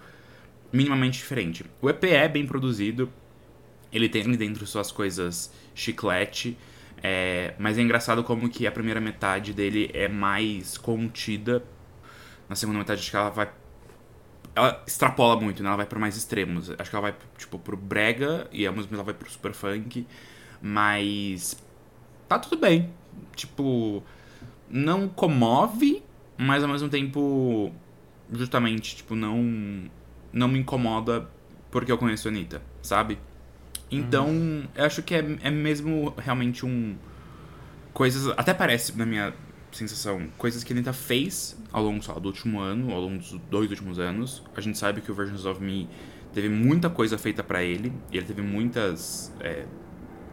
minimamente 0.72 1.18
diferente. 1.18 1.64
O 1.80 1.90
EP 1.90 2.04
é 2.04 2.28
bem 2.28 2.46
produzido, 2.46 3.10
ele 3.92 4.08
tem 4.08 4.30
dentro 4.32 4.66
suas 4.66 4.90
coisas 4.90 5.52
chiclete, 5.74 6.56
é, 7.02 7.54
mas 7.59 7.78
é 7.78 7.82
engraçado 7.82 8.24
como 8.24 8.48
que 8.48 8.66
a 8.66 8.72
primeira 8.72 9.00
metade 9.00 9.52
dele 9.52 9.90
é 9.92 10.09
mais 10.09 10.78
contida. 10.78 11.62
Na 12.48 12.56
segunda 12.56 12.78
metade 12.78 13.00
acho 13.00 13.11
que 13.11 13.16
ela 13.16 13.30
vai 13.30 13.50
ela 14.56 14.82
extrapola 14.87 15.38
muito, 15.38 15.62
né? 15.62 15.68
Ela 15.68 15.76
vai 15.76 15.87
para 15.87 15.98
mais 15.98 16.16
extremos. 16.16 16.70
Acho 16.70 16.90
que 16.90 16.96
ela 16.96 17.02
vai 17.02 17.14
tipo 17.37 17.59
pro 17.59 17.76
brega 17.76 18.48
e 18.50 18.66
ao 18.66 18.72
mesmo 18.72 18.87
tempo 18.87 18.94
ela 18.94 19.04
vai 19.04 19.14
pro 19.14 19.30
super 19.30 19.52
funk, 19.52 20.06
mas 20.62 21.62
tá 22.26 22.38
tudo 22.38 22.59
bem. 22.59 22.90
Tipo, 23.35 24.02
não 24.68 25.09
comove, 25.09 26.02
mas 26.38 26.62
ao 26.62 26.70
mesmo 26.70 26.88
tempo 26.88 27.70
justamente, 28.32 28.96
tipo, 28.96 29.14
não 29.14 29.90
não 30.32 30.48
me 30.48 30.59
incomoda 30.59 31.28
porque 31.70 31.92
eu 31.92 31.98
conheço 31.98 32.28
a 32.28 32.30
Anitta, 32.30 32.62
sabe? 32.82 33.18
Então, 33.90 34.64
eu 34.75 34.85
acho 34.85 35.03
que 35.03 35.14
é, 35.14 35.38
é 35.42 35.51
mesmo 35.51 36.12
realmente 36.18 36.66
um. 36.66 36.96
Coisas. 37.92 38.33
Até 38.37 38.53
parece, 38.53 38.96
na 38.96 39.07
minha 39.07 39.33
sensação, 39.72 40.29
coisas 40.37 40.64
que 40.64 40.72
a 40.72 40.75
Anitta 40.75 40.92
fez 40.92 41.57
ao 41.72 41.83
longo 41.83 42.03
lá, 42.09 42.14
do 42.14 42.29
último 42.29 42.61
ano, 42.61 42.92
ao 42.92 43.01
longo 43.01 43.18
dos 43.18 43.38
dois 43.51 43.70
últimos 43.70 43.99
anos. 43.99 44.42
A 44.55 44.61
gente 44.61 44.79
sabe 44.79 45.01
que 45.01 45.11
o 45.11 45.14
Versions 45.14 45.44
of 45.44 45.62
Me 45.62 45.88
teve 46.33 46.49
muita 46.49 46.90
coisa 46.90 47.16
feita 47.16 47.42
pra 47.42 47.62
ele. 47.62 47.92
E 48.11 48.16
ele 48.16 48.27
teve 48.27 48.42
muitas 48.42 49.33
é, 49.40 49.66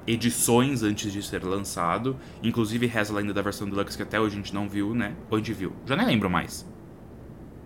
edições 0.08 0.82
antes 0.82 1.12
de 1.12 1.22
ser 1.22 1.44
lançado. 1.44 2.18
Inclusive 2.42 2.88
reza 2.88 3.18
ainda 3.18 3.34
da 3.34 3.42
versão 3.42 3.70
deluxe 3.70 3.96
que 3.96 4.04
até 4.04 4.20
hoje 4.20 4.36
a 4.36 4.38
gente 4.38 4.54
não 4.54 4.68
viu, 4.68 4.96
né? 4.96 5.16
Ou 5.30 5.38
a 5.38 5.40
gente 5.40 5.54
viu? 5.54 5.74
Já 5.86 5.96
nem 5.96 6.06
lembro 6.06 6.30
mais. 6.30 6.66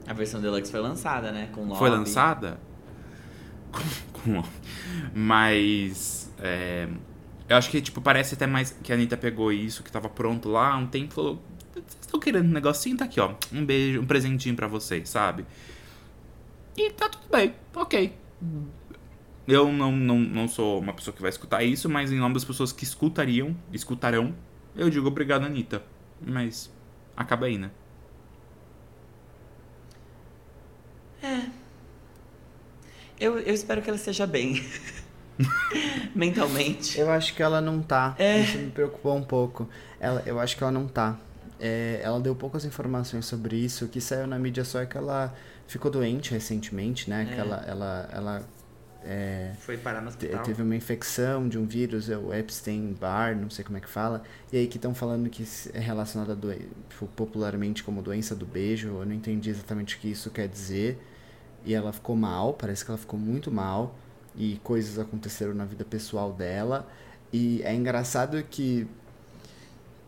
A 0.06 0.14
versão 0.14 0.42
deluxe 0.42 0.72
foi 0.72 0.80
lançada, 0.80 1.32
né? 1.32 1.50
Com 1.54 1.62
lobby. 1.62 1.80
Foi 1.80 1.90
lançada? 1.90 2.60
Com. 4.24 4.44
Mas. 5.14 6.32
é, 6.40 6.88
eu 7.50 7.56
acho 7.56 7.70
que, 7.70 7.82
tipo, 7.82 8.02
parece 8.02 8.36
até 8.36 8.46
mais 8.46 8.72
que 8.84 8.92
a 8.92 8.96
Anitta 8.96 9.16
pegou 9.16 9.52
isso, 9.52 9.82
que 9.82 9.92
tava 9.92 10.10
pronto 10.10 10.50
lá 10.50 10.74
há 10.74 10.78
um 10.78 10.88
tempo 10.88 11.14
falou: 11.14 11.42
Vocês 11.74 11.98
estão 12.02 12.20
querendo 12.20 12.46
um 12.46 12.54
negocinho? 12.54 12.98
Tá 12.98 13.06
aqui, 13.06 13.20
ó. 13.20 13.34
Um 13.54 13.66
beijo, 13.66 14.02
um 14.02 14.06
presentinho 14.06 14.56
pra 14.56 14.68
vocês, 14.68 15.10
sabe? 15.10 15.46
E 16.76 16.92
tá 16.92 17.10
tudo 17.10 17.26
bem, 17.32 17.56
ok. 17.74 18.14
Eu 19.48 19.72
não, 19.72 19.92
não, 19.94 20.20
não 20.20 20.48
sou 20.48 20.80
uma 20.80 20.94
pessoa 20.94 21.16
que 21.16 21.22
vai 21.22 21.30
escutar 21.30 21.64
isso, 21.64 21.90
mas 21.90 22.12
em 22.12 22.18
nome 22.20 22.34
das 22.34 22.44
pessoas 22.44 22.74
que 22.74 22.84
escutariam, 22.84 23.56
escutarão, 23.72 24.36
eu 24.76 24.90
digo 24.90 25.08
obrigado, 25.08 25.46
Anitta. 25.46 25.82
Mas 26.22 26.72
acaba 27.16 27.46
aí, 27.46 27.58
né? 27.58 27.72
Eu, 33.20 33.40
eu 33.40 33.54
espero 33.54 33.82
que 33.82 33.90
ela 33.90 33.98
esteja 33.98 34.26
bem. 34.28 34.64
Mentalmente. 36.16 37.00
Eu 37.00 37.10
acho 37.12 37.34
que 37.36 37.42
ela 37.44 37.62
não 37.62 37.82
tá. 37.82 38.16
É. 38.18 38.40
Isso 38.42 38.58
me 38.58 38.72
preocupou 38.72 39.16
um 39.16 39.24
pouco. 39.24 39.68
Ela, 40.00 40.24
eu 40.26 40.40
acho 40.40 40.56
que 40.58 40.64
ela 40.64 40.72
não 40.72 40.88
tá. 40.88 41.18
É, 41.60 42.00
ela 42.04 42.20
deu 42.20 42.36
poucas 42.36 42.66
informações 42.66 43.26
sobre 43.26 43.56
isso. 43.56 43.86
O 43.86 43.88
que 43.88 44.00
saiu 44.00 44.28
na 44.28 44.38
mídia 44.38 44.64
só 44.64 44.82
é 44.82 44.86
que 44.86 44.98
ela 44.98 45.34
ficou 45.68 45.90
doente 45.92 46.32
recentemente, 46.32 47.10
né? 47.10 47.26
Que 47.26 47.34
É. 47.34 47.38
ela, 47.38 47.66
ela, 47.68 48.10
ela 48.14 48.48
é, 49.04 49.52
Foi 49.60 49.78
parar 49.78 50.02
no 50.02 50.10
hospital. 50.10 50.44
teve 50.44 50.62
uma 50.62 50.76
infecção 50.76 51.48
de 51.48 51.58
um 51.58 51.66
vírus, 51.66 52.10
é 52.10 52.18
o 52.18 52.34
Epstein-Barr, 52.34 53.36
não 53.38 53.50
sei 53.50 53.64
como 53.64 53.78
é 53.78 53.82
que 53.82 53.90
fala. 53.90 54.24
E 54.52 54.58
aí 54.58 54.68
que 54.68 54.78
estão 54.78 54.94
falando 54.94 55.30
que 55.30 55.46
é 55.74 55.80
relacionado 55.80 56.32
a 56.32 56.36
doen- 56.36 56.58
tipo, 56.90 57.08
popularmente 57.08 57.84
como 57.84 58.02
doença 58.02 58.36
do 58.36 58.46
beijo. 58.46 58.88
Eu 58.90 59.06
não 59.06 59.14
entendi 59.14 59.50
exatamente 59.50 59.96
o 59.96 60.00
que 60.00 60.10
isso 60.10 60.30
quer 60.30 60.48
dizer. 60.48 61.00
E 61.68 61.74
ela 61.74 61.92
ficou 61.92 62.16
mal, 62.16 62.54
parece 62.54 62.86
que 62.86 62.90
ela 62.90 62.98
ficou 62.98 63.20
muito 63.20 63.52
mal. 63.52 63.94
E 64.36 64.60
coisas 64.64 64.98
aconteceram 64.98 65.54
na 65.54 65.66
vida 65.66 65.84
pessoal 65.84 66.32
dela. 66.32 66.88
E 67.34 67.62
é 67.64 67.76
engraçado 67.76 68.42
que 68.44 68.88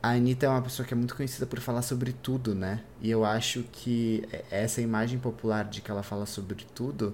a 0.02 0.12
Anitta 0.12 0.46
é 0.46 0.50
uma 0.50 0.62
pessoa 0.62 0.88
que 0.88 0.94
é 0.94 0.98
muito 0.98 1.14
conhecida 1.14 1.46
por 1.46 1.60
falar 1.60 1.82
sobre 1.82 2.14
tudo, 2.14 2.56
né? 2.56 2.82
E 3.02 3.12
eu 3.12 3.26
acho 3.26 3.64
que 3.74 4.24
essa 4.50 4.80
imagem 4.82 5.20
popular 5.20 5.66
de 5.66 5.82
que 5.82 5.92
ela 5.92 6.02
fala 6.02 6.26
sobre 6.26 6.66
tudo 6.74 7.14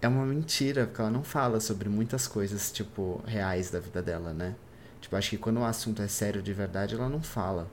é 0.00 0.08
uma 0.08 0.24
mentira, 0.24 0.86
porque 0.86 1.02
ela 1.02 1.10
não 1.10 1.22
fala 1.22 1.60
sobre 1.60 1.90
muitas 1.90 2.26
coisas, 2.26 2.72
tipo, 2.72 3.22
reais 3.26 3.70
da 3.70 3.78
vida 3.78 4.00
dela, 4.00 4.32
né? 4.32 4.54
Tipo, 4.98 5.16
acho 5.16 5.28
que 5.28 5.36
quando 5.36 5.60
o 5.60 5.64
assunto 5.64 6.00
é 6.00 6.08
sério 6.08 6.40
de 6.42 6.54
verdade, 6.54 6.94
ela 6.94 7.08
não 7.08 7.22
fala. 7.22 7.68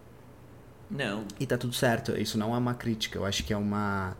Não. 0.91 1.23
E 1.39 1.45
tá 1.45 1.57
tudo 1.57 1.73
certo, 1.73 2.11
isso 2.19 2.37
não 2.37 2.53
é 2.53 2.57
uma 2.57 2.73
crítica, 2.73 3.17
eu 3.17 3.25
acho 3.25 3.45
que 3.45 3.53
é 3.53 3.57
uma. 3.57 4.17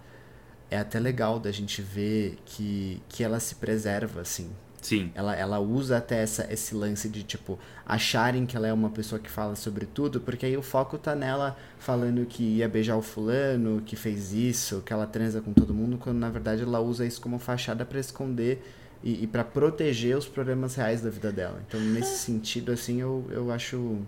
É 0.69 0.77
até 0.77 0.99
legal 0.99 1.39
da 1.39 1.51
gente 1.51 1.81
ver 1.81 2.37
que, 2.45 3.01
que 3.07 3.23
ela 3.23 3.39
se 3.39 3.55
preserva, 3.55 4.21
assim. 4.21 4.49
Sim. 4.81 5.11
Ela, 5.15 5.35
ela 5.35 5.59
usa 5.59 5.97
até 5.97 6.21
essa, 6.21 6.47
esse 6.51 6.73
lance 6.75 7.09
de, 7.09 7.23
tipo, 7.23 7.59
acharem 7.85 8.45
que 8.45 8.55
ela 8.55 8.67
é 8.67 8.73
uma 8.73 8.89
pessoa 8.89 9.19
que 9.19 9.29
fala 9.29 9.55
sobre 9.55 9.85
tudo, 9.85 10.21
porque 10.21 10.45
aí 10.45 10.55
o 10.55 10.61
foco 10.61 10.97
tá 10.97 11.15
nela 11.15 11.57
falando 11.79 12.25
que 12.25 12.43
ia 12.43 12.69
beijar 12.69 12.95
o 12.95 13.01
fulano, 13.01 13.81
que 13.85 13.95
fez 13.95 14.33
isso, 14.33 14.81
que 14.85 14.93
ela 14.93 15.05
transa 15.05 15.41
com 15.41 15.51
todo 15.51 15.73
mundo, 15.73 15.97
quando 15.97 16.17
na 16.17 16.29
verdade 16.29 16.63
ela 16.63 16.79
usa 16.79 17.05
isso 17.05 17.19
como 17.19 17.39
fachada 17.39 17.85
pra 17.85 17.99
esconder 17.99 18.63
e, 19.03 19.23
e 19.23 19.27
para 19.27 19.43
proteger 19.43 20.17
os 20.17 20.27
problemas 20.27 20.75
reais 20.75 21.01
da 21.01 21.09
vida 21.09 21.31
dela. 21.31 21.61
Então, 21.67 21.79
nesse 21.79 22.19
sentido, 22.19 22.71
assim, 22.71 23.01
eu, 23.01 23.25
eu 23.29 23.51
acho 23.51 23.99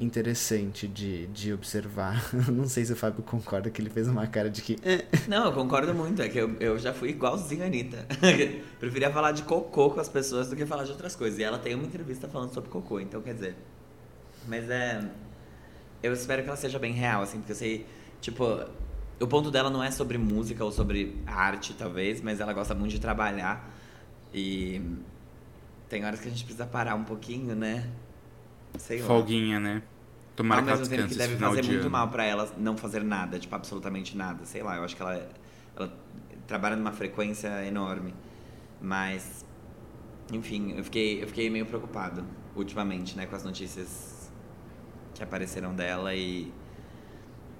interessante 0.00 0.88
de, 0.88 1.26
de 1.28 1.52
observar. 1.52 2.30
Não 2.50 2.66
sei 2.66 2.84
se 2.84 2.92
o 2.92 2.96
Fábio 2.96 3.22
concorda 3.22 3.70
que 3.70 3.80
ele 3.80 3.90
fez 3.90 4.08
uma 4.08 4.26
cara 4.26 4.48
de 4.50 4.62
que. 4.62 4.76
"Eh". 4.82 5.04
Não, 5.28 5.46
eu 5.46 5.52
concordo 5.52 5.94
muito. 5.94 6.22
É 6.22 6.28
que 6.28 6.38
eu, 6.38 6.56
eu 6.58 6.78
já 6.78 6.92
fui 6.92 7.10
igualzinho 7.10 7.62
a 7.62 7.66
Anitta. 7.66 8.06
Preferia 8.80 9.10
falar 9.10 9.32
de 9.32 9.42
cocô 9.42 9.90
com 9.90 10.00
as 10.00 10.08
pessoas 10.08 10.48
do 10.48 10.56
que 10.56 10.64
falar 10.66 10.84
de 10.84 10.90
outras 10.90 11.14
coisas. 11.14 11.38
E 11.38 11.42
ela 11.42 11.58
tem 11.58 11.74
uma 11.74 11.84
entrevista 11.84 12.26
falando 12.28 12.52
sobre 12.52 12.70
cocô, 12.70 12.98
então 13.00 13.20
quer 13.20 13.34
dizer. 13.34 13.56
Mas 14.48 14.68
é. 14.70 15.04
Eu 16.02 16.12
espero 16.12 16.42
que 16.42 16.48
ela 16.48 16.56
seja 16.56 16.78
bem 16.78 16.92
real, 16.92 17.22
assim, 17.22 17.38
porque 17.38 17.52
eu 17.52 17.56
sei. 17.56 17.86
Tipo, 18.20 18.64
o 19.20 19.26
ponto 19.26 19.50
dela 19.50 19.68
não 19.70 19.82
é 19.82 19.90
sobre 19.90 20.16
música 20.18 20.64
ou 20.64 20.72
sobre 20.72 21.16
arte, 21.26 21.74
talvez, 21.74 22.20
mas 22.20 22.40
ela 22.40 22.52
gosta 22.52 22.74
muito 22.74 22.92
de 22.92 23.00
trabalhar. 23.00 23.70
E. 24.32 24.80
Tem 25.88 26.04
horas 26.04 26.20
que 26.20 26.28
a 26.28 26.30
gente 26.30 26.44
precisa 26.44 26.66
parar 26.66 26.94
um 26.94 27.02
pouquinho, 27.04 27.54
né? 27.56 27.88
Sei 28.78 29.00
lá. 29.00 29.06
Folguinha, 29.06 29.58
né? 29.60 29.82
Tomara 30.36 30.60
Ao 30.60 30.64
que 30.64 30.70
ela 30.70 30.78
mesmo 30.80 30.96
tempo 30.96 31.08
que 31.08 31.14
deve 31.16 31.36
fazer 31.36 31.64
muito 31.64 31.80
ano. 31.80 31.90
mal 31.90 32.08
pra 32.08 32.24
ela 32.24 32.50
não 32.56 32.76
fazer 32.76 33.02
nada, 33.04 33.38
tipo, 33.38 33.54
absolutamente 33.54 34.16
nada. 34.16 34.44
Sei 34.44 34.62
lá, 34.62 34.76
eu 34.76 34.84
acho 34.84 34.96
que 34.96 35.02
ela, 35.02 35.28
ela 35.76 35.92
trabalha 36.46 36.76
numa 36.76 36.92
frequência 36.92 37.64
enorme. 37.66 38.14
Mas, 38.80 39.44
enfim, 40.32 40.72
eu 40.76 40.84
fiquei, 40.84 41.22
eu 41.22 41.26
fiquei 41.26 41.50
meio 41.50 41.66
preocupado 41.66 42.24
ultimamente, 42.56 43.16
né, 43.16 43.26
com 43.26 43.36
as 43.36 43.44
notícias 43.44 44.30
que 45.14 45.22
apareceram 45.22 45.74
dela 45.74 46.14
e. 46.14 46.52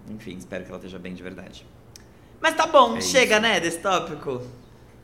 Enfim, 0.08 0.36
espero 0.38 0.64
que 0.64 0.70
ela 0.70 0.78
esteja 0.78 0.98
bem 0.98 1.12
de 1.14 1.22
verdade. 1.22 1.66
Mas 2.40 2.54
tá 2.54 2.66
bom, 2.66 2.96
É 2.96 3.00
chega, 3.02 3.34
isso. 3.34 3.42
né, 3.42 3.60
desse 3.60 3.78
tópico. 3.80 4.40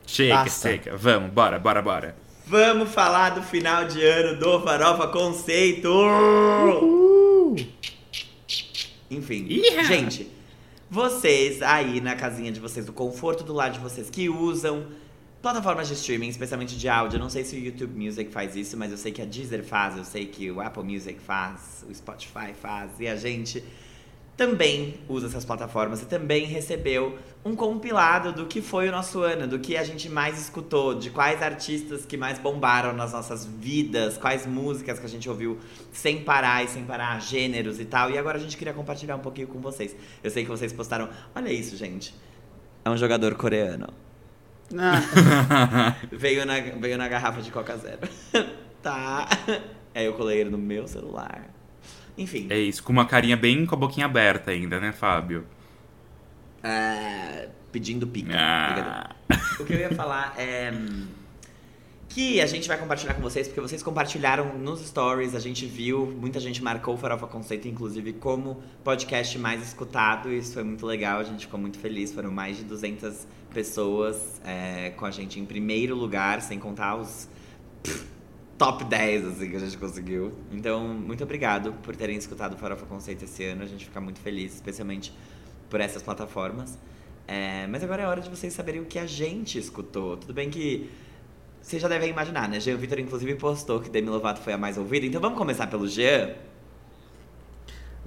Chega, 0.07 0.35
Basta. 0.35 0.69
chega. 0.69 0.97
Vamos, 0.97 1.31
bora, 1.31 1.59
bora, 1.59 1.81
bora. 1.81 2.15
Vamos 2.49 2.93
falar 2.93 3.31
do 3.31 3.43
final 3.43 3.83
de 3.83 4.01
ano 4.01 4.39
do 4.39 4.61
Farofa 4.61 5.09
Conceito! 5.09 5.91
Enfim, 9.11 9.45
Iha! 9.49 9.83
gente, 9.83 10.31
vocês 10.89 11.61
aí 11.61 11.99
na 11.99 12.15
casinha 12.15 12.49
de 12.49 12.61
vocês, 12.61 12.85
do 12.85 12.93
conforto 12.93 13.43
do 13.43 13.51
lar 13.51 13.69
de 13.69 13.79
vocês, 13.79 14.09
que 14.09 14.29
usam 14.29 14.87
plataformas 15.41 15.89
de 15.89 15.95
streaming, 15.95 16.29
especialmente 16.29 16.77
de 16.77 16.87
áudio, 16.87 17.17
eu 17.17 17.21
não 17.21 17.29
sei 17.29 17.43
se 17.43 17.53
o 17.53 17.59
YouTube 17.59 18.01
Music 18.01 18.31
faz 18.31 18.55
isso, 18.55 18.77
mas 18.77 18.93
eu 18.93 18.97
sei 18.97 19.11
que 19.11 19.21
a 19.21 19.25
Deezer 19.25 19.65
faz, 19.65 19.97
eu 19.97 20.05
sei 20.05 20.25
que 20.25 20.49
o 20.49 20.61
Apple 20.61 20.85
Music 20.85 21.19
faz, 21.19 21.85
o 21.89 21.93
Spotify 21.93 22.53
faz, 22.53 22.91
e 22.97 23.09
a 23.09 23.17
gente 23.17 23.61
também 24.37 24.99
usa 25.09 25.25
essas 25.25 25.43
plataformas 25.43 26.03
e 26.03 26.05
também 26.05 26.45
recebeu 26.45 27.17
um 27.43 27.55
compilado 27.55 28.31
do 28.31 28.45
que 28.45 28.61
foi 28.61 28.87
o 28.87 28.91
nosso 28.91 29.21
ano, 29.21 29.47
do 29.47 29.57
que 29.57 29.75
a 29.75 29.83
gente 29.83 30.07
mais 30.07 30.39
escutou, 30.39 30.93
de 30.93 31.09
quais 31.09 31.41
artistas 31.41 32.05
que 32.05 32.15
mais 32.15 32.37
bombaram 32.37 32.93
nas 32.93 33.13
nossas 33.13 33.45
vidas, 33.45 34.15
quais 34.15 34.45
músicas 34.45 34.99
que 34.99 35.05
a 35.07 35.09
gente 35.09 35.27
ouviu 35.27 35.57
sem 35.91 36.23
parar 36.23 36.63
e 36.63 36.67
sem 36.67 36.85
parar, 36.85 37.19
gêneros 37.19 37.79
e 37.79 37.85
tal. 37.85 38.11
E 38.11 38.17
agora 38.17 38.37
a 38.37 38.39
gente 38.39 38.55
queria 38.55 38.73
compartilhar 38.73 39.15
um 39.15 39.21
pouquinho 39.21 39.47
com 39.47 39.59
vocês. 39.59 39.95
Eu 40.23 40.29
sei 40.29 40.43
que 40.43 40.49
vocês 40.49 40.71
postaram. 40.71 41.09
Olha 41.35 41.51
isso, 41.51 41.75
gente. 41.75 42.13
É 42.85 42.89
um 42.91 42.97
jogador 42.97 43.33
coreano. 43.33 43.87
Ah, 44.77 45.95
veio, 46.11 46.45
na, 46.45 46.59
veio 46.59 46.97
na 46.97 47.07
garrafa 47.07 47.41
de 47.41 47.51
Coca 47.51 47.75
Zero. 47.75 48.07
tá. 48.83 49.27
Aí 49.95 50.05
eu 50.05 50.13
colei 50.13 50.41
ele 50.41 50.51
no 50.51 50.59
meu 50.59 50.87
celular. 50.87 51.56
Enfim. 52.17 52.47
É 52.49 52.57
isso, 52.57 52.83
com 52.83 52.91
uma 52.91 53.05
carinha 53.05 53.37
bem 53.37 53.65
com 53.65 53.75
a 53.75 53.77
boquinha 53.77 54.05
aberta 54.05 54.51
ainda, 54.51 54.79
né, 54.79 54.91
Fábio? 54.91 55.45
Ah, 56.63 57.47
pedindo 57.71 58.07
pica. 58.07 58.33
Ah. 58.33 59.15
O 59.59 59.65
que 59.65 59.73
eu 59.73 59.79
ia 59.79 59.93
falar 59.93 60.33
é 60.37 60.71
que 62.17 62.41
a 62.41 62.47
gente 62.47 62.67
vai 62.67 62.77
compartilhar 62.77 63.13
com 63.13 63.21
vocês, 63.21 63.47
porque 63.47 63.61
vocês 63.61 63.83
compartilharam 63.83 64.57
nos 64.57 64.83
stories, 64.85 65.35
a 65.35 65.39
gente 65.39 65.67
viu, 65.67 66.07
muita 66.19 66.39
gente 66.39 66.63
marcou 66.63 66.95
o 66.95 66.97
Farofa 66.97 67.27
Conceito, 67.27 67.67
inclusive, 67.67 68.13
como 68.13 68.63
podcast 68.83 69.37
mais 69.37 69.61
escutado. 69.61 70.33
Isso 70.33 70.53
foi 70.53 70.63
muito 70.63 70.83
legal, 70.83 71.19
a 71.19 71.23
gente 71.23 71.45
ficou 71.45 71.59
muito 71.59 71.77
feliz. 71.77 72.11
Foram 72.11 72.31
mais 72.31 72.57
de 72.57 72.63
200 72.63 73.27
pessoas 73.53 74.41
é, 74.43 74.89
com 74.97 75.05
a 75.05 75.11
gente 75.11 75.39
em 75.39 75.45
primeiro 75.45 75.95
lugar, 75.95 76.41
sem 76.41 76.57
contar 76.57 76.95
os 76.95 77.29
top 78.57 78.83
10 78.85 79.25
assim, 79.25 79.49
que 79.49 79.55
a 79.55 79.59
gente 79.59 79.77
conseguiu. 79.77 80.33
Então, 80.51 80.87
muito 80.87 81.23
obrigado 81.23 81.73
por 81.83 81.95
terem 81.95 82.17
escutado 82.17 82.53
o 82.53 82.57
Farofa 82.57 82.85
Conceito 82.85 83.25
esse 83.25 83.43
ano. 83.43 83.63
A 83.63 83.65
gente 83.67 83.85
fica 83.85 84.01
muito 84.01 84.19
feliz, 84.19 84.55
especialmente 84.55 85.13
por 85.69 85.79
essas 85.79 86.01
plataformas. 86.01 86.77
É, 87.27 87.67
mas 87.67 87.83
agora 87.83 88.03
é 88.03 88.07
hora 88.07 88.21
de 88.21 88.29
vocês 88.29 88.53
saberem 88.53 88.81
o 88.81 88.85
que 88.85 88.97
a 88.97 89.05
gente 89.05 89.59
escutou. 89.59 90.17
Tudo 90.17 90.33
bem 90.33 90.49
que 90.49 90.89
vocês 91.61 91.81
já 91.81 91.87
devem 91.87 92.09
imaginar, 92.09 92.47
né? 92.47 92.59
Jean 92.59 92.77
Vitor, 92.77 92.99
inclusive, 92.99 93.35
postou 93.35 93.79
que 93.81 93.89
Demi 93.89 94.09
Lovato 94.09 94.41
foi 94.41 94.53
a 94.53 94.57
mais 94.57 94.77
ouvida. 94.77 95.05
Então 95.05 95.19
vamos 95.19 95.37
começar 95.37 95.67
pelo 95.67 95.87
Jean? 95.87 96.33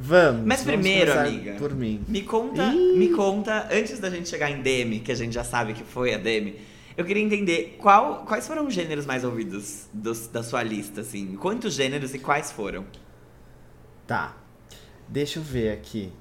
vamos. 0.00 0.46
Mas 0.46 0.64
vamos 0.64 0.80
primeiro, 0.80 1.12
começar 1.12 1.28
amiga. 1.28 1.52
Por 1.58 1.74
mim. 1.74 2.02
Me 2.08 2.22
conta, 2.22 2.72
Ih. 2.72 2.98
me 2.98 3.08
conta, 3.10 3.68
antes 3.70 3.98
da 4.00 4.08
gente 4.08 4.28
chegar 4.28 4.50
em 4.50 4.62
Demi, 4.62 5.00
que 5.00 5.12
a 5.12 5.14
gente 5.14 5.34
já 5.34 5.44
sabe 5.44 5.74
que 5.74 5.84
foi 5.84 6.14
a 6.14 6.18
Demi, 6.18 6.56
eu 6.96 7.04
queria 7.04 7.22
entender 7.22 7.76
qual, 7.80 8.24
quais 8.24 8.46
foram 8.46 8.66
os 8.66 8.74
gêneros 8.74 9.06
mais 9.06 9.24
ouvidos 9.24 9.88
dos- 9.92 10.26
da 10.28 10.42
sua 10.42 10.62
lista, 10.62 11.00
assim. 11.00 11.36
Quantos 11.36 11.74
gêneros 11.74 12.14
e 12.14 12.18
quais 12.18 12.50
foram? 12.52 12.84
Tá. 14.06 14.36
Deixa 15.08 15.38
eu 15.38 15.42
ver 15.42 15.72
aqui. 15.72 16.12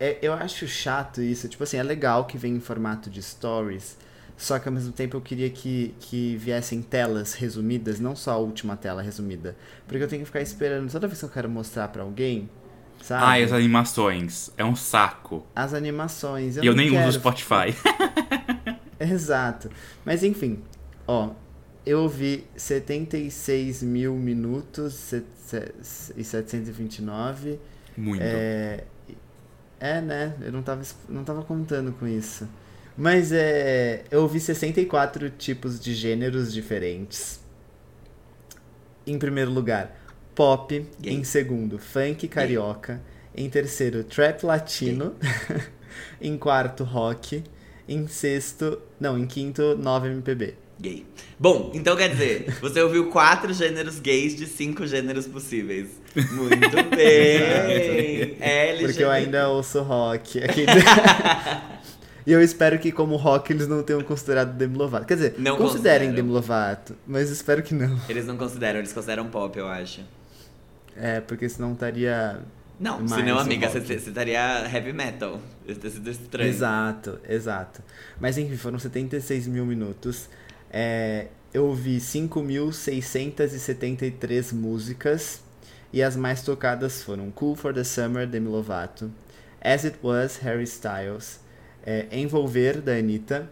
É, 0.00 0.18
eu 0.22 0.32
acho 0.32 0.66
chato 0.68 1.20
isso. 1.20 1.48
Tipo 1.48 1.64
assim, 1.64 1.76
é 1.76 1.82
legal 1.82 2.24
que 2.26 2.38
vem 2.38 2.54
em 2.56 2.60
formato 2.60 3.10
de 3.10 3.22
stories. 3.22 3.96
Só 4.36 4.58
que 4.58 4.68
ao 4.68 4.72
mesmo 4.74 4.92
tempo 4.92 5.16
eu 5.16 5.20
queria 5.20 5.50
que, 5.50 5.94
que 5.98 6.36
viessem 6.36 6.80
telas 6.80 7.34
resumidas, 7.34 7.98
não 7.98 8.14
só 8.14 8.32
a 8.32 8.36
última 8.36 8.76
tela 8.76 9.02
resumida. 9.02 9.56
Porque 9.86 10.02
eu 10.02 10.06
tenho 10.08 10.20
que 10.22 10.26
ficar 10.26 10.40
esperando 10.40 10.90
toda 10.92 11.08
vez 11.08 11.18
que 11.18 11.24
eu 11.24 11.28
quero 11.28 11.48
mostrar 11.50 11.88
pra 11.88 12.02
alguém. 12.04 12.48
Sabe? 13.02 13.24
Ai, 13.24 13.42
as 13.42 13.52
animações. 13.52 14.50
É 14.56 14.64
um 14.64 14.76
saco. 14.76 15.44
As 15.56 15.74
animações. 15.74 16.56
Eu 16.56 16.62
e 16.62 16.66
eu 16.68 16.74
nem 16.76 16.90
quero 16.90 17.08
uso 17.08 17.18
o 17.18 17.20
Spotify. 17.20 17.74
Exato. 19.12 19.70
Mas 20.04 20.22
enfim, 20.22 20.60
ó, 21.06 21.30
eu 21.84 22.02
ouvi 22.02 22.44
76 22.56 23.82
mil 23.82 24.14
minutos 24.14 25.12
e 26.16 26.24
729. 26.24 27.58
Muito. 27.96 28.22
É, 28.22 28.84
é, 29.80 30.00
né? 30.00 30.34
Eu 30.40 30.52
não 30.52 30.62
tava, 30.62 30.82
não 31.08 31.24
tava 31.24 31.42
contando 31.42 31.92
com 31.92 32.06
isso. 32.06 32.48
Mas 32.96 33.30
é, 33.32 34.04
eu 34.10 34.22
ouvi 34.22 34.40
64 34.40 35.30
tipos 35.30 35.78
de 35.78 35.94
gêneros 35.94 36.52
diferentes. 36.52 37.40
Em 39.06 39.18
primeiro 39.18 39.50
lugar, 39.50 39.96
pop. 40.34 40.84
Gay. 41.00 41.14
Em 41.14 41.24
segundo, 41.24 41.78
funk 41.78 42.26
carioca. 42.28 43.00
Em 43.34 43.48
terceiro, 43.48 44.02
trap 44.02 44.44
latino. 44.44 45.14
em 46.20 46.36
quarto, 46.36 46.82
rock. 46.82 47.44
Em 47.88 48.06
sexto, 48.06 48.78
não, 49.00 49.18
em 49.18 49.26
quinto, 49.26 49.76
9 49.78 50.08
MPB. 50.08 50.54
Gay. 50.80 51.04
Bom, 51.40 51.72
então 51.74 51.96
quer 51.96 52.08
dizer, 52.10 52.56
você 52.60 52.80
ouviu 52.82 53.10
quatro 53.10 53.52
gêneros 53.52 53.98
gays 53.98 54.36
de 54.36 54.46
cinco 54.46 54.86
gêneros 54.86 55.26
possíveis. 55.26 55.88
Muito 56.32 56.70
bem! 56.94 58.36
LGBT. 58.40 58.86
Porque 58.86 59.02
eu 59.02 59.10
ainda 59.10 59.48
ouço 59.48 59.80
rock. 59.82 60.42
Aquele- 60.42 60.66
E 62.26 62.32
eu 62.32 62.42
espero 62.42 62.78
que, 62.78 62.92
como 62.92 63.16
rock, 63.16 63.50
eles 63.54 63.66
não 63.66 63.82
tenham 63.82 64.02
considerado 64.02 64.54
Demi 64.54 64.76
Lovato. 64.76 65.06
Quer 65.06 65.14
dizer, 65.14 65.34
Não 65.38 65.56
considerem 65.56 66.08
consideram. 66.08 66.14
Demi 66.14 66.30
Lovato, 66.30 66.94
mas 67.06 67.30
espero 67.30 67.62
que 67.62 67.72
não. 67.72 67.98
Eles 68.06 68.26
não 68.26 68.36
consideram, 68.36 68.80
eles 68.80 68.92
consideram 68.92 69.26
pop, 69.28 69.58
eu 69.58 69.66
acho. 69.66 70.02
É, 70.94 71.20
porque 71.22 71.48
senão 71.48 71.72
estaria. 71.72 72.40
Não, 72.78 72.98
Mais 73.00 73.10
senão, 73.10 73.38
amiga, 73.38 73.68
você 73.68 73.80
você 73.80 73.94
estaria 73.94 74.38
heavy 74.72 74.92
metal. 74.92 75.40
Isso 75.66 75.80
ter 75.80 75.90
sido 75.90 76.08
estranho. 76.10 76.48
Exato, 76.48 77.18
exato. 77.28 77.82
Mas 78.20 78.38
enfim, 78.38 78.56
foram 78.56 78.78
76 78.78 79.48
mil 79.48 79.66
minutos. 79.66 80.28
É, 80.70 81.26
eu 81.52 81.66
ouvi 81.66 81.98
5.673 81.98 84.52
músicas. 84.54 85.42
E 85.92 86.02
as 86.02 86.16
mais 86.16 86.42
tocadas 86.42 87.02
foram 87.02 87.30
Cool 87.30 87.56
for 87.56 87.72
the 87.74 87.82
Summer, 87.82 88.26
Demi 88.26 88.48
Lovato. 88.48 89.10
As 89.60 89.84
It 89.84 89.98
Was, 90.02 90.36
Harry 90.38 90.64
Styles. 90.64 91.40
é, 91.84 92.06
Envolver, 92.12 92.80
da 92.80 92.92
Anitta. 92.92 93.50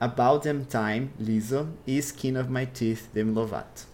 About 0.00 0.42
Them 0.42 0.66
Time, 0.68 1.10
Lizzo. 1.20 1.68
E 1.86 1.96
Skin 1.98 2.36
of 2.38 2.50
My 2.50 2.66
Teeth, 2.66 3.02
Demi 3.12 3.32
Lovato. 3.32 3.86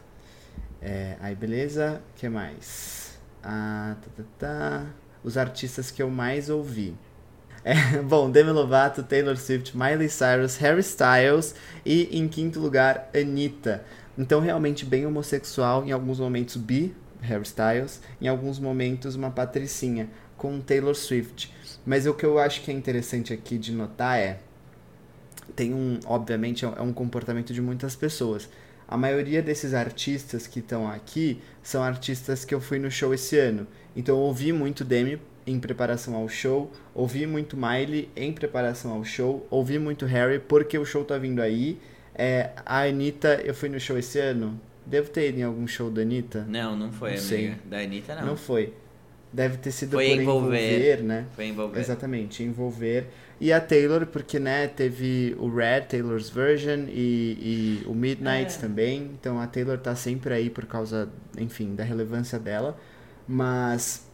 É, 0.81 1.17
aí, 1.21 1.35
beleza? 1.35 2.01
O 2.11 2.15
que 2.21 2.29
mais? 2.29 3.02
Ah, 3.43 3.97
tá, 4.01 4.09
tá, 4.17 4.25
tá. 4.39 4.87
Os 5.23 5.37
artistas 5.37 5.91
que 5.91 6.03
eu 6.03 6.11
mais 6.11 6.49
ouvi. 6.51 6.97
É, 7.65 7.75
bom, 8.03 8.31
Demi 8.31 8.51
Lovato, 8.51 9.03
Taylor 9.03 9.37
Swift, 9.37 9.77
Miley 9.77 10.09
Cyrus, 10.09 10.57
Harry 10.59 10.81
Styles 10.81 11.55
e, 11.85 12.09
em 12.19 12.29
quinto 12.29 12.61
lugar, 12.61 13.11
Anitta. 13.15 13.85
Então, 14.19 14.41
realmente 14.41 14.85
bem 14.85 15.07
homossexual, 15.07 15.85
em 15.85 15.93
alguns 15.93 16.21
momentos 16.21 16.57
bi, 16.57 16.95
Harry 17.23 17.45
Styles, 17.45 18.01
em 18.21 18.29
alguns 18.29 18.59
momentos 18.59 19.15
uma 19.17 19.31
patricinha, 19.31 20.09
com 20.37 20.61
Taylor 20.61 20.95
Swift. 20.95 21.53
Mas 21.87 22.07
o 22.07 22.15
que 22.15 22.27
eu 22.27 22.39
acho 22.39 22.63
que 22.63 22.71
é 22.71 22.75
interessante 22.75 23.33
aqui 23.33 23.59
de 23.59 23.73
notar 23.73 24.19
é, 24.19 24.41
tem 25.55 25.75
um, 25.75 25.99
obviamente, 26.07 26.65
é 26.65 26.69
um- 26.69 26.75
é 26.77 26.81
um 26.83 26.93
comportamento 26.93 27.53
de 27.53 27.61
muitas 27.61 27.95
pessoas. 27.97 28.49
A 28.93 28.97
maioria 28.99 29.41
desses 29.41 29.73
artistas 29.73 30.47
que 30.47 30.59
estão 30.59 30.87
aqui 30.87 31.41
são 31.63 31.83
artistas 31.83 32.45
que 32.45 32.55
eu 32.55 32.61
fui 32.61 32.79
no 32.79 32.91
show 32.91 33.15
esse 33.15 33.39
ano. 33.39 33.67
Então 33.97 34.15
eu 34.19 34.21
ouvi 34.21 34.53
muito 34.53 34.85
Demi 34.85 35.19
em 35.47 35.59
preparação 35.59 36.15
ao 36.15 36.29
show, 36.29 36.71
ouvi 36.95 37.27
muito 37.27 37.57
Miley 37.57 38.11
em 38.15 38.31
preparação 38.35 38.93
ao 38.93 39.03
show, 39.03 39.47
ouvi 39.49 39.79
muito 39.79 40.05
Harry 40.05 40.39
porque 40.39 40.77
o 40.77 40.85
show 40.85 41.07
tá 41.07 41.17
vindo 41.17 41.41
aí. 41.41 41.79
É, 42.15 42.51
a 42.67 42.83
Anitta, 42.83 43.41
eu 43.43 43.55
fui 43.55 43.71
no 43.71 43.81
show 43.81 43.97
esse 43.97 44.19
ano. 44.19 44.61
Devo 44.85 45.09
ter 45.09 45.31
ido 45.31 45.41
em 45.41 45.45
algum 45.45 45.67
show 45.67 45.91
da 45.91 46.03
Anitta? 46.03 46.45
Não, 46.47 46.77
não 46.77 46.93
foi, 46.93 47.13
Não 47.13 47.17
amiga. 47.17 47.29
sei. 47.29 47.55
Da 47.65 47.79
Anitta, 47.79 48.15
não. 48.17 48.27
Não 48.27 48.37
foi. 48.37 48.75
Deve 49.33 49.57
ter 49.57 49.71
sido 49.71 49.93
Foi 49.93 50.09
por 50.11 50.21
envolver. 50.21 50.59
envolver, 50.59 51.03
né? 51.03 51.27
Foi 51.35 51.47
envolver. 51.47 51.81
Exatamente, 51.81 52.43
envolver. 52.43 53.07
E 53.41 53.51
a 53.53 53.61
Taylor, 53.61 54.07
porque, 54.07 54.39
né, 54.39 54.69
teve 54.69 55.35
o 55.39 55.49
Red, 55.49 55.83
Taylor's 55.89 56.29
Version, 56.29 56.85
e, 56.89 57.83
e 57.83 57.87
o 57.87 57.95
Midnight 57.95 58.55
É. 58.55 58.59
também. 58.59 59.11
Então 59.19 59.41
a 59.41 59.47
Taylor 59.47 59.79
tá 59.79 59.97
sempre 59.97 60.35
aí 60.35 60.51
por 60.51 60.67
causa, 60.67 61.09
enfim, 61.39 61.75
da 61.75 61.83
relevância 61.83 62.39
dela. 62.39 62.79
Mas 63.27 64.07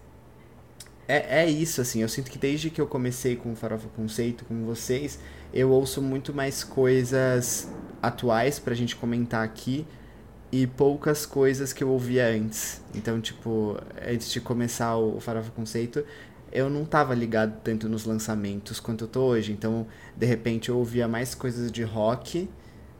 é, 1.09 1.43
é 1.43 1.51
isso, 1.51 1.81
assim. 1.81 2.01
Eu 2.03 2.09
sinto 2.09 2.31
que 2.31 2.39
desde 2.39 2.71
que 2.71 2.81
eu 2.81 2.87
comecei 2.87 3.35
com 3.35 3.53
o 3.53 3.57
Farofa 3.57 3.89
Conceito, 3.97 4.45
com 4.45 4.65
vocês, 4.65 5.19
eu 5.53 5.71
ouço 5.71 6.01
muito 6.01 6.33
mais 6.33 6.63
coisas 6.63 7.69
atuais 8.01 8.59
pra 8.59 8.75
gente 8.75 8.95
comentar 8.95 9.45
aqui 9.45 9.85
e 10.51 10.67
poucas 10.67 11.27
coisas 11.27 11.73
que 11.73 11.85
eu 11.85 11.91
ouvia 11.91 12.27
antes. 12.29 12.81
Então, 12.95 13.21
tipo, 13.21 13.79
antes 14.07 14.31
de 14.31 14.41
começar 14.41 14.97
o 14.97 15.21
Farofa 15.21 15.51
Conceito, 15.51 16.05
eu 16.51 16.71
não 16.71 16.85
tava 16.85 17.15
ligado 17.15 17.61
tanto 17.63 17.89
nos 17.89 18.05
lançamentos 18.05 18.81
quanto 18.81 19.05
eu 19.05 19.09
tô 19.09 19.23
hoje. 19.25 19.53
Então, 19.53 19.87
de 20.17 20.27
repente, 20.27 20.71
eu 20.71 20.79
ouvia 20.79 21.07
mais 21.07 21.35
coisas 21.35 21.71
de 21.71 21.83
rock 21.83 22.49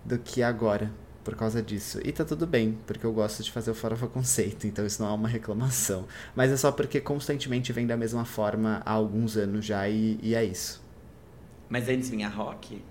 do 0.05 0.19
que 0.19 0.43
agora, 0.43 0.91
por 1.25 1.35
causa 1.35 1.63
disso. 1.63 2.01
E 2.05 2.13
tá 2.13 2.25
tudo 2.25 2.47
bem, 2.47 2.79
porque 2.87 3.05
eu 3.05 3.13
gosto 3.13 3.43
de 3.43 3.51
fazer 3.51 3.71
o 3.71 3.75
Farofa 3.75 4.07
Conceito, 4.07 4.67
então 4.67 4.85
isso 4.85 5.03
não 5.03 5.11
é 5.11 5.15
uma 5.15 5.29
reclamação. 5.29 6.07
Mas 6.37 6.51
é 6.51 6.57
só 6.57 6.71
porque 6.71 7.01
constantemente 7.01 7.73
vem 7.73 7.87
da 7.87 7.97
mesma 7.97 8.25
forma 8.25 8.83
há 8.85 8.93
alguns 8.93 9.37
anos 9.37 9.65
já 9.65 9.89
e, 9.89 10.19
e 10.23 10.35
é 10.35 10.45
isso. 10.45 10.83
Mas 11.69 11.89
antes 11.89 12.09
vinha 12.11 12.29
rock? 12.29 12.83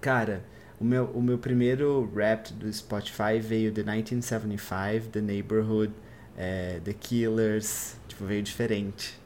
Cara, 0.00 0.44
o 0.82 0.84
meu, 0.84 1.04
o 1.14 1.22
meu 1.22 1.38
primeiro 1.38 2.12
rap 2.12 2.52
do 2.54 2.70
Spotify 2.72 3.38
veio 3.40 3.70
de 3.70 3.84
1975, 3.84 5.10
The 5.12 5.20
Neighborhood, 5.20 5.92
é, 6.36 6.80
The 6.84 6.92
Killers, 6.92 7.94
tipo, 8.08 8.24
veio 8.24 8.42
diferente. 8.42 9.16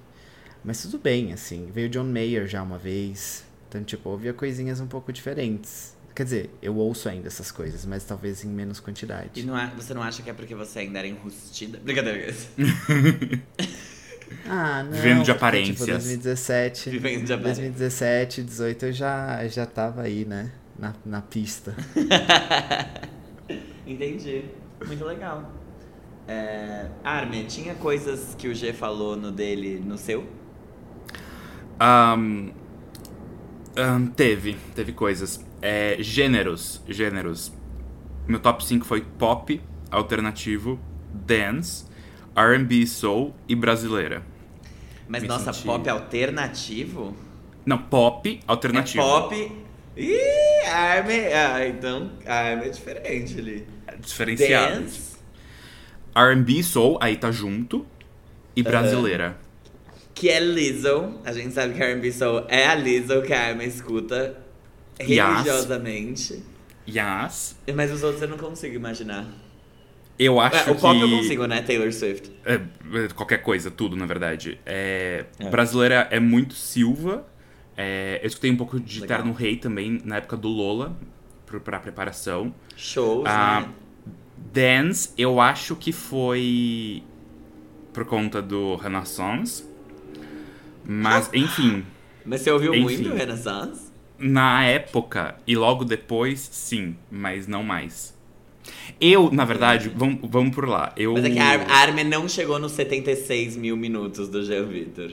Mas 0.62 0.82
tudo 0.82 0.98
bem, 0.98 1.32
assim, 1.32 1.70
veio 1.72 1.88
John 1.88 2.04
Mayer 2.04 2.46
já 2.46 2.62
uma 2.62 2.76
vez, 2.76 3.42
então, 3.68 3.82
tipo, 3.82 4.10
ouvia 4.10 4.34
coisinhas 4.34 4.80
um 4.80 4.86
pouco 4.86 5.10
diferentes. 5.10 5.96
Quer 6.14 6.24
dizer, 6.24 6.50
eu 6.60 6.76
ouço 6.76 7.08
ainda 7.08 7.28
essas 7.28 7.50
coisas, 7.50 7.86
mas 7.86 8.04
talvez 8.04 8.44
em 8.44 8.48
menos 8.48 8.78
quantidade. 8.78 9.40
E 9.40 9.42
não 9.42 9.56
é, 9.58 9.72
você 9.74 9.94
não 9.94 10.02
acha 10.02 10.22
que 10.22 10.28
é 10.28 10.34
porque 10.34 10.54
você 10.54 10.80
ainda 10.80 10.98
era 10.98 11.08
enrustida? 11.08 11.80
Brincadeira. 11.82 12.34
Ah, 14.44 14.82
não. 14.82 14.90
Vivendo 14.90 15.18
de 15.18 15.26
porque, 15.26 15.30
aparências. 15.30 15.78
Tipo, 15.78 15.92
2017. 15.92 16.90
Vivendo 16.90 17.24
de 17.26 17.32
aparências. 17.32 17.58
2017, 17.58 18.42
18 18.42 18.86
eu 18.86 18.92
já, 18.92 19.46
já 19.46 19.64
tava 19.64 20.02
aí, 20.02 20.24
né? 20.24 20.50
Na, 20.78 20.94
na 21.04 21.22
pista. 21.22 21.74
Entendi. 23.86 24.44
Muito 24.86 25.04
legal. 25.04 25.50
É... 26.28 26.86
Armin, 27.04 27.44
tinha 27.46 27.74
coisas 27.74 28.34
que 28.36 28.48
o 28.48 28.54
G 28.54 28.72
falou 28.72 29.16
no 29.16 29.30
dele, 29.30 29.80
no 29.84 29.96
seu? 29.96 30.26
Ahn, 31.78 32.50
ahn, 33.76 34.06
teve, 34.08 34.56
teve 34.74 34.92
coisas. 34.92 35.44
É, 35.62 35.96
gêneros, 36.00 36.82
gêneros. 36.88 37.52
Meu 38.26 38.40
top 38.40 38.64
5 38.64 38.84
foi 38.84 39.02
pop, 39.02 39.60
alternativo, 39.90 40.78
dance, 41.12 41.86
R&B 42.34 42.86
soul 42.86 43.34
e 43.48 43.54
brasileira. 43.54 44.22
Mas 45.08 45.22
Me 45.22 45.28
nossa, 45.28 45.52
senti- 45.52 45.66
pop 45.66 45.88
alternativo? 45.88 47.16
Não, 47.64 47.78
pop, 47.78 48.40
alternativo. 48.46 49.02
É 49.02 49.06
pop. 49.06 49.52
Ih, 49.96 50.16
Armin. 50.68 51.26
Ah, 51.32 51.66
então 51.66 52.10
Armin 52.26 52.66
é 52.66 52.68
diferente 52.68 53.38
ali. 53.38 53.66
Diferenciado. 54.00 54.80
Dance, 54.82 55.16
R&B 56.14 56.62
soul, 56.62 56.98
aí 57.00 57.16
tá 57.16 57.30
junto. 57.30 57.86
E 58.54 58.62
brasileira. 58.62 59.36
que 60.14 60.30
é 60.30 60.40
Lizzo. 60.40 61.20
A 61.24 61.32
gente 61.32 61.52
sabe 61.52 61.74
que 61.74 61.82
R&B 61.82 62.10
Soul 62.10 62.46
é 62.48 62.66
a 62.66 62.74
Lizzo 62.74 63.20
que 63.20 63.34
a 63.34 63.48
Armin 63.48 63.66
escuta 63.66 64.38
religiosamente. 64.98 66.42
Yas. 66.88 67.56
Mas 67.74 67.90
os 67.92 68.02
outros 68.02 68.22
eu 68.22 68.28
não 68.28 68.38
consigo 68.38 68.74
imaginar. 68.74 69.26
Eu 70.18 70.40
acho 70.40 70.70
É, 70.70 70.72
o 70.72 70.74
pop 70.76 70.96
que... 70.96 71.04
eu 71.04 71.10
consigo, 71.18 71.46
né? 71.46 71.60
Taylor 71.60 71.92
Swift. 71.92 72.30
É, 72.44 72.54
é, 72.54 73.08
qualquer 73.14 73.42
coisa, 73.42 73.70
tudo, 73.70 73.94
na 73.96 74.06
verdade. 74.06 74.58
É, 74.64 75.26
É. 75.38 75.50
Brasileira 75.50 76.08
é 76.10 76.18
muito 76.18 76.54
Silva. 76.54 77.26
É, 77.76 78.20
eu 78.22 78.26
escutei 78.26 78.50
um 78.50 78.56
pouco 78.56 78.80
de 78.80 79.00
Legal. 79.00 79.18
Terno 79.18 79.32
Rei 79.32 79.56
também, 79.56 80.00
na 80.04 80.16
época 80.16 80.36
do 80.36 80.48
Lola, 80.48 80.96
pro- 81.44 81.60
pra 81.60 81.78
preparação. 81.78 82.54
Shows, 82.76 83.24
Ah, 83.26 83.60
né? 83.62 83.68
Dance, 84.52 85.10
eu 85.18 85.40
acho 85.40 85.76
que 85.76 85.92
foi 85.92 87.02
por 87.92 88.04
conta 88.06 88.40
do 88.40 88.76
Renaissance. 88.76 89.64
Mas, 90.84 91.28
enfim, 91.34 91.84
Mas 92.24 92.40
você 92.42 92.50
ouviu 92.50 92.74
enfim. 92.74 92.82
muito 93.02 93.14
Renaissance? 93.14 93.86
na 94.18 94.64
época 94.64 95.36
e 95.46 95.54
logo 95.56 95.84
depois, 95.84 96.40
sim, 96.52 96.96
mas 97.10 97.46
não 97.46 97.62
mais. 97.62 98.16
Eu, 99.00 99.30
na 99.30 99.44
verdade, 99.44 99.88
vamos, 99.94 100.20
vamos 100.30 100.54
por 100.54 100.66
lá. 100.68 100.92
Eu, 100.96 101.12
Mas 101.12 101.24
é 101.24 101.30
que 101.30 101.38
a 101.38 101.44
Ar- 101.44 101.70
a 101.70 101.74
Armin 101.82 102.04
não 102.04 102.28
chegou 102.28 102.58
nos 102.58 102.72
76 102.72 103.56
mil 103.56 103.76
minutos 103.76 104.28
do 104.28 104.42
Jean 104.44 104.64
Victor. 104.64 105.12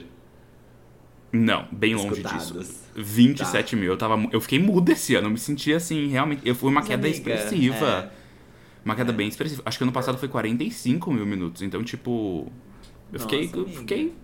Não, 1.36 1.66
bem 1.72 1.96
longe 1.96 2.20
Escutados. 2.20 2.52
disso. 2.52 2.84
27 2.94 3.74
mil. 3.74 3.90
Eu, 3.90 3.96
tava, 3.96 4.16
eu 4.30 4.40
fiquei 4.40 4.60
mudo 4.60 4.88
esse 4.90 5.16
ano. 5.16 5.26
Eu 5.26 5.32
me 5.32 5.38
senti 5.38 5.72
assim, 5.72 6.06
realmente. 6.06 6.42
Eu 6.44 6.54
fui 6.54 6.68
uma 6.70 6.80
Mas, 6.80 6.88
queda 6.88 7.08
amiga, 7.08 7.16
expressiva. 7.16 7.86
é. 7.86 8.24
Uma 8.84 8.94
queda 8.94 9.12
bem 9.12 9.26
expressiva. 9.26 9.60
Acho 9.64 9.76
que 9.78 9.82
ano 9.82 9.92
passado 9.92 10.16
foi 10.16 10.28
45 10.28 11.12
mil 11.12 11.26
minutos. 11.26 11.60
Então, 11.62 11.82
tipo. 11.82 12.46
Eu 13.12 13.18
Nossa, 13.18 13.24
fiquei, 13.28 13.50
eu 13.52 13.66
fiquei 13.68 14.14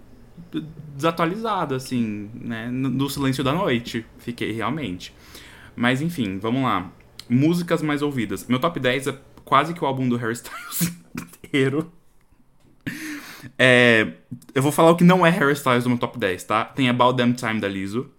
desatualizado, 0.94 1.74
assim, 1.74 2.30
né? 2.34 2.68
No, 2.70 2.88
no 2.88 3.10
silêncio 3.10 3.42
da 3.42 3.52
noite. 3.52 4.06
Fiquei 4.18 4.52
realmente. 4.52 5.12
Mas 5.74 6.00
enfim, 6.00 6.38
vamos 6.38 6.62
lá. 6.62 6.92
Músicas 7.28 7.82
mais 7.82 8.02
ouvidas. 8.02 8.46
Meu 8.46 8.58
top 8.60 8.78
10 8.78 9.06
é 9.08 9.18
quase 9.44 9.74
que 9.74 9.82
o 9.82 9.86
álbum 9.86 10.08
do 10.08 10.16
Harry 10.16 10.34
Styles 10.34 10.92
inteiro. 11.44 11.90
É, 13.58 14.08
eu 14.54 14.62
vou 14.62 14.70
falar 14.72 14.90
o 14.90 14.96
que 14.96 15.04
não 15.04 15.24
é 15.24 15.30
Harry 15.30 15.52
Styles 15.54 15.84
no 15.84 15.90
meu 15.90 15.98
top 15.98 16.18
10, 16.18 16.44
tá? 16.44 16.64
Tem 16.64 16.88
About 16.88 17.16
Damn 17.16 17.32
Time 17.32 17.60
da 17.60 17.68
Lizzo. 17.68 18.10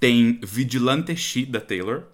Tem 0.00 0.40
Vigilante 0.42 1.14
She 1.16 1.44
da 1.46 1.60
Taylor. 1.60 2.04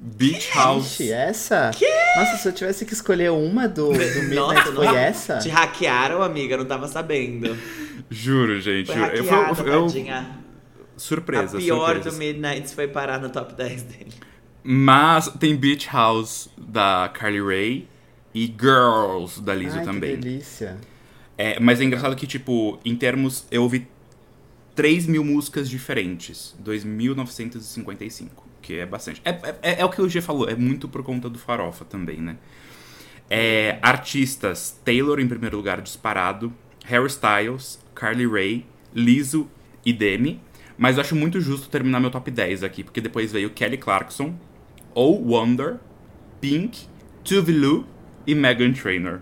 Beach 0.00 0.50
House. 0.54 0.94
Ixi, 1.00 1.12
essa? 1.12 1.70
Nossa, 2.16 2.36
se 2.38 2.48
eu 2.48 2.52
tivesse 2.52 2.84
que 2.84 2.92
escolher 2.92 3.30
uma 3.30 3.66
do, 3.68 3.92
do 3.92 3.98
Midnight, 3.98 4.34
Nossa, 4.34 4.72
foi 4.72 4.84
não- 4.86 4.96
essa? 4.96 5.38
Te 5.38 5.48
hackearam, 5.48 6.22
amiga, 6.22 6.56
não 6.56 6.64
tava 6.64 6.88
sabendo. 6.88 7.56
Juro, 8.10 8.60
gente. 8.60 8.88
Foi 8.88 8.96
eu, 8.96 9.06
eu, 9.06 9.24
hackeada, 9.30 9.70
eu- 9.70 9.86
tadinha. 9.86 10.38
surpresa, 10.96 11.56
a 11.56 11.60
pior 11.60 11.86
surpresa. 11.94 12.10
do 12.10 12.16
Midnight 12.16 12.74
foi 12.74 12.88
parar 12.88 13.18
no 13.20 13.30
top 13.30 13.54
10 13.54 13.82
dele. 13.82 14.12
Mas 14.62 15.28
tem 15.38 15.54
Beach 15.56 15.88
House 15.90 16.50
da 16.58 17.08
Carly 17.14 17.40
Rae 17.40 17.88
e 18.34 18.46
Girls 18.46 19.40
da 19.40 19.54
Lizzo 19.54 19.78
Ai, 19.78 19.84
também. 19.84 20.16
que 20.16 20.22
delícia. 20.22 20.76
É, 21.36 21.58
mas 21.58 21.80
é 21.80 21.84
engraçado 21.84 22.14
que, 22.14 22.26
tipo, 22.26 22.78
em 22.84 22.94
termos, 22.94 23.46
eu 23.50 23.62
ouvi 23.62 23.88
3 24.74 25.06
mil 25.06 25.24
músicas 25.24 25.68
diferentes. 25.68 26.54
2.955, 26.64 28.28
que 28.62 28.78
é 28.78 28.86
bastante. 28.86 29.20
É, 29.24 29.30
é, 29.62 29.80
é 29.80 29.84
o 29.84 29.88
que 29.88 30.00
o 30.00 30.08
G 30.08 30.20
falou, 30.20 30.48
é 30.48 30.54
muito 30.54 30.88
por 30.88 31.02
conta 31.02 31.28
do 31.28 31.38
Farofa 31.38 31.84
também, 31.84 32.18
né? 32.20 32.36
É, 33.28 33.78
artistas, 33.82 34.78
Taylor 34.84 35.18
em 35.18 35.26
primeiro 35.26 35.56
lugar, 35.56 35.80
disparado. 35.80 36.52
Harry 36.84 37.06
Styles, 37.06 37.80
Carly 37.94 38.26
Rae, 38.26 38.66
Lizzo 38.94 39.48
e 39.84 39.92
Demi. 39.92 40.40
Mas 40.76 40.96
eu 40.96 41.02
acho 41.02 41.14
muito 41.14 41.40
justo 41.40 41.68
terminar 41.68 42.00
meu 42.00 42.10
top 42.10 42.30
10 42.30 42.62
aqui, 42.62 42.82
porque 42.82 43.00
depois 43.00 43.32
veio 43.32 43.50
Kelly 43.50 43.78
Clarkson, 43.78 44.34
ou 44.92 45.22
Wonder, 45.24 45.76
Pink, 46.40 46.86
Tuve 47.22 47.52
Lu 47.52 47.86
e 48.26 48.34
Megan 48.34 48.72
Trainor. 48.72 49.20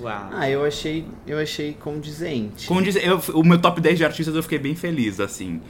Uau. 0.00 0.28
Ah, 0.32 0.48
eu 0.50 0.64
achei, 0.64 1.04
eu 1.26 1.38
achei 1.38 1.74
condizente. 1.74 2.66
Como 2.66 2.82
diz, 2.82 2.96
eu- 2.96 3.20
o 3.34 3.44
meu 3.44 3.60
top 3.60 3.80
10 3.80 3.98
de 3.98 4.04
artistas 4.04 4.34
eu 4.34 4.42
fiquei 4.42 4.58
bem 4.58 4.74
feliz, 4.74 5.18
assim. 5.20 5.60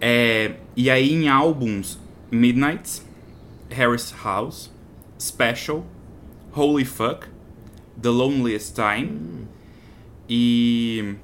É, 0.00 0.54
e 0.76 0.88
aí 0.90 1.12
em 1.12 1.28
álbuns, 1.28 1.98
Midnight, 2.30 3.02
Harris 3.68 4.14
House, 4.22 4.70
Special, 5.20 5.84
Holy 6.54 6.84
Fuck, 6.84 7.26
The 8.00 8.08
Loneliest 8.10 8.74
Time 8.74 9.46
e. 10.28 11.14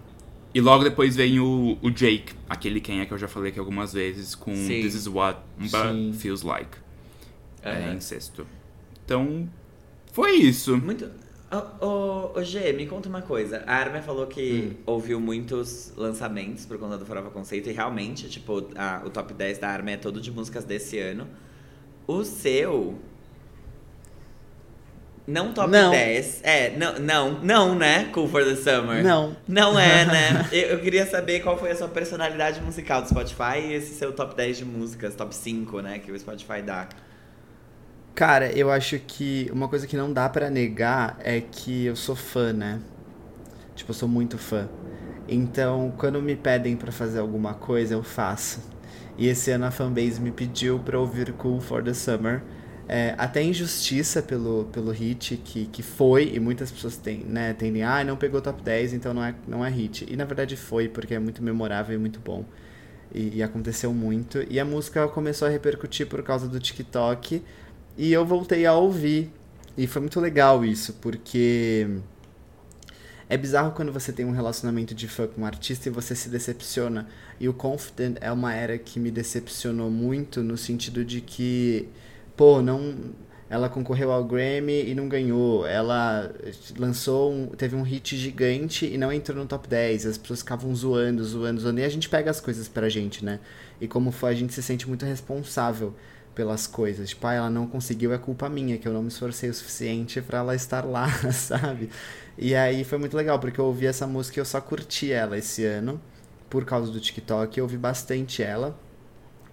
E 0.52 0.60
logo 0.60 0.84
depois 0.84 1.16
vem 1.16 1.40
o, 1.40 1.76
o 1.82 1.90
Jake, 1.90 2.32
aquele 2.48 2.80
quem 2.80 3.00
é 3.00 3.06
que 3.06 3.12
eu 3.12 3.18
já 3.18 3.26
falei 3.26 3.50
aqui 3.50 3.58
algumas 3.58 3.92
vezes, 3.92 4.36
com 4.36 4.54
Sim. 4.54 4.82
This 4.82 4.94
Is 4.94 5.08
What 5.08 5.40
Sim. 5.66 6.12
Feels 6.16 6.42
Like. 6.42 6.78
É, 7.60 7.70
Aham. 7.72 7.94
em 7.94 8.00
sexto. 8.00 8.46
Então, 9.04 9.48
foi 10.12 10.32
isso. 10.36 10.76
Muito. 10.76 11.10
Ô, 11.52 11.86
ô, 11.86 12.38
ô, 12.38 12.42
G, 12.42 12.72
me 12.72 12.86
conta 12.86 13.08
uma 13.08 13.22
coisa. 13.22 13.62
A 13.66 13.76
Armin 13.76 14.02
falou 14.02 14.26
que 14.26 14.76
ouviu 14.86 15.20
muitos 15.20 15.92
lançamentos 15.96 16.66
por 16.66 16.78
conta 16.78 16.98
do 16.98 17.06
Farofa 17.06 17.30
Conceito 17.30 17.68
e 17.68 17.72
realmente, 17.72 18.28
tipo, 18.28 18.68
a- 18.74 19.02
o 19.04 19.10
top 19.10 19.32
10 19.34 19.58
da 19.58 19.68
Armin 19.68 19.92
é 19.92 19.96
todo 19.96 20.20
de 20.20 20.30
músicas 20.32 20.64
desse 20.64 20.98
ano. 20.98 21.28
O 22.06 22.24
seu. 22.24 22.98
Não 25.26 25.54
top 25.54 25.70
Não. 25.70 25.90
10. 25.90 26.40
É, 26.42 26.76
não, 26.76 26.98
não, 26.98 27.40
não, 27.42 27.74
né? 27.74 28.10
Cool 28.12 28.28
for 28.28 28.44
the 28.44 28.56
Summer. 28.56 29.02
Não. 29.02 29.34
Não 29.48 29.78
é, 29.78 30.04
né? 30.10 30.48
eu, 30.52 30.70
eu 30.70 30.80
queria 30.80 31.06
saber 31.06 31.40
qual 31.40 31.56
foi 31.56 31.70
a 31.70 31.76
sua 31.76 31.88
personalidade 31.88 32.60
musical 32.60 33.00
do 33.00 33.08
Spotify 33.08 33.58
e 33.60 33.72
esse 33.72 33.94
seu 33.94 34.12
top 34.12 34.34
10 34.34 34.58
de 34.58 34.64
músicas, 34.66 35.14
top 35.14 35.34
5, 35.34 35.80
né? 35.80 35.98
Que 35.98 36.12
o 36.12 36.18
Spotify 36.18 36.60
dá. 36.62 36.88
Cara, 38.14 38.52
eu 38.56 38.70
acho 38.70 38.98
que 39.00 39.50
uma 39.52 39.68
coisa 39.68 39.86
que 39.86 39.96
não 39.96 40.12
dá 40.12 40.28
pra 40.28 40.48
negar 40.48 41.16
é 41.20 41.40
que 41.40 41.86
eu 41.86 41.96
sou 41.96 42.14
fã, 42.14 42.52
né? 42.52 42.80
Tipo, 43.74 43.90
eu 43.90 43.94
sou 43.94 44.08
muito 44.08 44.38
fã. 44.38 44.68
Então, 45.28 45.92
quando 45.98 46.22
me 46.22 46.36
pedem 46.36 46.76
pra 46.76 46.92
fazer 46.92 47.18
alguma 47.18 47.54
coisa, 47.54 47.94
eu 47.94 48.02
faço. 48.04 48.62
E 49.18 49.26
esse 49.26 49.50
ano 49.50 49.64
a 49.66 49.70
fanbase 49.70 50.20
me 50.20 50.30
pediu 50.30 50.78
pra 50.78 50.98
ouvir 50.98 51.32
Cool 51.32 51.60
for 51.60 51.82
the 51.82 51.92
Summer. 51.94 52.42
É, 52.88 53.14
até 53.18 53.42
injustiça 53.42 54.22
pelo, 54.22 54.66
pelo 54.66 54.90
hit 54.92 55.36
que, 55.38 55.66
que 55.66 55.82
foi, 55.82 56.32
e 56.34 56.38
muitas 56.40 56.70
pessoas 56.70 56.96
têm, 56.98 57.24
né, 57.24 57.54
tendem, 57.54 57.82
ah, 57.82 58.04
não 58.04 58.14
pegou 58.16 58.42
top 58.42 58.62
10, 58.62 58.92
então 58.92 59.14
não 59.14 59.24
é, 59.24 59.34
não 59.48 59.64
é 59.64 59.70
hit. 59.70 60.06
E 60.08 60.16
na 60.16 60.24
verdade 60.26 60.54
foi, 60.56 60.88
porque 60.88 61.14
é 61.14 61.18
muito 61.18 61.42
memorável 61.42 61.96
e 61.96 61.98
muito 61.98 62.20
bom. 62.20 62.44
E, 63.12 63.38
e 63.38 63.42
aconteceu 63.42 63.92
muito. 63.92 64.44
E 64.50 64.60
a 64.60 64.64
música 64.64 65.06
começou 65.08 65.48
a 65.48 65.50
repercutir 65.50 66.06
por 66.06 66.22
causa 66.22 66.48
do 66.48 66.60
TikTok. 66.60 67.42
E 67.96 68.12
eu 68.12 68.24
voltei 68.24 68.66
a 68.66 68.74
ouvir. 68.74 69.30
E 69.76 69.86
foi 69.86 70.00
muito 70.00 70.20
legal 70.20 70.64
isso, 70.64 70.92
porque 70.94 71.88
é 73.28 73.36
bizarro 73.36 73.72
quando 73.72 73.92
você 73.92 74.12
tem 74.12 74.24
um 74.24 74.30
relacionamento 74.30 74.94
de 74.94 75.08
fã 75.08 75.26
com 75.26 75.42
um 75.42 75.46
artista 75.46 75.88
e 75.88 75.92
você 75.92 76.14
se 76.14 76.28
decepciona. 76.28 77.08
E 77.40 77.48
o 77.48 77.52
Confident 77.52 78.16
é 78.20 78.30
uma 78.30 78.54
era 78.54 78.78
que 78.78 79.00
me 79.00 79.10
decepcionou 79.10 79.90
muito 79.90 80.42
no 80.42 80.56
sentido 80.56 81.04
de 81.04 81.20
que, 81.20 81.88
pô, 82.36 82.62
não 82.62 83.12
ela 83.48 83.68
concorreu 83.68 84.10
ao 84.10 84.24
Grammy 84.24 84.88
e 84.88 84.94
não 84.94 85.08
ganhou. 85.08 85.66
Ela 85.66 86.32
lançou 86.78 87.32
um, 87.32 87.46
teve 87.48 87.76
um 87.76 87.82
hit 87.82 88.16
gigante 88.16 88.86
e 88.86 88.96
não 88.96 89.12
entrou 89.12 89.38
no 89.38 89.46
top 89.46 89.68
10. 89.68 90.06
As 90.06 90.18
pessoas 90.18 90.40
ficavam 90.40 90.74
zoando, 90.74 91.22
zoando, 91.24 91.60
zoando. 91.60 91.80
E 91.80 91.84
a 91.84 91.88
gente 91.88 92.08
pega 92.08 92.30
as 92.30 92.40
coisas 92.40 92.68
pra 92.68 92.88
gente, 92.88 93.24
né? 93.24 93.40
E 93.80 93.86
como 93.86 94.10
foi, 94.10 94.30
a 94.30 94.34
gente 94.34 94.52
se 94.52 94.62
sente 94.62 94.88
muito 94.88 95.04
responsável 95.04 95.94
pelas 96.34 96.66
coisas. 96.66 97.10
Tipo, 97.10 97.26
ah, 97.26 97.34
ela 97.34 97.50
não 97.50 97.66
conseguiu, 97.66 98.12
é 98.12 98.18
culpa 98.18 98.48
minha, 98.48 98.78
que 98.78 98.86
eu 98.88 98.92
não 98.92 99.02
me 99.02 99.08
esforcei 99.08 99.50
o 99.50 99.54
suficiente 99.54 100.20
para 100.20 100.38
ela 100.38 100.54
estar 100.54 100.84
lá, 100.84 101.08
sabe? 101.32 101.90
E 102.36 102.54
aí 102.54 102.84
foi 102.84 102.98
muito 102.98 103.16
legal, 103.16 103.38
porque 103.38 103.60
eu 103.60 103.66
ouvi 103.66 103.86
essa 103.86 104.06
música 104.06 104.38
e 104.38 104.40
eu 104.40 104.44
só 104.44 104.60
curti 104.60 105.12
ela 105.12 105.38
esse 105.38 105.64
ano, 105.64 106.00
por 106.50 106.64
causa 106.64 106.90
do 106.90 107.00
TikTok, 107.00 107.58
eu 107.58 107.64
ouvi 107.64 107.76
bastante 107.78 108.42
ela. 108.42 108.78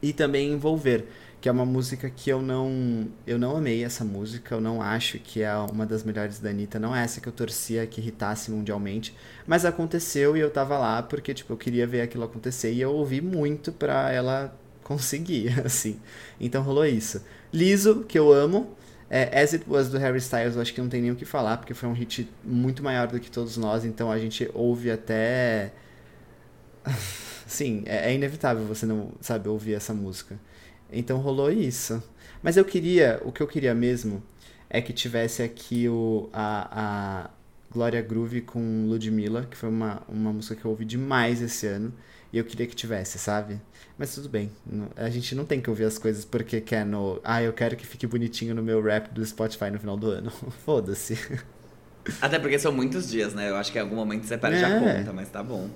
E 0.01 0.13
também 0.13 0.51
Envolver, 0.51 1.05
que 1.39 1.49
é 1.49 1.51
uma 1.51 1.65
música 1.65 2.09
que 2.09 2.29
eu 2.29 2.41
não 2.41 3.07
eu 3.25 3.37
não 3.39 3.57
amei 3.57 3.83
essa 3.83 4.05
música, 4.05 4.55
eu 4.55 4.61
não 4.61 4.81
acho 4.81 5.19
que 5.19 5.41
é 5.41 5.55
uma 5.55 5.85
das 5.85 6.03
melhores 6.03 6.39
da 6.39 6.49
Anitta, 6.51 6.79
não 6.79 6.95
é 6.95 7.03
essa 7.03 7.19
que 7.21 7.27
eu 7.27 7.33
torcia 7.33 7.85
que 7.87 7.99
irritasse 7.99 8.51
mundialmente, 8.51 9.15
mas 9.47 9.65
aconteceu 9.65 10.37
e 10.37 10.39
eu 10.39 10.51
tava 10.51 10.77
lá 10.77 11.01
porque 11.03 11.33
tipo 11.33 11.53
eu 11.53 11.57
queria 11.57 11.87
ver 11.87 12.01
aquilo 12.01 12.23
acontecer 12.23 12.71
e 12.73 12.81
eu 12.81 12.91
ouvi 12.93 13.21
muito 13.21 13.71
pra 13.71 14.11
ela 14.11 14.55
conseguir, 14.83 15.59
assim. 15.65 15.99
Então 16.39 16.63
rolou 16.63 16.85
isso. 16.85 17.23
Liso, 17.53 18.05
que 18.07 18.17
eu 18.17 18.31
amo, 18.31 18.75
é, 19.09 19.41
As 19.41 19.53
It 19.53 19.65
Was 19.67 19.89
do 19.89 19.97
Harry 19.97 20.19
Styles, 20.19 20.55
eu 20.55 20.61
acho 20.61 20.73
que 20.73 20.81
não 20.81 20.89
tem 20.89 21.01
nem 21.01 21.11
o 21.11 21.15
que 21.15 21.25
falar, 21.25 21.57
porque 21.57 21.73
foi 21.73 21.89
um 21.89 21.93
hit 21.93 22.29
muito 22.43 22.81
maior 22.83 23.07
do 23.07 23.19
que 23.19 23.29
todos 23.29 23.57
nós, 23.57 23.83
então 23.83 24.11
a 24.11 24.17
gente 24.17 24.49
ouve 24.53 24.89
até 24.89 25.71
Sim, 27.47 27.83
é, 27.85 28.11
é, 28.11 28.15
inevitável 28.15 28.65
você 28.65 28.85
não 28.85 29.11
sabe 29.19 29.49
ouvir 29.49 29.73
essa 29.73 29.93
música. 29.93 30.39
Então 30.91 31.17
rolou 31.19 31.51
isso. 31.51 32.01
Mas 32.41 32.57
eu 32.57 32.65
queria, 32.65 33.21
o 33.23 33.31
que 33.31 33.41
eu 33.41 33.47
queria 33.47 33.73
mesmo 33.73 34.23
é 34.69 34.81
que 34.81 34.93
tivesse 34.93 35.43
aqui 35.43 35.87
o, 35.87 36.29
a, 36.33 37.25
a 37.25 37.29
Glória 37.71 38.01
Groove 38.01 38.41
com 38.41 38.87
Ludmilla, 38.87 39.47
que 39.49 39.57
foi 39.57 39.69
uma, 39.69 40.01
uma 40.07 40.33
música 40.33 40.55
que 40.55 40.65
eu 40.65 40.71
ouvi 40.71 40.85
demais 40.85 41.41
esse 41.41 41.67
ano. 41.67 41.93
E 42.33 42.37
eu 42.37 42.45
queria 42.45 42.65
que 42.65 42.75
tivesse, 42.75 43.19
sabe? 43.19 43.59
Mas 43.97 44.15
tudo 44.15 44.29
bem. 44.29 44.51
A 44.95 45.09
gente 45.09 45.35
não 45.35 45.45
tem 45.45 45.59
que 45.59 45.69
ouvir 45.69 45.83
as 45.83 45.97
coisas 45.97 46.23
porque 46.23 46.61
quer 46.61 46.85
no. 46.85 47.19
Ah, 47.23 47.43
eu 47.43 47.51
quero 47.51 47.75
que 47.75 47.85
fique 47.85 48.07
bonitinho 48.07 48.55
no 48.55 48.63
meu 48.63 48.81
rap 48.81 49.13
do 49.13 49.25
Spotify 49.25 49.69
no 49.69 49.79
final 49.79 49.97
do 49.97 50.09
ano. 50.09 50.31
Foda-se. 50.65 51.17
Até 52.21 52.39
porque 52.39 52.57
são 52.57 52.71
muitos 52.71 53.09
dias, 53.09 53.33
né? 53.33 53.49
Eu 53.49 53.57
acho 53.57 53.71
que 53.71 53.77
em 53.77 53.81
algum 53.81 53.95
momento 53.95 54.25
você 54.25 54.37
perde 54.37 54.63
é. 54.63 54.65
a 54.65 54.79
conta, 54.79 55.13
mas 55.13 55.29
tá 55.29 55.43
bom. 55.43 55.69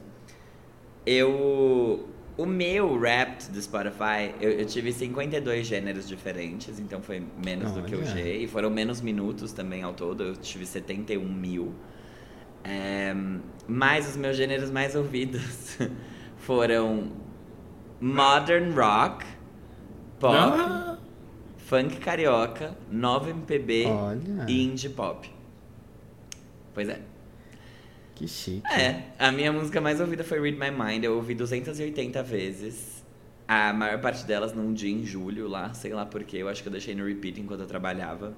Eu. 1.06 2.10
O 2.38 2.46
meu 2.46 3.00
rap 3.00 3.50
do 3.50 3.62
Spotify, 3.62 4.36
eu, 4.42 4.52
eu, 4.52 4.66
tive 4.66 4.92
52 4.92 5.66
gêneros 5.66 6.06
diferentes, 6.06 6.80
então 6.80 7.02
foi 7.02 7.24
menos 7.42 7.72
Olha. 7.72 7.82
do 7.82 7.88
que 7.88 7.96
o 7.96 8.04
G. 8.06 8.40
E 8.40 8.48
foram 8.48 8.70
menos 8.70 9.00
minutos 9.00 9.54
também 9.54 9.84
ao 9.84 9.94
todo, 9.94 10.22
eu 10.22 10.36
tive 10.36 10.66
71 10.66 11.24
mil. 11.24 11.74
É, 12.62 13.16
mas 13.68 14.10
os 14.10 14.18
meus 14.18 14.36
gêneros 14.36 14.70
mais 14.70 14.96
ouvidos 14.96 15.78
foram 16.46 17.12
modern 18.00 18.72
rock, 18.76 19.26
pop, 20.20 20.36
ah. 20.38 20.98
funk 21.58 21.98
carioca, 21.98 22.78
nova 22.92 23.32
MPB 23.32 23.88
Olha. 23.88 24.46
e 24.48 24.64
indie 24.64 24.90
pop. 24.90 25.28
Pois 26.72 26.88
é. 26.88 27.02
Que 28.14 28.28
chique. 28.28 28.66
É, 28.72 29.06
a 29.18 29.32
minha 29.32 29.52
música 29.52 29.82
mais 29.82 30.00
ouvida 30.00 30.24
foi 30.24 30.40
Read 30.40 30.58
My 30.58 30.70
Mind. 30.70 31.04
Eu 31.04 31.16
ouvi 31.16 31.34
280 31.34 32.22
vezes. 32.22 33.04
A 33.48 33.74
maior 33.74 34.00
parte 34.00 34.24
delas 34.24 34.54
num 34.54 34.72
dia 34.74 34.92
em 34.92 35.04
julho 35.04 35.48
lá, 35.48 35.74
sei 35.74 35.94
lá 35.94 36.06
porquê. 36.06 36.38
Eu 36.38 36.48
acho 36.48 36.62
que 36.62 36.70
eu 36.70 36.72
deixei 36.72 36.94
no 36.94 37.06
repeat 37.06 37.42
enquanto 37.42 37.62
eu 37.62 37.68
trabalhava. 37.68 38.36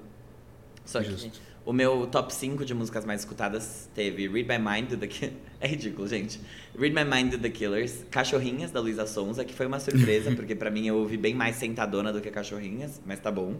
Só 0.84 1.02
Justo. 1.02 1.30
que 1.30 1.38
o 1.68 1.72
meu 1.74 2.06
top 2.06 2.32
5 2.32 2.64
de 2.64 2.72
músicas 2.72 3.04
mais 3.04 3.20
escutadas 3.20 3.90
teve 3.94 4.26
Read 4.26 4.48
My 4.48 4.58
Mind 4.58 4.88
do 4.88 4.96
The 4.96 5.32
É 5.60 5.68
ridículo, 5.68 6.08
gente. 6.08 6.40
Read 6.74 6.94
My 6.94 7.04
Mind 7.04 7.32
do 7.32 7.38
The 7.38 7.50
Killers, 7.50 8.06
Cachorrinhas 8.10 8.70
da 8.70 8.80
Luísa 8.80 9.06
Sonza, 9.06 9.44
que 9.44 9.52
foi 9.52 9.66
uma 9.66 9.78
surpresa, 9.78 10.32
porque 10.34 10.54
para 10.54 10.70
mim 10.70 10.86
eu 10.86 10.96
ouvi 10.96 11.18
bem 11.18 11.34
mais 11.34 11.56
sentadona 11.56 12.10
do 12.10 12.22
que 12.22 12.30
Cachorrinhas, 12.30 13.02
mas 13.04 13.20
tá 13.20 13.30
bom. 13.30 13.56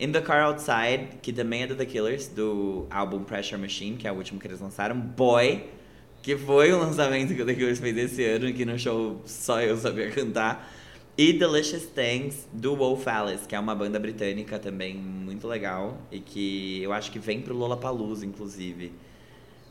In 0.00 0.12
the 0.12 0.22
Car 0.22 0.44
Outside, 0.44 1.18
que 1.20 1.30
também 1.30 1.64
é 1.64 1.66
do 1.66 1.74
The 1.74 1.84
Killers, 1.84 2.28
do 2.28 2.86
álbum 2.90 3.22
Pressure 3.22 3.60
Machine, 3.60 3.98
que 3.98 4.08
é 4.08 4.12
o 4.12 4.14
último 4.14 4.40
que 4.40 4.46
eles 4.46 4.58
lançaram. 4.58 4.98
Boy, 4.98 5.66
que 6.22 6.38
foi 6.38 6.72
um 6.72 6.78
lançamento 6.78 7.34
que 7.34 7.42
o 7.42 7.44
The 7.44 7.52
Killers 7.52 7.80
fez 7.80 7.98
esse 7.98 8.24
ano, 8.24 8.50
que 8.54 8.64
no 8.64 8.78
show 8.78 9.20
só 9.26 9.60
eu 9.60 9.76
sabia 9.76 10.10
cantar. 10.10 10.72
E 11.22 11.32
Delicious 11.32 11.84
Things, 11.84 12.48
do 12.52 12.74
Wolf 12.74 13.06
Alice, 13.06 13.46
que 13.46 13.54
é 13.54 13.60
uma 13.60 13.76
banda 13.76 13.96
britânica 13.96 14.58
também 14.58 14.96
muito 14.96 15.46
legal. 15.46 15.96
E 16.10 16.18
que 16.18 16.82
eu 16.82 16.92
acho 16.92 17.12
que 17.12 17.18
vem 17.20 17.40
pro 17.40 17.54
Lollapalooza, 17.54 18.26
inclusive. 18.26 18.90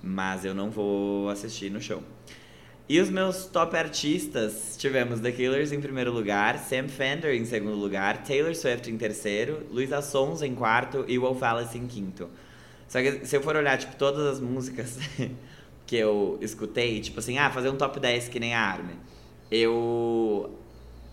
Mas 0.02 0.46
eu 0.46 0.56
não 0.56 0.72
vou 0.72 1.28
assistir 1.28 1.70
no 1.70 1.82
show. 1.82 2.02
E 2.88 3.02
os 3.02 3.10
meus 3.10 3.48
top 3.48 3.76
artistas, 3.76 4.78
tivemos 4.80 5.20
The 5.20 5.34
Killers 5.34 5.74
em 5.74 5.82
primeiro 5.82 6.14
lugar, 6.14 6.58
Sam 6.58 6.88
Fender 6.88 7.36
em 7.36 7.44
segundo 7.44 7.76
lugar, 7.76 8.24
Taylor 8.24 8.56
Swift 8.56 8.90
em 8.90 8.98
terceiro, 8.98 9.68
Luísa 9.70 10.02
Sons 10.02 10.42
em 10.42 10.56
quarto 10.56 11.04
e 11.06 11.18
Wolf 11.18 11.44
Alice 11.44 11.78
em 11.78 11.86
quinto. 11.86 12.30
Só 12.88 13.02
que 13.02 13.26
se 13.26 13.36
eu 13.36 13.42
for 13.42 13.58
olhar, 13.58 13.78
tipo, 13.78 13.98
todas 13.98 14.26
as 14.26 14.40
músicas 14.40 14.98
que 15.86 15.98
eu 15.98 16.38
escutei, 16.40 17.02
tipo 17.02 17.20
assim, 17.20 17.38
ah, 17.38 17.52
fazer 17.52 17.70
um 17.70 17.76
top 17.76 18.00
10 18.00 18.30
que 18.30 18.40
nem 18.40 18.56
a 18.56 18.62
Armin, 18.62 18.96
eu 19.52 20.61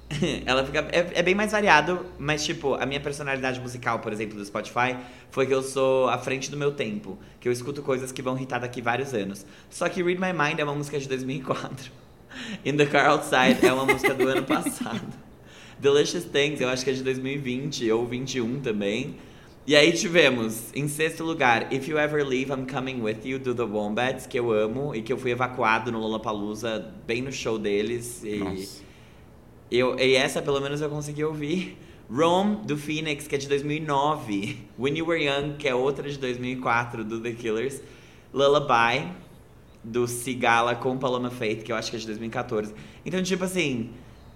ela 0.46 0.64
fica. 0.64 0.88
É, 0.90 1.18
é, 1.20 1.22
bem 1.22 1.34
mais 1.34 1.52
variado, 1.52 2.04
mas, 2.18 2.44
tipo, 2.44 2.74
a 2.74 2.86
minha 2.86 3.00
personalidade 3.00 3.60
musical, 3.60 3.98
por 3.98 4.12
exemplo, 4.12 4.38
do 4.38 4.44
Spotify, 4.44 4.96
foi 5.30 5.46
que 5.46 5.52
eu 5.52 5.62
sou 5.62 6.08
à 6.08 6.18
frente 6.18 6.50
do 6.50 6.56
meu 6.56 6.72
tempo. 6.72 7.18
Que 7.38 7.48
eu 7.48 7.52
escuto 7.52 7.82
coisas 7.82 8.10
que 8.10 8.22
vão 8.22 8.36
irritar 8.36 8.58
daqui 8.58 8.80
vários 8.80 9.12
anos. 9.12 9.44
Só 9.68 9.88
que 9.88 10.02
Read 10.02 10.20
My 10.20 10.32
Mind 10.32 10.58
é 10.58 10.64
uma 10.64 10.74
música 10.74 10.98
de 10.98 11.08
2004. 11.08 11.92
In 12.64 12.76
the 12.76 12.86
Car 12.86 13.10
Outside 13.10 13.64
é 13.66 13.72
uma 13.72 13.84
música 13.84 14.14
do 14.14 14.26
ano 14.26 14.44
passado. 14.44 15.06
Delicious 15.78 16.24
Things, 16.24 16.60
eu 16.60 16.68
acho 16.68 16.84
que 16.84 16.90
é 16.90 16.94
de 16.94 17.02
2020 17.02 17.90
ou 17.92 18.06
21 18.06 18.60
também. 18.60 19.16
E 19.64 19.76
aí 19.76 19.92
tivemos, 19.92 20.74
em 20.74 20.88
sexto 20.88 21.22
lugar, 21.22 21.72
If 21.72 21.86
You 21.86 21.98
Ever 21.98 22.26
Leave, 22.26 22.50
I'm 22.50 22.66
Coming 22.66 23.02
With 23.02 23.18
You, 23.22 23.38
do 23.38 23.54
The 23.54 23.64
Wombats, 23.64 24.26
que 24.26 24.38
eu 24.38 24.50
amo 24.50 24.94
e 24.94 25.02
que 25.02 25.12
eu 25.12 25.18
fui 25.18 25.30
evacuado 25.30 25.92
no 25.92 26.00
Lollapalooza, 26.00 26.92
bem 27.06 27.20
no 27.20 27.30
show 27.30 27.58
deles. 27.58 28.24
E 28.24 28.38
Nossa 28.38 28.87
eu, 29.70 29.98
e 29.98 30.14
essa, 30.14 30.40
pelo 30.40 30.60
menos, 30.60 30.80
eu 30.80 30.88
consegui 30.88 31.24
ouvir. 31.24 31.76
Rome, 32.10 32.64
do 32.64 32.76
Phoenix, 32.76 33.26
que 33.26 33.34
é 33.34 33.38
de 33.38 33.46
2009. 33.48 34.58
When 34.78 34.96
You 34.96 35.06
Were 35.06 35.22
Young, 35.22 35.56
que 35.58 35.68
é 35.68 35.74
outra 35.74 36.08
de 36.08 36.18
2004, 36.18 37.04
do 37.04 37.20
The 37.20 37.32
Killers. 37.32 37.82
Lullaby, 38.32 39.12
do 39.84 40.06
Cigala 40.06 40.74
com 40.74 40.96
Paloma 40.96 41.30
Faith, 41.30 41.62
que 41.62 41.72
eu 41.72 41.76
acho 41.76 41.90
que 41.90 41.96
é 41.96 42.00
de 42.00 42.06
2014. 42.06 42.74
Então, 43.04 43.22
tipo 43.22 43.44
assim... 43.44 43.90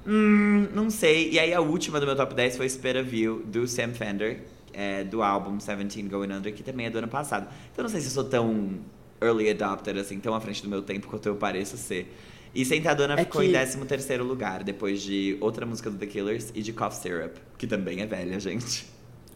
Hum, 0.06 0.68
não 0.74 0.90
sei. 0.90 1.30
E 1.30 1.38
aí, 1.38 1.54
a 1.54 1.60
última 1.60 2.00
do 2.00 2.06
meu 2.06 2.16
top 2.16 2.34
10 2.34 2.56
foi 2.56 2.68
Spit 2.68 3.02
View, 3.02 3.42
do 3.46 3.68
Sam 3.68 3.94
Fender, 3.94 4.42
é, 4.72 5.04
do 5.04 5.22
álbum 5.22 5.56
17 5.56 6.02
Going 6.02 6.32
Under, 6.32 6.52
que 6.52 6.62
também 6.62 6.86
é 6.86 6.90
do 6.90 6.98
ano 6.98 7.08
passado. 7.08 7.48
Então, 7.72 7.84
não 7.84 7.90
sei 7.90 8.00
se 8.00 8.08
eu 8.08 8.12
sou 8.12 8.24
tão 8.24 8.80
early 9.22 9.48
adopter, 9.48 9.96
assim, 9.96 10.18
tão 10.18 10.34
à 10.34 10.40
frente 10.40 10.62
do 10.62 10.68
meu 10.68 10.82
tempo 10.82 11.06
quanto 11.06 11.26
eu 11.26 11.36
pareço 11.36 11.76
ser. 11.76 12.12
E 12.54 12.64
Sentadona 12.64 13.14
é 13.14 13.24
ficou 13.24 13.40
que... 13.40 13.48
em 13.48 13.52
13 13.52 13.78
terceiro 13.86 14.24
lugar, 14.24 14.62
depois 14.62 15.00
de 15.00 15.36
outra 15.40 15.64
música 15.64 15.90
do 15.90 15.96
The 15.96 16.06
Killers 16.06 16.52
e 16.54 16.62
de 16.62 16.72
Cough 16.72 16.92
Syrup, 16.92 17.36
que 17.56 17.66
também 17.66 18.00
é 18.00 18.06
velha, 18.06 18.38
gente. 18.38 18.86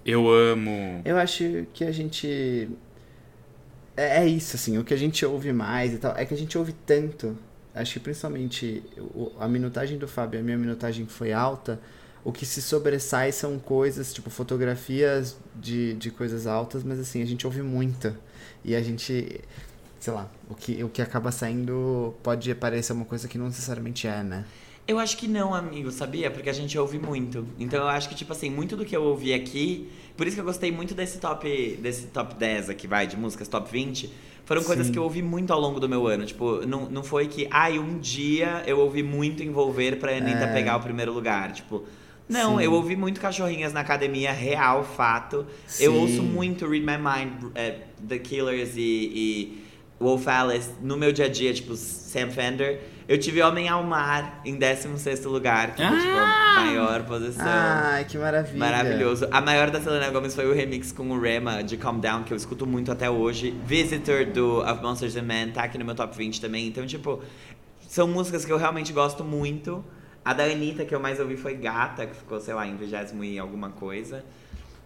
Eu 0.05 0.31
amo. 0.31 1.01
Eu 1.05 1.17
acho 1.17 1.67
que 1.73 1.85
a 1.85 1.91
gente... 1.91 2.69
É, 3.97 4.19
é 4.19 4.29
isso, 4.29 4.57
assim, 4.57 4.79
o 4.79 4.85
que 4.85 4.93
a 4.93 4.97
gente 4.97 5.25
ouve 5.25 5.53
mais 5.53 5.95
e 5.95 5.99
tal, 5.99 6.15
é 6.17 6.25
que 6.27 6.35
a 6.35 6.37
gente 6.37 6.57
ouve 6.59 6.73
tanto. 6.85 7.37
Acho 7.75 7.95
que 7.95 8.01
principalmente 8.01 8.83
a 9.39 9.49
minutagem 9.49 9.99
do 9.99 10.07
Fábio, 10.07 10.41
a 10.41 10.43
minha 10.43 10.57
minutagem 10.57 11.07
foi 11.07 11.33
alta. 11.33 11.81
O 12.23 12.33
que 12.33 12.45
se 12.45 12.61
sobressai 12.61 13.33
são 13.33 13.59
coisas, 13.59 14.13
tipo, 14.13 14.31
fotografias 14.31 15.37
de, 15.55 15.95
de 15.95 16.11
coisas 16.11 16.47
altas, 16.47 16.83
mas 16.83 16.99
assim, 16.99 17.23
a 17.23 17.27
gente 17.27 17.47
ouve 17.47 17.63
muito. 17.63 18.15
E 18.65 18.75
a 18.75 18.83
gente 18.83 19.41
sei 20.07 20.15
lá, 20.15 20.31
o 20.49 20.55
que, 20.55 20.85
o 20.85 20.89
que 20.89 21.03
acaba 21.03 21.33
saindo 21.33 22.15
pode 22.23 22.55
parecer 22.55 22.93
uma 22.93 23.05
coisa 23.05 23.27
que 23.27 23.37
não 23.37 23.47
necessariamente 23.47 24.07
é, 24.07 24.23
né? 24.23 24.45
Eu 24.87 25.01
acho 25.01 25.17
que 25.17 25.27
não, 25.27 25.53
amigo, 25.53 25.91
sabia? 25.91 26.31
Porque 26.31 26.49
a 26.49 26.53
gente 26.53 26.79
ouve 26.79 26.97
muito. 26.97 27.45
Então 27.59 27.81
eu 27.81 27.89
acho 27.89 28.09
que, 28.09 28.15
tipo 28.15 28.33
assim, 28.33 28.49
muito 28.49 28.77
do 28.77 28.85
que 28.85 28.97
eu 28.97 29.03
ouvi 29.03 29.35
aqui. 29.35 29.91
Por 30.17 30.25
isso 30.25 30.37
que 30.37 30.41
eu 30.41 30.45
gostei 30.45 30.71
muito 30.71 30.95
desse 30.95 31.19
top, 31.19 31.77
desse 31.83 32.07
top 32.07 32.37
10 32.37 32.71
aqui, 32.71 32.87
vai, 32.87 33.09
de 33.09 33.17
músicas, 33.17 33.49
top 33.49 33.69
20. 33.69 34.09
Foram 34.45 34.61
Sim. 34.61 34.67
coisas 34.69 34.91
que 34.91 34.97
eu 34.97 35.03
ouvi 35.03 35.23
muito 35.23 35.53
ao 35.53 35.59
longo 35.59 35.81
do 35.81 35.89
meu 35.89 36.07
ano. 36.07 36.25
Tipo, 36.25 36.65
não, 36.65 36.89
não 36.89 37.03
foi 37.03 37.27
que, 37.27 37.49
ai, 37.51 37.77
um 37.77 37.99
dia 37.99 38.63
eu 38.65 38.79
ouvi 38.79 39.03
muito 39.03 39.43
envolver 39.43 39.99
pra 39.99 40.17
Anitta 40.17 40.45
é. 40.45 40.53
pegar 40.53 40.77
o 40.77 40.81
primeiro 40.81 41.13
lugar. 41.13 41.51
Tipo, 41.51 41.83
não, 42.29 42.59
Sim. 42.59 42.65
eu 42.65 42.73
ouvi 42.73 42.95
muito 42.95 43.21
cachorrinhas 43.21 43.73
na 43.73 43.81
academia, 43.81 44.31
real, 44.31 44.85
fato. 44.85 45.45
Sim. 45.67 45.83
Eu 45.83 45.97
ouço 45.97 46.23
muito 46.23 46.65
Read 46.65 46.87
My 46.87 46.97
Mind, 46.97 47.43
uh, 47.43 48.07
The 48.07 48.19
Killers 48.21 48.77
e, 48.77 48.81
e 48.81 49.66
Wolf 49.99 50.27
Alice 50.29 50.71
no 50.83 50.97
meu 50.97 51.13
dia 51.13 51.25
a 51.25 51.29
dia, 51.29 51.53
tipo 51.55 51.75
Sam 51.75 52.31
Fender. 52.31 52.81
Eu 53.09 53.19
tive 53.19 53.41
Homem 53.41 53.69
ao 53.69 53.83
Mar 53.85 54.41
em 54.45 54.57
16 54.57 55.25
lugar, 55.27 55.75
que 55.75 55.83
foi 55.87 55.97
tipo 55.99 56.13
Ah! 56.17 56.57
a 56.59 56.61
maior 56.65 57.03
posição. 57.05 57.45
Ai, 57.47 58.05
que 58.05 58.19
maravilha. 58.19 58.59
Maravilhoso. 58.59 59.29
A 59.31 59.41
maior 59.41 59.71
da 59.71 59.81
Selena 59.81 60.11
Gomez 60.11 60.35
foi 60.35 60.47
o 60.51 60.53
remix 60.53 60.91
com 60.93 61.09
o 61.11 61.21
Rema 61.21 61.63
de 61.63 61.77
Calm 61.77 61.99
Down, 62.01 62.25
que 62.25 62.33
eu 62.33 62.37
escuto 62.37 62.67
muito 62.67 62.91
até 62.91 63.09
hoje. 63.09 63.55
Visitor 63.65 64.25
do 64.27 64.59
Of 64.61 64.83
Monsters 64.83 65.17
and 65.17 65.23
Men 65.23 65.51
tá 65.53 65.63
aqui 65.63 65.79
no 65.79 65.85
meu 65.85 65.95
top 65.95 66.17
20 66.17 66.41
também. 66.41 66.67
Então, 66.67 66.85
tipo, 66.87 67.23
são 67.89 68.09
músicas 68.09 68.45
que 68.45 68.53
eu 68.53 68.57
realmente 68.59 68.93
gosto 68.93 69.23
muito. 69.23 69.85
A 70.25 70.33
da 70.35 70.43
Anitta, 70.43 70.85
que 70.85 70.93
eu 70.93 70.99
mais 70.99 71.21
ouvi, 71.21 71.37
foi 71.37 71.55
Gata, 71.55 72.05
que 72.07 72.17
ficou, 72.17 72.41
sei 72.41 72.53
lá, 72.55 72.67
em 72.67 72.77
vigésimo 72.77 73.23
e 73.23 73.39
alguma 73.39 73.71
coisa. 73.71 74.25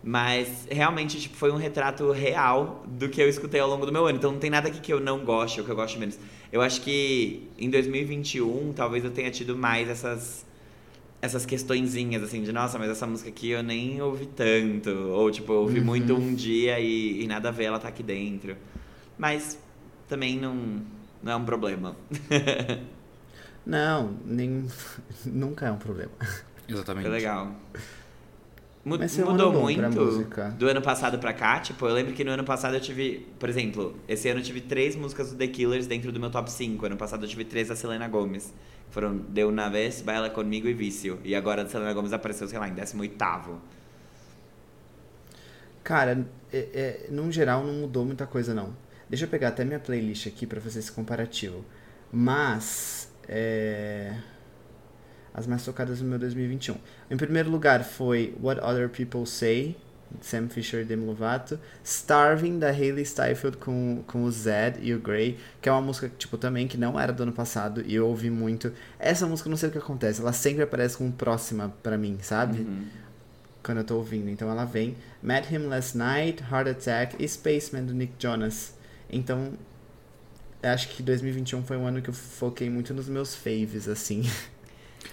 Mas 0.02 0.66
realmente, 0.70 1.20
tipo, 1.20 1.36
foi 1.36 1.50
um 1.52 1.56
retrato 1.56 2.10
real 2.10 2.84
do 2.88 3.08
que 3.08 3.20
eu 3.20 3.28
escutei 3.28 3.60
ao 3.60 3.68
longo 3.68 3.84
do 3.84 3.92
meu 3.92 4.06
ano. 4.06 4.16
Então 4.18 4.32
não 4.32 4.38
tem 4.38 4.48
nada 4.50 4.68
aqui 4.68 4.80
que 4.80 4.92
eu 4.92 5.00
não 5.00 5.24
goste 5.24 5.60
ou 5.60 5.66
que 5.66 5.72
eu 5.72 5.76
goste 5.76 5.98
menos. 5.98 6.18
Eu 6.50 6.62
acho 6.62 6.80
que 6.80 7.48
em 7.58 7.68
2021, 7.68 8.72
talvez 8.72 9.04
eu 9.04 9.10
tenha 9.10 9.30
tido 9.30 9.56
mais 9.56 9.88
essas 9.88 10.46
essas 11.22 11.44
questõezinhas, 11.44 12.22
assim, 12.22 12.42
de 12.42 12.50
nossa, 12.52 12.78
mas 12.78 12.88
essa 12.90 13.06
música 13.06 13.28
aqui 13.28 13.50
eu 13.50 13.62
nem 13.62 14.00
ouvi 14.00 14.24
tanto. 14.26 14.88
Ou, 14.90 15.30
tipo, 15.30 15.52
eu 15.52 15.58
ouvi 15.62 15.80
muito 15.80 16.14
um 16.14 16.34
dia 16.34 16.80
e, 16.80 17.22
e 17.22 17.26
nada 17.26 17.50
a 17.50 17.52
ver, 17.52 17.64
ela 17.64 17.78
tá 17.78 17.88
aqui 17.88 18.02
dentro. 18.02 18.56
Mas 19.18 19.58
também 20.08 20.38
não, 20.38 20.80
não 21.22 21.32
é 21.32 21.36
um 21.36 21.44
problema. 21.44 21.94
Não, 23.64 24.16
nem... 24.24 24.66
nunca 25.26 25.66
é 25.66 25.70
um 25.72 25.76
problema. 25.76 26.10
Exatamente. 26.68 27.04
Foi 27.04 27.12
legal. 27.12 27.46
Mu- 27.46 27.54
Mas 27.54 27.74
foi 27.74 28.68
um 28.68 28.69
mudou 28.84 29.52
muito 29.52 29.82
do 30.56 30.66
ano 30.66 30.80
passado 30.80 31.18
pra 31.18 31.32
cá. 31.32 31.60
Tipo, 31.60 31.86
eu 31.86 31.94
lembro 31.94 32.14
que 32.14 32.24
no 32.24 32.30
ano 32.30 32.44
passado 32.44 32.74
eu 32.74 32.80
tive, 32.80 33.26
por 33.38 33.48
exemplo, 33.48 33.94
esse 34.08 34.28
ano 34.28 34.40
eu 34.40 34.44
tive 34.44 34.60
três 34.60 34.96
músicas 34.96 35.30
do 35.30 35.36
The 35.36 35.48
Killers 35.48 35.86
dentro 35.86 36.10
do 36.10 36.18
meu 36.18 36.30
top 36.30 36.50
5. 36.50 36.86
Ano 36.86 36.96
passado 36.96 37.24
eu 37.24 37.28
tive 37.28 37.44
três 37.44 37.68
da 37.68 37.76
Selena 37.76 38.08
Gomez. 38.08 38.52
Foram 38.90 39.18
De 39.18 39.44
Una 39.44 39.68
Vez, 39.68 40.00
Baila 40.00 40.30
Comigo 40.30 40.66
e 40.66 40.72
Vício. 40.72 41.18
E 41.22 41.34
agora 41.34 41.62
a 41.62 41.66
Selena 41.66 41.92
Gomez 41.92 42.12
apareceu, 42.12 42.48
sei 42.48 42.58
lá, 42.58 42.68
em 42.68 42.74
18º. 42.74 43.58
Cara, 45.84 46.26
é, 46.52 46.58
é, 46.72 47.06
num 47.10 47.30
geral 47.30 47.64
não 47.64 47.74
mudou 47.74 48.04
muita 48.04 48.26
coisa 48.26 48.54
não. 48.54 48.74
Deixa 49.08 49.24
eu 49.24 49.28
pegar 49.28 49.48
até 49.48 49.64
minha 49.64 49.78
playlist 49.78 50.26
aqui 50.26 50.46
pra 50.46 50.60
fazer 50.60 50.78
esse 50.78 50.92
comparativo. 50.92 51.64
Mas 52.12 53.12
é, 53.28 54.16
as 55.34 55.46
mais 55.46 55.64
tocadas 55.64 56.00
no 56.00 56.08
meu 56.08 56.18
2021. 56.18 56.76
Em 57.10 57.16
primeiro 57.16 57.50
lugar 57.50 57.84
foi 57.84 58.34
What 58.42 58.60
Other 58.60 58.88
People 58.88 59.26
Say, 59.26 59.76
de 60.10 60.26
Sam 60.26 60.48
Fisher 60.48 60.80
e 60.80 60.84
Demi 60.84 61.06
Lovato, 61.06 61.58
Starving 61.84 62.58
da 62.58 62.68
Hailey 62.68 63.04
Steinfeld 63.04 63.56
com, 63.58 64.02
com 64.06 64.24
o 64.24 64.30
Zed 64.30 64.78
e 64.82 64.92
o 64.92 64.98
Grey, 64.98 65.38
que 65.62 65.68
é 65.68 65.72
uma 65.72 65.80
música 65.80 66.10
tipo 66.18 66.36
também 66.36 66.66
que 66.66 66.76
não 66.76 66.98
era 66.98 67.12
do 67.12 67.22
ano 67.22 67.32
passado 67.32 67.82
e 67.86 67.94
eu 67.94 68.08
ouvi 68.08 68.28
muito. 68.28 68.72
Essa 68.98 69.26
música 69.26 69.48
não 69.48 69.56
sei 69.56 69.68
o 69.68 69.72
que 69.72 69.78
acontece, 69.78 70.20
ela 70.20 70.32
sempre 70.32 70.64
aparece 70.64 70.96
como 70.96 71.12
próxima 71.12 71.72
pra 71.82 71.96
mim, 71.96 72.18
sabe? 72.20 72.66
quando 73.62 73.78
eu 73.78 73.84
tô 73.84 73.96
ouvindo. 73.96 74.28
Então 74.28 74.50
ela 74.50 74.64
vem. 74.64 74.96
Met 75.22 75.52
Him 75.54 75.66
Last 75.66 75.96
Night, 75.96 76.42
Heart 76.50 76.68
Attack 76.68 77.16
e 77.22 77.28
Spaceman 77.28 77.84
do 77.84 77.94
Nick 77.94 78.14
Jonas. 78.18 78.74
Então, 79.08 79.52
acho 80.62 80.88
que 80.88 81.02
2021 81.02 81.62
foi 81.64 81.76
um 81.76 81.86
ano 81.86 82.00
que 82.00 82.10
eu 82.10 82.14
foquei 82.14 82.70
muito 82.70 82.94
nos 82.94 83.08
meus 83.08 83.34
faves, 83.34 83.88
assim. 83.88 84.22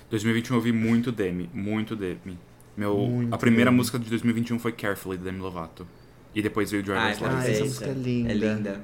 2021 0.10 0.54
eu 0.54 0.58
ouvi 0.58 0.72
muito 0.72 1.12
Demi, 1.12 1.50
muito 1.54 1.96
Demi. 1.96 2.38
Meu, 2.76 2.96
Muito 2.98 3.34
a 3.34 3.38
primeira 3.38 3.72
Demi. 3.72 3.78
música 3.78 3.98
de 3.98 4.10
2021 4.10 4.60
foi 4.60 4.72
Carefully, 4.72 5.18
de 5.18 5.24
Demi 5.24 5.40
Lovato. 5.40 5.88
E 6.36 6.42
depois 6.42 6.70
veio 6.70 6.84
Driver's 6.84 7.22
Ah, 7.22 7.28
License. 7.30 7.50
essa 7.50 7.50
perfeita. 7.50 7.66
música 7.66 7.86
é 7.90 7.94
linda. 7.94 8.32
É 8.32 8.34
linda. 8.36 8.82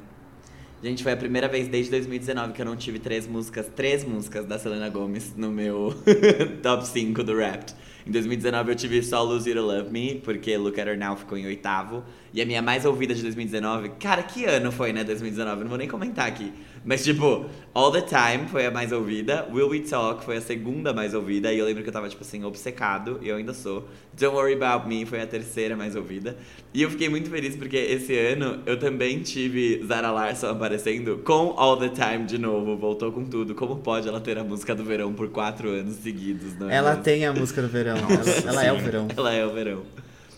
Gente, 0.84 1.04
foi 1.04 1.12
a 1.14 1.18
primeira 1.18 1.47
vez 1.47 1.68
desde 1.68 1.91
2019 1.91 2.51
que 2.54 2.62
eu 2.62 2.66
não 2.66 2.76
tive 2.76 2.99
três 2.99 3.26
músicas, 3.28 3.68
três 3.74 4.04
músicas 4.04 4.45
da 4.45 4.60
Selena 4.60 4.89
Gomez 4.89 5.34
no 5.38 5.49
meu 5.51 5.93
top 6.62 6.86
5 6.88 7.24
do 7.24 7.38
rap. 7.38 7.72
Em 8.06 8.12
2019 8.12 8.72
eu 8.72 8.76
tive 8.76 9.01
só 9.04 9.24
Lose 9.24 9.49
You 9.49 9.56
to 9.56 9.62
Love 9.62 9.89
Me, 9.89 10.22
porque 10.24 10.58
Look 10.58 10.80
at 10.80 10.88
Her 10.88 10.97
Now 10.97 11.16
ficou 11.16 11.38
em 11.38 11.45
oitavo. 11.45 12.04
E 12.34 12.41
a 12.41 12.45
minha 12.45 12.62
mais 12.62 12.84
ouvida 12.84 13.14
de 13.14 13.22
2019, 13.22 13.89
cara, 13.99 14.24
que 14.24 14.43
ano 14.45 14.72
foi, 14.72 14.91
né, 14.91 15.04
2019? 15.04 15.58
Eu 15.58 15.62
não 15.64 15.70
vou 15.70 15.78
nem 15.78 15.88
comentar 15.88 16.28
aqui. 16.28 16.51
Mas, 16.84 17.04
tipo, 17.04 17.45
All 17.74 17.91
the 17.91 18.01
Time 18.01 18.47
foi 18.49 18.66
a 18.66 18.72
mais 18.72 18.91
ouvida, 18.91 19.47
Will 19.54 19.70
We 19.70 19.80
Talk 19.82 20.26
foi 20.26 20.36
a 20.38 20.41
segunda 20.41 20.91
mais 20.91 21.14
ouvida, 21.14 21.54
e 21.54 21.60
eu 21.60 21.66
lembro 21.66 21.82
que 21.82 21.88
eu 21.88 21.93
tava, 21.93 22.10
tipo 22.10 22.22
assim, 22.24 22.43
obcecado, 22.43 23.20
e 23.22 23.30
eu 23.30 23.38
ainda 23.38 23.54
sou. 23.54 23.88
Don't 24.20 24.36
Worry 24.36 24.54
About 24.62 24.86
Me 24.88 25.06
foi 25.06 25.22
a 25.22 25.28
terceira 25.28 25.78
mais 25.78 25.95
ouvida. 25.95 26.36
E 26.74 26.82
eu 26.82 26.89
fiquei 26.89 27.08
muito 27.08 27.30
feliz 27.30 27.56
porque 27.56 27.78
esse 27.78 28.18
ano 28.18 28.60
eu 28.66 28.78
também 28.78 29.20
tive 29.20 29.82
Zara 29.88 30.12
Larson 30.12 30.47
aparecendo 30.49 31.20
com 31.24 31.54
All 31.56 31.78
the 31.78 31.89
Time 31.89 32.26
de 32.26 32.38
novo, 32.38 32.76
voltou 32.76 33.12
com 33.12 33.24
tudo. 33.26 33.56
Como 33.56 33.78
pode 33.78 34.08
ela 34.08 34.20
ter 34.20 34.38
a 34.38 34.43
música 34.43 34.76
do 34.76 34.84
verão 34.84 35.14
por 35.14 35.30
quatro 35.30 35.70
anos 35.70 35.95
seguidos, 35.95 36.58
não 36.60 36.70
é 36.70 36.76
Ela 36.76 36.89
mesmo? 36.91 37.04
tem 37.04 37.26
a 37.26 37.32
música 37.34 37.62
do 37.62 37.68
verão. 37.70 37.93
Ela 37.98 38.50
ela 38.50 38.64
é 38.66 38.74
o 38.74 38.78
verão. 38.80 39.08
Ela 39.16 39.34
é 39.34 39.46
o 39.46 39.54
verão. 39.54 39.84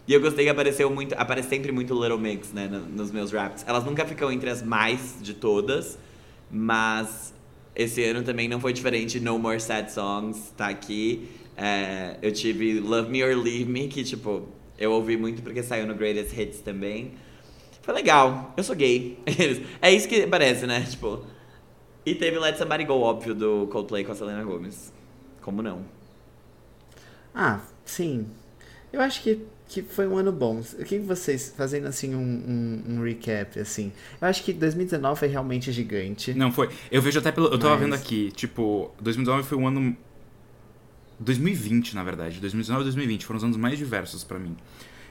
E 0.07 0.13
eu 0.13 0.21
gostei 0.21 0.45
que 0.45 0.51
apareceu 0.51 0.89
muito, 0.89 1.13
aparece 1.13 1.49
sempre 1.49 1.71
muito 1.71 1.93
Little 1.99 2.19
Mix, 2.19 2.53
né, 2.53 2.67
no- 2.67 2.81
nos 2.87 3.11
meus 3.11 3.31
raps. 3.31 3.63
Elas 3.67 3.83
nunca 3.83 4.05
ficam 4.05 4.31
entre 4.31 4.49
as 4.49 4.61
mais 4.61 5.17
de 5.21 5.33
todas, 5.33 5.97
mas 6.51 7.33
esse 7.75 8.03
ano 8.03 8.21
também 8.23 8.47
não 8.47 8.59
foi 8.59 8.71
diferente. 8.71 9.19
No 9.19 9.39
More 9.39 9.59
Sad 9.59 9.91
Songs 9.91 10.53
tá 10.55 10.67
aqui. 10.67 11.27
É, 11.57 12.17
eu 12.21 12.31
tive 12.31 12.79
Love 12.79 13.09
Me 13.09 13.23
or 13.23 13.35
Leave 13.35 13.65
Me, 13.65 13.87
que 13.87 14.03
tipo, 14.03 14.47
eu 14.77 14.91
ouvi 14.91 15.17
muito 15.17 15.41
porque 15.41 15.63
saiu 15.63 15.87
no 15.87 15.95
Greatest 15.95 16.37
Hits 16.37 16.59
também. 16.59 17.13
Foi 17.81 17.93
legal. 17.93 18.53
Eu 18.57 18.63
sou 18.63 18.75
gay. 18.75 19.17
é 19.81 19.91
isso 19.91 20.07
que 20.07 20.27
parece, 20.27 20.65
né? 20.67 20.81
Tipo. 20.89 21.23
E 22.05 22.13
teve 22.13 22.37
Let 22.37 22.57
Somebody 22.57 22.83
Go, 22.85 22.93
óbvio, 22.99 23.33
do 23.33 23.67
Coldplay 23.71 24.03
com 24.03 24.11
a 24.11 24.15
Selena 24.15 24.43
Gomez. 24.43 24.93
Como 25.41 25.61
não? 25.63 25.83
Ah, 27.35 27.59
sim. 27.85 28.25
Eu 28.93 29.01
acho 29.01 29.21
que, 29.21 29.41
que 29.67 29.81
foi 29.81 30.07
um 30.07 30.17
ano 30.17 30.31
bom. 30.31 30.61
O 30.79 30.83
que 30.85 30.97
vocês, 30.99 31.53
fazendo 31.55 31.85
assim 31.87 32.15
um, 32.15 32.19
um, 32.19 32.95
um 32.95 33.03
recap, 33.03 33.59
assim. 33.59 33.91
Eu 34.21 34.27
acho 34.29 34.41
que 34.43 34.53
2019 34.53 35.19
foi 35.19 35.27
realmente 35.27 35.69
gigante. 35.71 36.33
Não, 36.33 36.49
foi. 36.51 36.69
Eu 36.89 37.01
vejo 37.01 37.19
até 37.19 37.31
pelo. 37.31 37.47
Eu 37.47 37.59
tava 37.59 37.73
Mas- 37.75 37.81
vendo 37.83 37.93
aqui, 37.93 38.31
tipo, 38.31 38.89
2019 39.01 39.47
foi 39.47 39.57
um 39.57 39.67
ano. 39.67 39.95
2020, 41.19 41.93
na 41.95 42.03
verdade. 42.03 42.39
2019 42.39 42.81
e 42.81 42.85
2020 42.85 43.25
foram 43.25 43.37
os 43.37 43.43
anos 43.43 43.57
mais 43.57 43.77
diversos 43.77 44.23
pra 44.23 44.39
mim. 44.39 44.55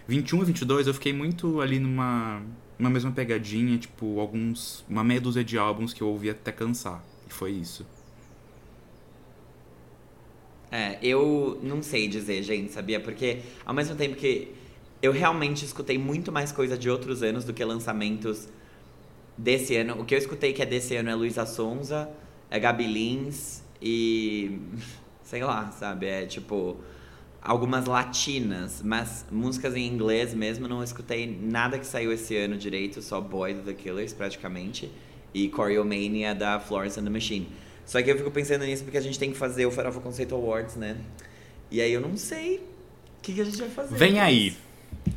21 0.09 0.43
e 0.43 0.45
22 0.47 0.87
eu 0.87 0.95
fiquei 0.95 1.13
muito 1.13 1.61
ali 1.61 1.79
numa. 1.79 2.43
Uma 2.79 2.91
mesma 2.91 3.13
pegadinha, 3.13 3.79
tipo, 3.79 4.19
alguns. 4.19 4.85
Uma 4.89 5.05
meia 5.05 5.21
dúzia 5.21 5.45
de 5.45 5.57
álbuns 5.57 5.93
que 5.95 6.03
eu 6.03 6.09
ouvi 6.09 6.29
até 6.31 6.51
cansar. 6.51 7.03
E 7.29 7.33
foi 7.33 7.53
isso. 7.53 7.87
É, 10.77 10.99
eu 11.01 11.61
não 11.63 11.81
sei 11.85 12.09
dizer, 12.09 12.43
gente, 12.43 12.73
sabia? 12.73 12.99
Porque 12.99 13.43
ao 13.65 13.73
mesmo 13.73 13.95
tempo 13.95 14.17
que 14.17 14.53
eu 15.01 15.13
realmente 15.13 15.65
escutei 15.65 15.97
muito 15.97 16.33
mais 16.33 16.51
coisa 16.51 16.77
de 16.77 16.91
outros 16.91 17.23
anos 17.23 17.45
do 17.45 17.55
que 17.55 17.65
lançamentos 17.65 18.49
desse 19.39 19.77
ano. 19.77 20.01
O 20.01 20.05
que 20.05 20.17
eu 20.17 20.19
escutei 20.19 20.53
que 20.53 20.61
é 20.61 20.67
desse 20.67 20.97
ano 20.97 21.11
é 21.11 21.15
Luísa 21.15 21.47
Sonza, 21.47 22.11
é 22.51 22.59
Gabi 22.59 22.89
Lins 22.89 23.63
e. 23.81 24.59
sei 25.23 25.45
lá, 25.45 25.71
sabe? 25.71 26.07
É 26.07 26.27
tipo. 26.27 26.77
Algumas 27.41 27.85
latinas, 27.85 28.83
mas 28.83 29.27
músicas 29.31 29.77
em 29.77 29.87
inglês 29.87 30.35
mesmo, 30.35 30.67
não 30.67 30.83
escutei 30.83 31.39
nada 31.41 31.79
que 31.79 31.87
saiu 31.87 32.11
esse 32.11 32.35
ano 32.37 32.57
direito, 32.57 33.01
só 33.01 33.21
Boy 33.21 33.55
do 33.55 33.63
The 33.63 33.75
Killers 33.75 34.13
praticamente, 34.13 34.91
e 35.33 35.49
Choreomania 35.55 36.35
da 36.35 36.59
Florence 36.59 36.99
and 36.99 37.05
the 37.05 37.11
Machine. 37.11 37.47
Só 37.87 38.03
que 38.03 38.11
eu 38.11 38.17
fico 38.17 38.31
pensando 38.31 38.65
nisso 38.65 38.83
porque 38.85 38.99
a 38.99 39.01
gente 39.01 39.19
tem 39.19 39.31
que 39.31 39.37
fazer 39.39 39.67
o 39.67 39.71
Farofa 39.71 40.01
Conceito 40.01 40.35
Awards, 40.35 40.77
né? 40.77 40.97
E 41.71 41.81
aí 41.81 41.93
eu 41.93 42.01
não 42.01 42.17
sei 42.17 42.57
o 42.57 43.23
que, 43.23 43.33
que 43.35 43.41
a 43.41 43.45
gente 43.45 43.59
vai 43.59 43.69
fazer. 43.69 43.95
Vem 43.97 44.21
aí! 44.21 44.57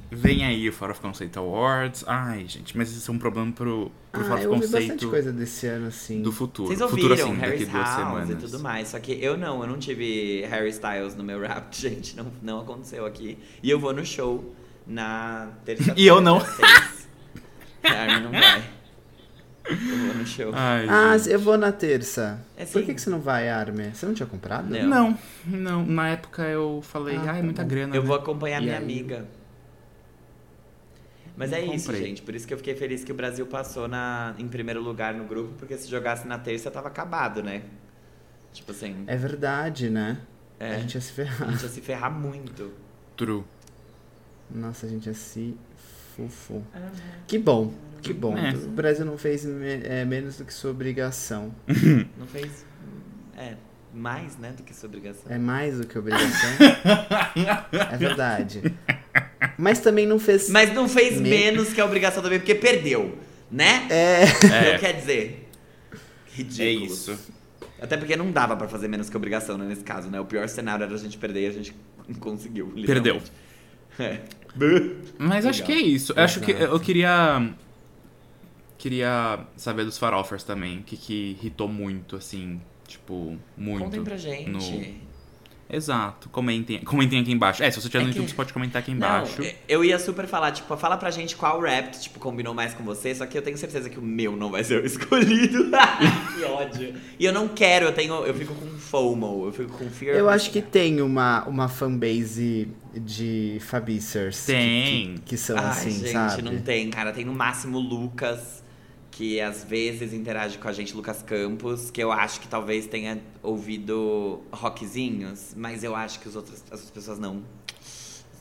Vem 0.10 0.46
aí 0.46 0.68
o 0.68 0.74
Fora 0.74 0.94
of 0.94 1.02
Conceito 1.02 1.38
Awards. 1.38 2.04
Ai, 2.08 2.46
gente, 2.48 2.78
mas 2.78 2.90
isso 2.92 3.12
é 3.12 3.14
um 3.14 3.20
problema 3.20 3.52
pro, 3.52 3.92
pro 4.12 4.22
Ah, 4.22 4.24
Fora 4.24 4.36
of 4.36 4.44
eu 4.46 4.52
ouvi 4.52 4.62
bastante 4.62 4.88
Conceito 4.88 5.10
coisa 5.10 5.32
desse 5.34 5.68
ano, 5.68 5.88
assim. 5.88 6.22
do 6.22 6.32
futuro. 6.32 6.70
Vocês 6.70 6.80
futuro, 6.90 7.10
ouviram 7.10 7.32
assim, 7.32 7.40
Harry's 7.40 7.60
daqui 7.60 7.72
duas 7.72 7.90
semanas. 7.90 8.30
e 8.30 8.36
tudo 8.36 8.60
mais. 8.60 8.88
Só 8.88 9.00
que 9.00 9.12
eu 9.22 9.38
não, 9.38 9.62
eu 9.62 9.68
não 9.68 9.78
tive 9.78 10.46
Harry 10.50 10.70
Styles 10.70 11.16
no 11.16 11.24
meu 11.24 11.40
rap, 11.42 11.72
gente. 11.76 12.16
Não, 12.16 12.32
não 12.42 12.62
aconteceu 12.62 13.06
aqui. 13.06 13.38
E 13.62 13.70
eu 13.70 13.80
vou 13.80 13.94
no 13.94 14.06
show 14.06 14.56
na 14.86 15.50
terça-feira. 15.66 16.00
E 16.00 16.08
eu 16.08 16.22
não. 16.22 16.38
A 17.84 17.92
Armin 17.94 18.24
não 18.24 18.32
vai. 18.32 18.64
Eu 19.70 19.98
vou 20.08 20.16
no 20.16 20.26
show. 20.26 20.52
Ai, 20.54 20.88
Ah, 20.90 21.18
gente. 21.18 21.30
eu 21.32 21.40
vou 21.40 21.58
na 21.58 21.72
terça. 21.72 22.40
É 22.56 22.66
Por 22.66 22.84
que, 22.84 22.94
que 22.94 23.02
você 23.02 23.10
não 23.10 23.20
vai, 23.20 23.50
Armin? 23.50 23.92
Você 23.94 24.06
não 24.06 24.14
tinha 24.14 24.26
comprado? 24.28 24.70
Não. 24.70 24.88
Não, 24.88 25.18
não. 25.46 25.86
Na 25.86 26.10
época 26.10 26.44
eu 26.44 26.82
falei, 26.82 27.18
Ah, 27.18 27.32
ai, 27.32 27.38
tá 27.38 27.44
muita 27.44 27.62
bom. 27.64 27.68
grana. 27.70 27.96
Eu 27.96 28.02
né? 28.02 28.08
vou 28.08 28.16
acompanhar 28.16 28.62
E 28.62 28.66
minha 28.66 28.78
aí? 28.78 28.84
amiga. 28.84 29.26
Mas 31.36 31.52
Não 31.52 31.58
é 31.58 31.62
isso, 31.76 31.86
comprei. 31.88 32.08
gente. 32.08 32.22
Por 32.24 32.34
isso 32.34 32.48
que 32.48 32.54
eu 32.54 32.58
fiquei 32.58 32.76
feliz 32.76 33.04
que 33.04 33.12
o 33.12 33.16
Brasil 33.16 33.46
passou 33.46 33.88
na, 33.88 34.34
em 34.40 34.48
primeiro 34.48 34.82
lugar 34.82 35.14
no 35.14 35.24
grupo, 35.26 35.54
porque 35.58 35.78
se 35.78 35.88
jogasse 35.88 36.28
na 36.28 36.40
terça 36.40 36.72
tava 36.72 36.88
acabado, 36.88 37.44
né? 37.44 37.62
Tipo 38.54 38.72
assim, 38.72 39.04
É 39.06 39.16
verdade, 39.16 39.90
né? 39.90 40.18
É. 40.60 40.76
A 40.76 40.80
gente 40.80 40.96
ia 40.96 41.02
se 41.02 41.12
a 41.12 41.14
ferrar. 41.26 41.52
gente 41.52 41.62
ia 41.64 41.70
se 41.70 41.82
ferrar 41.82 42.12
muito. 42.12 42.72
True. 43.16 43.44
Nossa, 44.50 44.88
a 44.88 44.90
gente 44.90 45.06
ia 45.06 45.14
se 45.14 45.56
fufo. 46.16 46.64
Que 47.28 47.38
bom, 47.38 47.72
que 48.02 48.14
bom. 48.14 48.38
É. 48.38 48.52
O 48.54 48.70
Brasil 48.70 49.06
não 49.06 49.18
fez 49.18 49.44
me- 49.46 49.82
é, 49.84 50.06
menos 50.06 50.38
do 50.38 50.46
que 50.46 50.54
sua 50.54 50.72
obrigação. 50.72 51.54
Não 52.18 52.28
fez. 52.28 52.66
É, 53.38 53.56
mais, 53.94 54.38
né, 54.38 54.52
do 54.56 54.64
que 54.64 54.74
sua 54.76 54.88
obrigação. 54.88 55.24
É 55.32 55.38
mais 55.38 55.78
do 55.80 55.88
que 55.88 55.98
obrigação. 55.98 56.50
é 57.92 57.98
verdade. 57.98 58.62
Mas 59.58 59.80
também 59.80 60.06
não 60.06 60.20
fez. 60.20 60.50
Mas 60.50 60.74
não 60.74 60.88
fez 60.88 61.20
Me- 61.20 61.30
menos 61.30 61.74
que 61.74 61.82
a 61.82 61.86
obrigação 61.86 62.22
também, 62.22 62.40
porque 62.40 62.54
perdeu, 62.56 63.18
né? 63.52 63.88
É. 63.90 64.24
É. 64.24 64.72
Não 64.74 64.80
quer 64.80 64.94
dizer. 64.94 65.50
Ridículo. 66.34 66.68
É 66.68 66.72
isso. 66.72 67.18
Até 67.82 67.96
porque 67.98 68.16
não 68.16 68.32
dava 68.32 68.56
pra 68.56 68.68
fazer 68.68 68.88
menos 68.88 69.10
que 69.10 69.18
obrigação, 69.18 69.58
né, 69.58 69.66
nesse 69.66 69.84
caso, 69.84 70.10
né? 70.10 70.20
O 70.20 70.26
pior 70.26 70.48
cenário 70.50 70.84
era 70.84 70.94
a 70.94 70.98
gente 70.98 71.18
perder 71.18 71.42
e 71.44 71.48
a 71.48 71.52
gente 71.52 71.76
conseguiu. 72.20 72.72
Perdeu. 72.86 73.22
É. 74.00 74.20
Mas 75.18 75.44
acho 75.48 75.64
que 75.64 75.72
é 75.72 75.80
isso. 75.80 76.14
Eu 76.16 76.22
acho 76.24 76.40
que 76.40 76.52
eu 76.52 76.80
queria. 76.80 77.50
Queria 78.78 79.40
saber 79.56 79.84
dos 79.86 79.98
farofers 79.98 80.44
também. 80.44 80.80
O 80.80 80.84
que, 80.84 80.96
que 80.98 81.38
irritou 81.40 81.68
muito, 81.68 82.16
assim. 82.16 82.62
Tipo, 82.88 83.38
muito. 83.58 83.84
Contem 83.84 84.04
pra 84.04 84.18
gente. 84.18 84.50
no- 84.50 85.08
Exato. 85.70 86.30
Comentem, 86.30 86.80
comentem 86.80 87.20
aqui 87.20 87.30
embaixo. 87.34 87.62
É, 87.62 87.70
se 87.70 87.76
você 87.82 87.88
estiver 87.88 88.02
no 88.02 88.10
É 88.10 88.14
que- 88.14 88.18
YouTube, 88.20 88.30
você 88.30 88.36
pode 88.38 88.54
comentar 88.54 88.82
aqui 88.82 88.92
Não, 88.92 88.96
embaixo. 88.96 89.42
é- 89.44 89.54
eu 89.68 89.84
ia 89.84 90.00
super 90.00 90.26
falar, 90.26 90.52
tipo, 90.54 90.78
fala 90.78 90.96
pra 90.96 91.12
gente 91.12 91.36
qual 91.36 91.60
rap, 91.60 91.92
tipo, 92.00 92.20
combinou 92.22 92.54
mais 92.54 92.74
com 92.74 92.86
você, 92.86 93.14
só 93.14 93.26
que 93.26 93.38
eu 93.38 93.42
tenho 93.42 93.58
certeza 93.58 93.90
que 93.90 94.00
o 94.00 94.02
meu 94.02 94.38
não 94.38 94.50
vai 94.50 94.64
ser 94.64 94.82
o 94.82 94.86
escolhido. 94.88 95.70
que 96.38 96.44
ódio. 96.46 96.94
E 97.20 97.26
eu 97.26 97.34
não 97.34 97.50
quero, 97.50 97.88
eu 97.88 97.92
tenho, 97.94 98.14
eu 98.26 98.34
fico 98.34 98.56
com 98.56 98.66
FOMO, 98.78 99.46
eu 99.48 99.52
fico 99.52 99.78
com 99.78 99.90
fear. 99.90 100.16
Eu 100.16 100.30
acho 100.30 100.52
que 100.52 100.62
tem 100.62 101.02
uma, 101.02 101.44
uma 101.46 101.68
fanbase 101.68 102.70
de 102.96 103.58
Fabicers. 103.60 104.46
que- 104.46 104.52
Tem. 104.54 105.16
Que, 105.16 105.22
que 105.32 105.38
são 105.38 105.58
Ai, 105.58 105.66
assim, 105.66 105.92
gente, 105.92 106.12
sabe? 106.14 106.44
não 106.44 106.62
tem, 106.62 106.90
cara. 106.90 107.12
Tem 107.12 107.26
no 107.26 107.34
máximo 107.34 107.78
o 107.78 107.82
Lucas, 107.82 108.64
que 109.18 109.42
às 109.42 109.64
vezes 109.64 110.14
interage 110.14 110.60
com 110.60 110.68
a 110.68 110.72
gente, 110.72 110.96
Lucas 110.96 111.24
Campos, 111.24 111.90
que 111.90 112.00
eu 112.00 112.12
acho 112.12 112.40
que 112.40 112.48
talvez 112.48 112.86
tenha 112.86 113.20
ouvido 113.42 114.44
rockzinhos, 114.52 115.56
mas 115.58 115.84
eu 115.84 115.96
acho 115.96 116.20
que 116.20 116.28
os 116.28 116.36
outros, 116.36 116.64
as 116.66 116.74
outras 116.74 116.92
pessoas 116.92 117.18
não. 117.18 117.42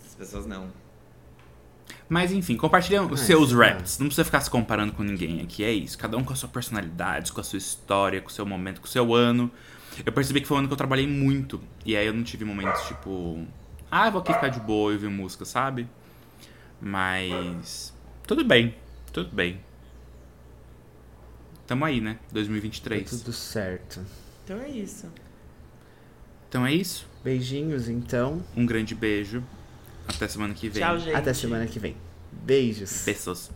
As 0.07 0.15
pessoas 0.15 0.45
não. 0.45 0.71
Mas 2.11 2.31
enfim, 2.31 2.59
compartilha 2.59 3.03
os 3.03 3.11
Mas, 3.11 3.21
seus 3.21 3.53
é. 3.53 3.57
raps. 3.57 3.99
Não 3.99 4.07
precisa 4.07 4.27
ficar 4.27 4.43
se 4.43 4.51
comparando 4.51 4.93
com 4.93 5.03
ninguém 5.03 5.41
aqui. 5.41 5.65
É 5.65 5.73
isso. 5.73 5.97
Cada 5.97 6.15
um 6.15 6.23
com 6.23 6.35
a 6.35 6.37
sua 6.37 6.49
personalidade, 6.51 7.33
com 7.33 7.41
a 7.41 7.45
sua 7.45 7.57
história, 7.57 8.21
com 8.21 8.29
o 8.29 8.33
seu 8.33 8.45
momento, 8.45 8.83
com 8.83 8.87
o 8.87 8.91
seu 8.91 9.15
ano. 9.15 9.51
Eu 10.05 10.13
percebi 10.13 10.43
que 10.43 10.47
foi 10.47 10.59
um 10.59 10.59
ano 10.59 10.69
que 10.69 10.75
eu 10.75 10.79
trabalhei 10.79 11.07
muito. 11.07 11.59
E 11.87 11.97
aí 11.97 12.07
eu 12.07 12.13
não 12.13 12.23
tive 12.23 12.45
momentos 12.45 12.83
tipo. 12.83 13.47
Ah, 13.91 14.09
eu 14.09 14.13
vou 14.13 14.21
aqui 14.21 14.31
ficar 14.31 14.49
de 14.49 14.61
boa 14.61 14.93
e 14.93 14.95
ouvir 14.97 15.09
música, 15.09 15.47
sabe? 15.47 15.89
Mas. 16.79 17.95
Tudo 18.27 18.45
bem. 18.45 18.75
Tudo 19.11 19.35
bem. 19.35 19.59
Tamo 21.67 21.85
aí, 21.85 22.01
né? 22.01 22.15
Tá 22.15 22.35
2023. 22.35 23.11
tudo 23.11 23.33
certo. 23.33 24.01
Então 24.45 24.61
é 24.61 24.69
isso. 24.69 25.11
Então 26.49 26.65
é 26.65 26.73
isso. 26.73 27.07
Beijinhos, 27.25 27.89
então. 27.89 28.43
Um 28.57 28.65
grande 28.65 28.95
beijo. 28.95 29.43
Até 30.07 30.29
semana 30.29 30.55
que 30.55 30.69
vem. 30.69 30.83
Tchau, 30.83 30.99
gente. 30.99 31.15
Até 31.15 31.35
semana 31.35 31.67
que 31.67 31.79
vem. 31.79 31.97
Beijos. 32.31 33.05
Beijos. 33.05 33.51